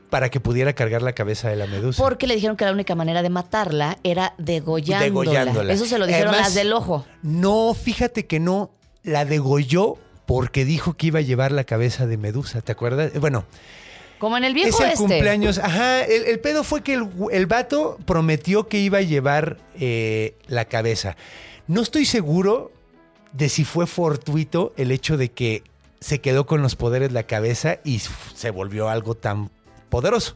[0.10, 2.01] para que pudiera cargar la cabeza de la medusa.
[2.01, 5.03] Porque le dijeron que la única manera de matarla era degollándola.
[5.03, 5.74] Degollándola.
[5.74, 7.05] Eso se lo dijeron Además, las del ojo.
[7.22, 8.72] No, fíjate que no,
[9.03, 13.12] la degolló porque dijo que iba a llevar la cabeza de Medusa, ¿te acuerdas?
[13.20, 13.45] Bueno,
[14.20, 14.97] Como en el viejo es el este.
[14.97, 15.58] cumpleaños.
[15.58, 20.36] Ajá, el, el pedo fue que el, el vato prometió que iba a llevar eh,
[20.47, 21.16] la cabeza.
[21.68, 22.72] No estoy seguro
[23.34, 25.64] de si fue fortuito el hecho de que
[25.99, 29.49] se quedó con los poderes la cabeza y se volvió algo tan
[29.90, 30.36] poderoso.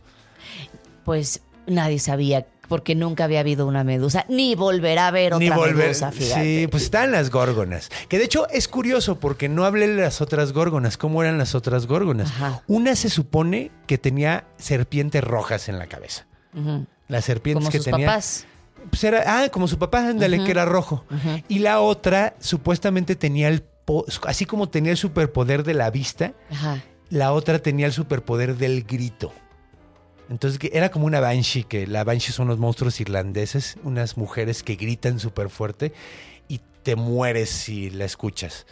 [1.06, 5.49] Pues nadie sabía porque nunca había habido una medusa, ni volverá a haber otra Ni
[5.54, 5.76] volver.
[5.76, 6.41] medusa, fíjate.
[6.62, 7.89] Sí, pues están las górgonas.
[8.08, 10.97] Que de hecho es curioso porque no hablé de las otras górgonas.
[10.97, 12.30] ¿Cómo eran las otras górgonas?
[12.32, 12.64] Ajá.
[12.68, 16.28] Una se supone que tenía serpientes rojas en la cabeza.
[16.56, 16.86] Ujú.
[17.10, 18.07] Las serpientes Como que sus tenía.
[18.07, 18.45] papás.
[18.90, 21.03] Pues era, ah, como su papá, ándale, que era rojo.
[21.49, 23.65] Y la otra supuestamente tenía el,
[24.26, 26.82] así como tenía el superpoder de la vista, Ajá.
[27.11, 29.31] La otra tenía el superpoder del grito.
[30.29, 34.75] Entonces era como una banshee, que la banshee son los monstruos irlandeses, unas mujeres que
[34.75, 35.91] gritan súper fuerte
[36.47, 38.65] y te mueres si la escuchas.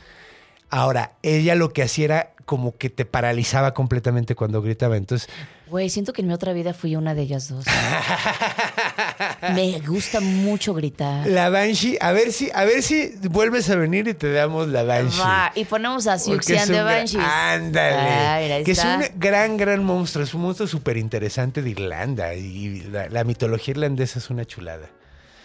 [0.70, 4.96] Ahora, ella lo que hacía era como que te paralizaba completamente cuando gritaba.
[4.96, 5.30] Entonces,
[5.70, 7.64] Güey, siento que en mi otra vida fui una de ellas dos.
[9.54, 11.28] Me gusta mucho gritar.
[11.28, 14.84] la banshee, a ver si, a ver si vuelves a venir y te damos la
[14.84, 15.20] banshee.
[15.20, 17.24] Va, y ponemos a Porque Siuxian de Banshees.
[17.24, 18.60] Ándale.
[18.60, 20.24] Ah, que es un gran, gran monstruo.
[20.24, 22.34] Es un monstruo súper interesante de Irlanda.
[22.34, 24.90] Y la, la mitología irlandesa es una chulada.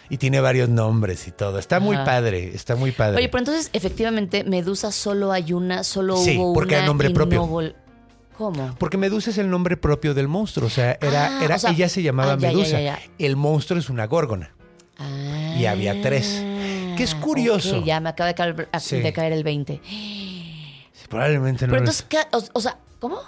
[0.09, 1.57] Y tiene varios nombres y todo.
[1.57, 2.51] Está muy padre.
[2.53, 3.17] Está muy padre.
[3.17, 6.81] Oye, pero entonces, efectivamente, Medusa solo hay una, solo Sí, hubo porque una.
[6.81, 7.39] hay nombre propio.
[7.45, 7.84] no
[8.37, 8.75] ¿Cómo?
[8.79, 10.67] Porque Medusa es el nombre propio del monstruo.
[10.67, 12.71] O sea, era, Ah, era, o sea, ella se llamaba ah, ya, Medusa.
[12.81, 12.99] ya, ya.
[13.17, 14.51] El monstruo es una górgona.
[14.97, 15.55] Ah.
[15.57, 16.41] y había tres.
[16.95, 17.75] Que es curioso.
[17.75, 18.99] Ah, Ok, ya me acaba de caer, Sí.
[19.01, 19.81] de caer el 20.
[21.09, 23.19] Probablemente no Pero entonces, o, o sea, ¿cómo?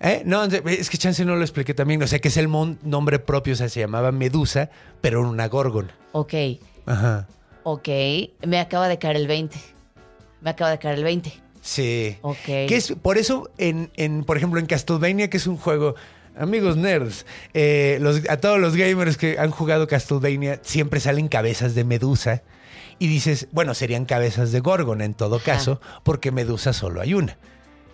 [0.00, 0.22] ¿Eh?
[0.24, 2.02] No, es que chance no lo expliqué también.
[2.02, 4.70] O sea, que es el mon- nombre propio, o sea, se llamaba Medusa,
[5.00, 5.94] pero una górgona.
[6.12, 6.34] Ok,
[6.86, 7.26] Ajá.
[7.64, 7.88] ok,
[8.46, 9.58] me acaba de caer el 20.
[10.40, 11.32] Me acaba de caer el 20.
[11.68, 12.16] Sí.
[12.22, 12.36] Ok.
[12.46, 15.94] Que es por eso, en, en, por ejemplo, en Castlevania, que es un juego.
[16.34, 21.74] Amigos nerds, eh, los- a todos los gamers que han jugado Castlevania siempre salen cabezas
[21.74, 22.42] de Medusa.
[22.98, 25.44] Y dices, bueno, serían cabezas de Gorgona en todo Ajá.
[25.44, 27.36] caso, porque Medusa solo hay una.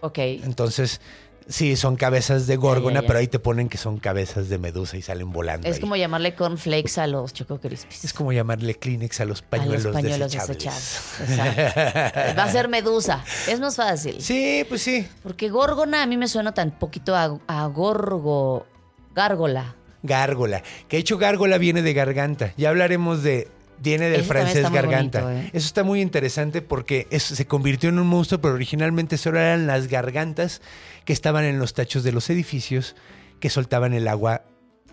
[0.03, 0.19] Ok.
[0.19, 1.01] Entonces,
[1.49, 3.07] sí, son cabezas de Gorgona, ya, ya.
[3.07, 5.69] pero ahí te ponen que son cabezas de Medusa y salen volando.
[5.69, 5.81] Es ahí.
[5.81, 8.05] como llamarle cornflakes a los Choco Crispies.
[8.05, 11.01] Es como llamarle Kleenex a los a pañuelos, los pañuelos desechables.
[11.19, 11.61] desechables.
[11.65, 12.39] Exacto.
[12.39, 13.25] Va a ser Medusa.
[13.49, 14.21] Es más fácil.
[14.21, 15.07] Sí, pues sí.
[15.23, 18.67] Porque Górgona a mí me suena tan poquito a, a Gorgo.
[19.15, 19.77] Gárgola.
[20.03, 20.63] Gárgola.
[20.89, 22.53] Que de hecho gárgola viene de garganta.
[22.57, 23.49] Ya hablaremos de...
[23.85, 25.23] Viene del Ese francés garganta.
[25.23, 25.51] bonito, ¿eh?
[25.53, 29.87] Eso está muy interesante porque se convirtió en un monstruo, pero originalmente solo eran las
[29.89, 30.63] gargantas
[31.05, 32.97] que estaban en los techos de los edificios
[33.41, 34.43] que soltaban el agua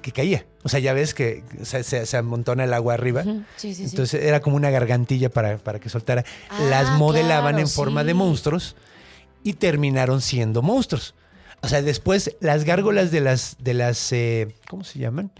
[0.01, 0.45] que caía.
[0.63, 3.23] O sea, ya ves que se, se- se amontona el agua arriba.
[3.23, 3.83] Sí, sí, sí.
[3.85, 6.25] Entonces era como una gargantilla para, para que soltara.
[6.49, 8.75] Ah, Las modelaban claro, en forma de monstruos
[9.43, 11.13] y terminaron siendo monstruos.
[11.61, 15.31] O sea, después las gárgolas de las, de las, eh, ¿cómo se llaman?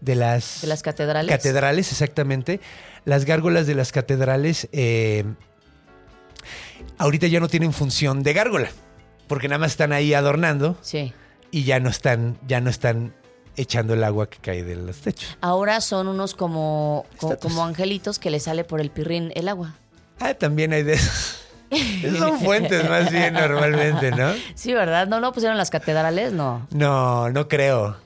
[0.00, 1.30] De las, de las catedrales.
[1.34, 2.60] catedrales, exactamente.
[3.04, 5.24] Las gárgolas de las catedrales eh,
[6.98, 8.68] ahorita ya no tienen función de gárgola,
[9.26, 11.12] porque nada más están ahí adornando Sí.
[11.50, 13.14] y ya no están, ya no están
[13.56, 15.38] echando el agua que cae de los techos.
[15.40, 17.06] Ahora son unos como,
[17.40, 19.74] como angelitos que le sale por el pirrín el agua.
[20.20, 21.42] Ah, también hay de esos.
[21.70, 24.32] Esos son fuentes más bien normalmente, ¿no?
[24.54, 25.08] Sí, ¿verdad?
[25.08, 26.32] ¿No lo pusieron las catedrales?
[26.32, 26.64] No.
[26.70, 27.96] No, no creo.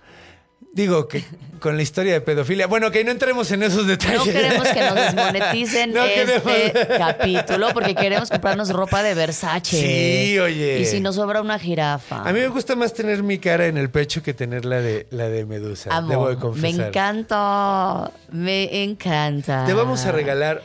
[0.72, 1.24] Digo que
[1.58, 2.66] con la historia de pedofilia.
[2.66, 4.18] Bueno, que no entremos en esos detalles.
[4.18, 6.98] No queremos que nos desmoneticen No este queremos.
[6.98, 9.80] capítulo porque queremos comprarnos ropa de Versace.
[9.80, 10.78] Sí, oye.
[10.80, 12.22] Y si nos sobra una jirafa.
[12.22, 15.06] A mí me gusta más tener mi cara en el pecho que tener la de
[15.10, 15.90] la de Medusa.
[15.92, 16.86] Amo, debo de me confesar.
[16.88, 18.10] encanta.
[18.30, 19.64] Me encanta.
[19.66, 20.62] Te vamos a regalar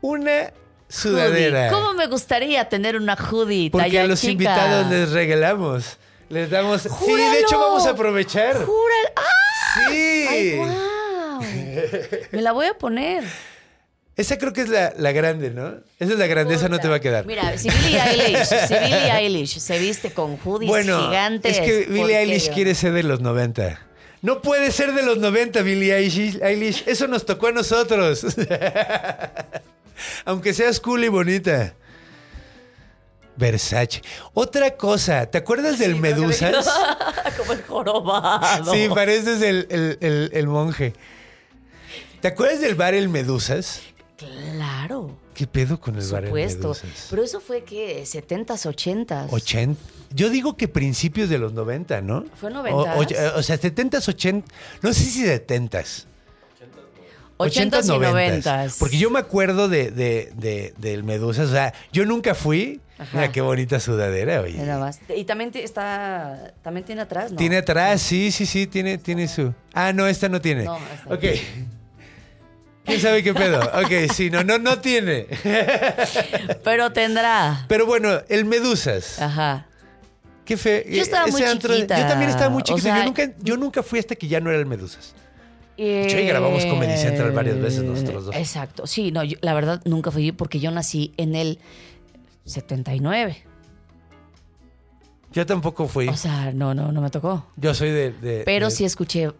[0.00, 0.52] una
[0.88, 1.66] sudadera.
[1.66, 1.70] Hoodie.
[1.72, 4.32] ¿Cómo me gustaría tener una hoodie Porque talla a los chica?
[4.32, 5.98] invitados les regalamos.
[6.30, 6.82] Les damos.
[6.82, 7.60] Sí, de hecho ¡Júralo!
[7.68, 8.54] vamos a aprovechar.
[8.54, 9.08] ¡Júralo!
[9.16, 9.22] ¡Ah!
[9.90, 10.26] Sí.
[10.28, 11.42] ¡Ay, guau!
[12.32, 13.24] Me la voy a poner.
[14.16, 15.74] Esa creo que es la, la grande, ¿no?
[16.00, 17.24] Esa es la grande, esa no te va a quedar.
[17.24, 21.56] Mira, si Billie Eilish, si Billie Eilish se viste con hoodies bueno, gigantes.
[21.56, 23.80] es que ¿por Billie Eilish quiere ser de los 90.
[24.22, 25.94] No puede ser de los 90, Billie.
[25.94, 26.82] Eilish.
[26.86, 28.26] Eso nos tocó a nosotros.
[30.24, 31.74] Aunque seas cool y bonita.
[33.38, 34.02] Versace.
[34.34, 36.68] Otra cosa, ¿te acuerdas del Medusas?
[37.38, 38.72] Como el jorobado.
[38.72, 40.92] Sí, pareces el, el- el- el monje.
[42.20, 43.80] ¿Te acuerdas del bar El Medusas?
[44.16, 45.16] Claro.
[45.34, 46.58] ¿Qué pedo con el Por bar El supuesto.
[46.60, 47.06] Medusas?
[47.10, 49.28] Pero eso fue que 70s, 80s.
[49.30, 49.80] 80.
[50.10, 52.24] Yo digo que principios de los 90, ¿no?
[52.34, 53.32] Fue O, 90s.
[53.34, 54.52] o- o sea, 70s, 80.
[54.82, 56.06] No sé si 70s.
[57.38, 57.98] 80s y
[58.42, 58.76] 90s.
[58.78, 61.48] Porque yo me acuerdo de, de- de- del Medusas.
[61.48, 62.80] O sea, yo nunca fui.
[62.98, 63.10] Ajá.
[63.12, 64.58] Mira qué bonita sudadera, oye.
[64.58, 64.98] Nada más.
[65.16, 66.52] Y también está.
[66.62, 67.36] También tiene atrás, ¿no?
[67.38, 69.54] Tiene atrás, sí, sí, sí, tiene, tiene su.
[69.72, 70.64] Ah, no, esta no tiene.
[70.64, 71.24] No, esta no ok.
[72.84, 73.60] ¿Quién sabe qué pedo?
[73.60, 75.26] Ok, sí, no, no, no tiene.
[76.64, 77.64] Pero tendrá.
[77.68, 79.20] Pero bueno, el Medusas.
[79.20, 79.66] Ajá.
[80.44, 80.86] Qué fe.
[80.90, 82.00] Yo estaba muy antro- chiquita.
[82.00, 82.82] Yo también estaba muy O chiquita.
[82.82, 85.14] sea, yo, nunca, yo nunca fui hasta que ya no era el Medusas.
[85.84, 88.34] De hecho, ahí grabamos Comedy Central varias veces nosotros dos.
[88.36, 88.86] Exacto.
[88.86, 91.58] Sí, no, yo- la verdad nunca fui porque yo nací en el
[92.44, 93.44] 79.
[95.32, 96.08] Yo tampoco fui.
[96.08, 97.46] O sea, no, no, no me tocó.
[97.56, 98.12] yo soy de.
[98.12, 99.30] de- Pero de- sí escuché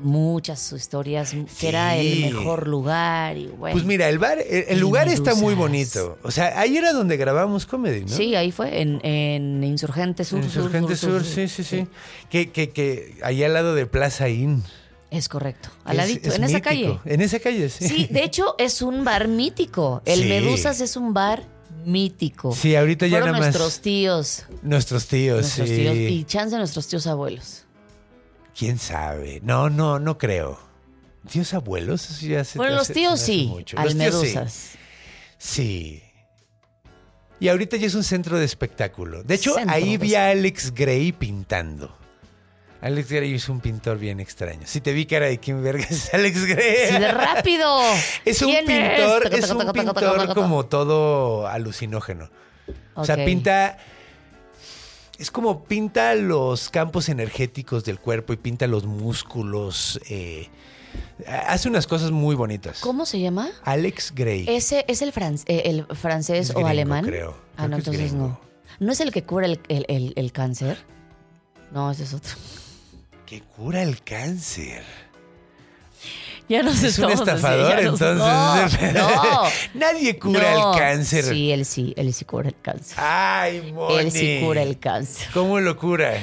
[0.00, 2.24] muchas historias que era el Sí.
[2.32, 3.72] mejor lugar y bueno.
[3.72, 6.18] Pues mira, el bar, el, el Y lugar está muy bonito.
[6.22, 8.08] O sea, ahí era donde grabamos comedy, ¿no?
[8.08, 10.38] Sí, ahí fue, en, en Insurgente Sur.
[10.38, 11.88] En Insurgente Sur, sí, sí, sí.
[12.30, 14.62] Que, que, que ahí al lado de Plaza Inn.
[15.10, 15.70] Es correcto.
[15.84, 16.98] Al ladito, es en esa calle.
[17.06, 17.88] En esa calle, sí.
[17.88, 20.02] Sí, de hecho es un bar mítico.
[20.04, 20.28] El Sí.
[20.28, 21.42] Medusas es un bar
[21.86, 22.54] mítico.
[22.54, 24.44] Sí, ahorita ya nada más- nuestros tíos.
[24.62, 25.76] Nuestros tíos, Nuestros sí.
[25.76, 25.94] tíos.
[25.96, 27.64] Y chance de nuestros tíos abuelos.
[28.58, 29.40] ¿Quién sabe?
[29.42, 30.58] No, no, no creo.
[31.30, 32.10] ¿Tíos abuelos?
[32.10, 34.26] Eso ya se- Bueno, los tíos sí, al Los tíos sí.
[34.34, 34.70] Medusas.
[35.38, 36.02] Sí.
[37.40, 39.22] Y ahorita ya es un centro de espectáculo.
[39.22, 41.96] De hecho, Centro ahí vi a Alex Gray pintando.
[42.80, 44.60] Alex Gray es un pintor bien extraño.
[44.64, 46.74] Si te vi cara de quién verga es Alex Gray.
[46.90, 47.80] Sí, rápido.
[48.24, 52.30] Es un ¿Quién pintor, es taca, un pintor como todo alucinógeno.
[52.94, 53.78] O sea, pinta.
[55.18, 59.98] es como pinta los campos energéticos del cuerpo y pinta los músculos.
[60.08, 60.48] eh,
[61.46, 62.78] hace unas cosas muy bonitas.
[62.80, 63.50] ¿Cómo se llama?
[63.64, 64.44] Alex Gray.
[64.48, 67.04] ¿Ese es el, fran- eh, el francés Es o alemán?
[67.04, 67.36] creo.
[67.56, 68.40] Ah, Creo no, es entonces no.
[68.78, 70.78] ¿No es el que cura el, el- el- el cáncer?
[71.72, 72.34] No, ese es otro.
[73.28, 74.82] Que cura el cáncer.
[76.48, 78.94] Ya nos Es un estafador, así, ya nos- entonces.
[78.94, 79.42] No,
[79.74, 80.72] Nadie cura no.
[80.72, 81.24] el cáncer.
[81.24, 82.96] Sí, él sí, él sí cura el cáncer.
[82.98, 83.96] Ay, Moni.
[83.98, 85.28] Él sí cura el cáncer.
[85.34, 86.14] ¿Cómo lo cura?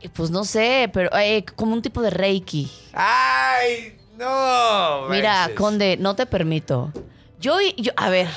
[0.00, 2.70] Eh, Pues no sé, pero eh, como un tipo de reiki.
[2.92, 5.08] Ay, no.
[5.08, 5.56] Mira, manches.
[5.56, 6.92] Conde, no te permito.
[7.40, 8.28] Yo, y- yo, a ver,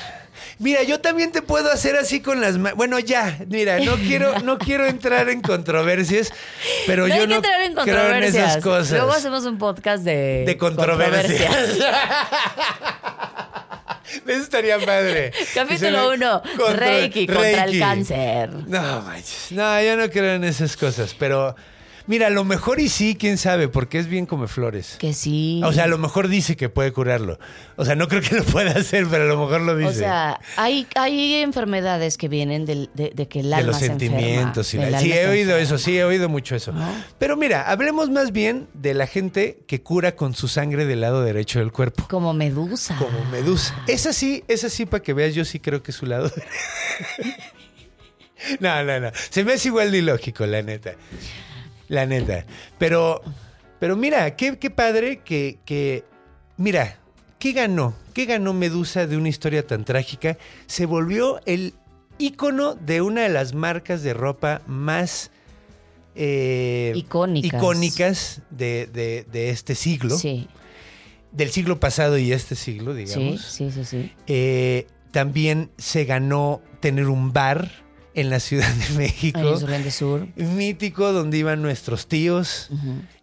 [0.60, 2.76] Mira, yo también te puedo hacer así con las manos.
[2.76, 6.30] Bueno, ya, mira, no quiero, no quiero entrar en controversias,
[6.86, 8.50] pero no yo hay que no entrar en creo en controversias.
[8.50, 8.90] esas cosas.
[8.92, 11.78] Luego hacemos un podcast de, de controversias.
[14.26, 15.32] Eso estaría padre.
[15.54, 18.50] Capítulo Dice, 1, contra- Reiki contra el cáncer.
[18.66, 19.52] No, manches.
[19.52, 21.54] No, yo no creo en esas cosas, pero
[22.10, 24.96] mira, a lo mejor y sí, quién sabe, porque es bien come flores.
[24.98, 25.62] Que sí.
[25.64, 27.38] O sea, a lo mejor dice que puede curarlo.
[27.76, 29.90] O sea, no creo que lo pueda hacer, pero a lo mejor lo dice.
[29.90, 33.86] O sea, hay, hay enfermedades que vienen de, de que el de alma los se
[33.86, 34.74] enferma, sentimientos.
[34.74, 35.58] y la- sí, he oído enferma.
[35.62, 36.74] eso, sí, he oído mucho eso.
[37.18, 41.22] Pero mira, hablemos más bien de la gente que cura con su sangre del lado
[41.22, 42.06] derecho del cuerpo.
[42.10, 42.96] Como medusa.
[42.96, 43.74] Como medusa.
[43.86, 46.46] Esa sí, esa sí, para que veas, yo sí creo que es su lado derecho.
[48.58, 49.10] No, no, no.
[49.30, 50.94] Se me hace igual de ilógico, la neta.
[51.90, 52.46] La neta.
[52.78, 53.20] Pero,
[53.78, 56.04] pero mira, qué, qué padre que, que.
[56.56, 56.96] Mira,
[57.38, 57.94] ¿qué ganó?
[58.14, 60.38] ¿Qué ganó Medusa de una historia tan trágica?
[60.66, 61.74] Se volvió el
[62.18, 65.30] ícono de una de las marcas de ropa más.
[66.14, 67.58] eh, Icónicas.
[67.60, 70.16] icónicas de, de- de este siglo.
[70.16, 70.48] Sí,
[71.32, 73.40] Del siglo pasado y este siglo, sí, digamos.
[73.42, 74.12] sí, sí, sí.
[74.26, 77.70] Eh, también se ganó tener un bar
[78.14, 79.38] en la Ciudad de México.
[79.40, 80.26] En Insurgente Sur.
[80.36, 82.68] Mítico, donde iban nuestros tíos.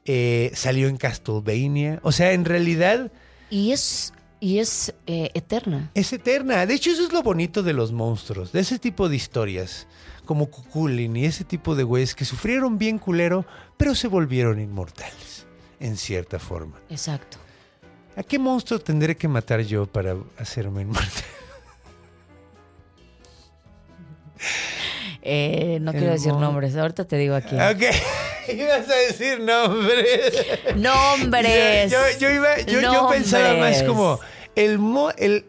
[0.05, 1.99] Eh, salió en Castlevania.
[2.03, 3.11] O sea, en realidad
[3.49, 5.91] Y es, y es eh, eterna.
[5.93, 6.65] es eterna.
[6.65, 9.87] De hecho, eso es lo bonito de los monstruos, de ese tipo de historias,
[10.25, 13.45] como Cuculin y ese tipo de güeyes que sufrieron bien culero,
[13.77, 15.45] pero se volvieron inmortales,
[15.79, 16.79] en cierta forma.
[16.89, 17.37] Exacto.
[18.15, 21.07] ¿A qué monstruo tendré que matar yo para hacerme inmortal?
[25.29, 26.75] Eh, no El quiero decir nombres.
[26.77, 27.53] Ahorita te digo aquí.
[27.55, 27.81] Ok,
[28.53, 30.33] ibas a decir nombres.
[30.77, 31.91] ¡Nombres!
[31.91, 34.19] Yo, yo iba, yo, pensaba más como
[34.55, 35.43] el, mo- el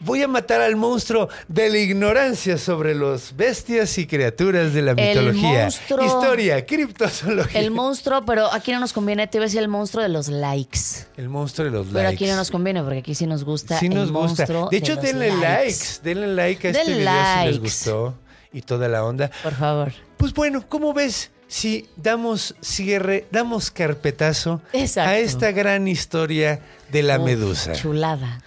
[0.00, 4.90] voy a matar al monstruo de la ignorancia sobre los bestias y criaturas de la
[4.90, 5.64] El mitología.
[5.68, 7.58] monstruo- Historia, criptozoología.
[7.60, 9.26] El monstruo, pero aquí no nos conviene.
[9.26, 10.78] Te iba a decir el monstruo de los likes.
[11.16, 12.14] El monstruo de los Pero likes.
[12.16, 14.42] aquí no nos conviene porque aquí sí nos gusta Sí nos el gusta.
[14.42, 16.00] monstruo De hecho, denle likes.
[16.02, 17.10] Denle like a este video
[17.40, 18.14] si les gustó
[18.54, 19.30] y toda la onda.
[19.42, 19.92] Por favor.
[20.16, 25.10] Pues bueno, ¿cómo ves si damos cierre, damos carpetazo Exacto.
[25.10, 26.60] a esta gran historia
[26.90, 27.72] de la Uf, medusa?
[27.72, 28.40] Chulada.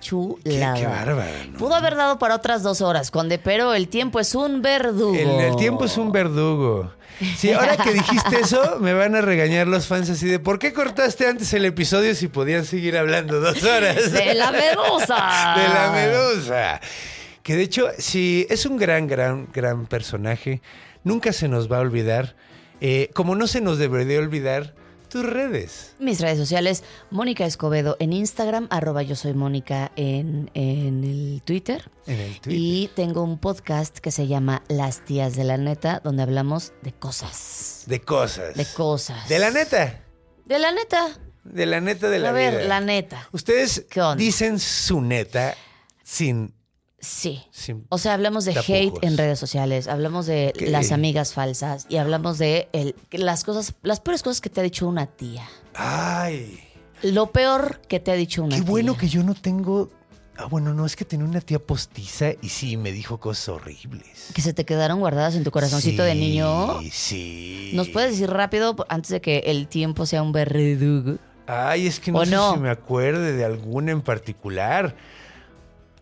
[0.00, 0.74] Qué, Chulada.
[0.74, 1.58] qué ¿no?
[1.58, 5.14] Pudo haber dado para otras dos horas, Conde, pero el tiempo es un verdugo.
[5.14, 6.92] El, el tiempo es un verdugo.
[7.36, 10.72] Sí, ahora que dijiste eso, me van a regañar los fans así de ¿por qué
[10.72, 14.12] cortaste antes el episodio si podían seguir hablando dos horas?
[14.12, 15.54] De la medusa.
[15.56, 16.80] de la medusa.
[17.44, 20.62] Que de hecho, sí, es un gran, gran, gran personaje.
[21.04, 22.36] Nunca se nos va a olvidar.
[22.80, 24.74] Eh, como no se nos debería olvidar
[25.10, 25.94] tus redes.
[25.98, 31.88] Mis redes sociales, Mónica Escobedo en Instagram, arroba yo soy Mónica en, en el Twitter.
[32.06, 32.52] En el Twitter.
[32.58, 36.92] Y tengo un podcast que se llama Las Tías de la Neta, donde hablamos de
[36.92, 37.84] cosas.
[37.86, 38.54] De cosas.
[38.54, 39.28] De cosas.
[39.28, 40.00] De la neta.
[40.46, 41.08] De la neta.
[41.44, 42.64] De la neta de la A ver, vida.
[42.64, 43.28] la neta.
[43.32, 43.84] Ustedes
[44.16, 45.54] dicen su neta
[46.02, 46.54] sin,
[47.06, 47.42] Sí.
[47.50, 48.76] sin O sea, hablamos de Tapujos.
[48.76, 53.74] hate en redes sociales, hablamos de las amigas falsas y hablamos de el- las cosas,
[53.82, 55.46] las peores cosas que te ha dicho una tía.
[55.74, 56.60] Ay,
[57.02, 58.70] Lo peor que te ha dicho una qué tía.
[58.70, 59.90] bueno que yo no tengo.
[60.36, 64.30] Ah, bueno, no, es que tenía una tía postiza y sí, me dijo cosas horribles.
[64.34, 66.80] Que se te quedaron guardadas en tu corazoncito de Sí, niño.
[66.90, 67.70] Sí.
[67.74, 71.18] ¿Nos puedes decir rápido antes de que el tiempo sea un verdugo?
[71.46, 72.54] Ay, es que no ¿O sé no?
[72.54, 74.96] si me acuerde de alguna en particular.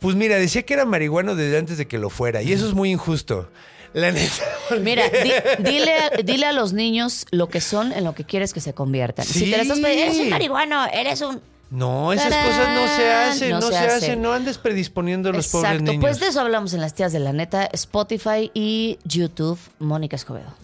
[0.03, 2.43] Pues mira, decía que era marihuano desde antes de que lo fuera.
[2.43, 3.49] Y eso es muy injusto.
[3.95, 4.33] La neta.
[4.81, 8.55] Mira, di- dile, a, dile a los niños lo que son en lo que quieres
[8.55, 9.25] que se conviertan.
[9.27, 9.83] Si te la estás Sí.
[9.85, 11.43] pidiendo, eres un marihuano, eres un...
[11.71, 12.47] No, esas ¡Tarán!
[12.47, 13.97] cosas no se hacen, no, No se, se hacen.
[13.99, 14.23] hacen.
[14.23, 16.01] No andes predisponiendo a los pobres Exacto, niños.
[16.03, 20.55] pues de eso hablamos en Las Tías de la Neta, Spotify y YouTube, Mónica Escobedo.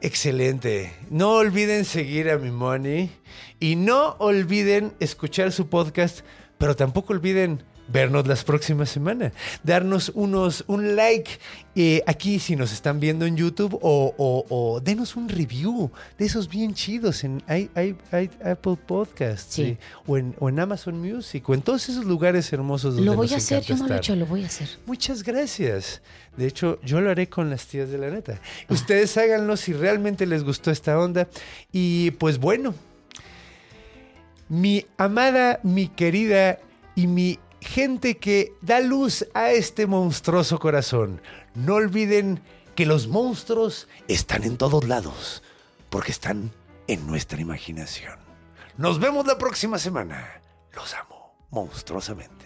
[0.00, 0.94] Excelente.
[1.10, 3.10] No olviden seguir a mi Money
[3.60, 6.20] y no olviden escuchar su podcast,
[6.58, 9.32] pero tampoco olviden vernos las próximas semanas.
[9.62, 11.30] Darnos unos, un like
[11.76, 16.24] eh, aquí si nos están viendo en YouTube o, o- o denos un review de
[16.24, 19.62] esos bien chidos en hay, hay- hay Apple Podcasts Sí.
[19.62, 23.14] eh, o, en, o en Amazon Music o en todos esos lugares hermosos donde Lo
[23.16, 24.68] voy nos a hacer, yo no lo he hecho, lo voy a hacer.
[24.86, 26.00] Muchas gracias.
[26.36, 28.40] De hecho, yo lo haré con las tías de la neta.
[28.68, 31.28] Ustedes háganlo si realmente les gustó esta onda.
[31.72, 32.74] Y pues bueno,
[34.48, 36.58] mi amada, mi querida
[36.94, 41.20] y mi gente que da luz a este monstruoso corazón,
[41.54, 42.40] no olviden
[42.74, 45.42] que los monstruos están en todos lados,
[45.90, 46.52] porque están
[46.86, 48.18] en nuestra imaginación.
[48.76, 50.40] Nos vemos la próxima semana.
[50.74, 52.45] Los amo monstruosamente.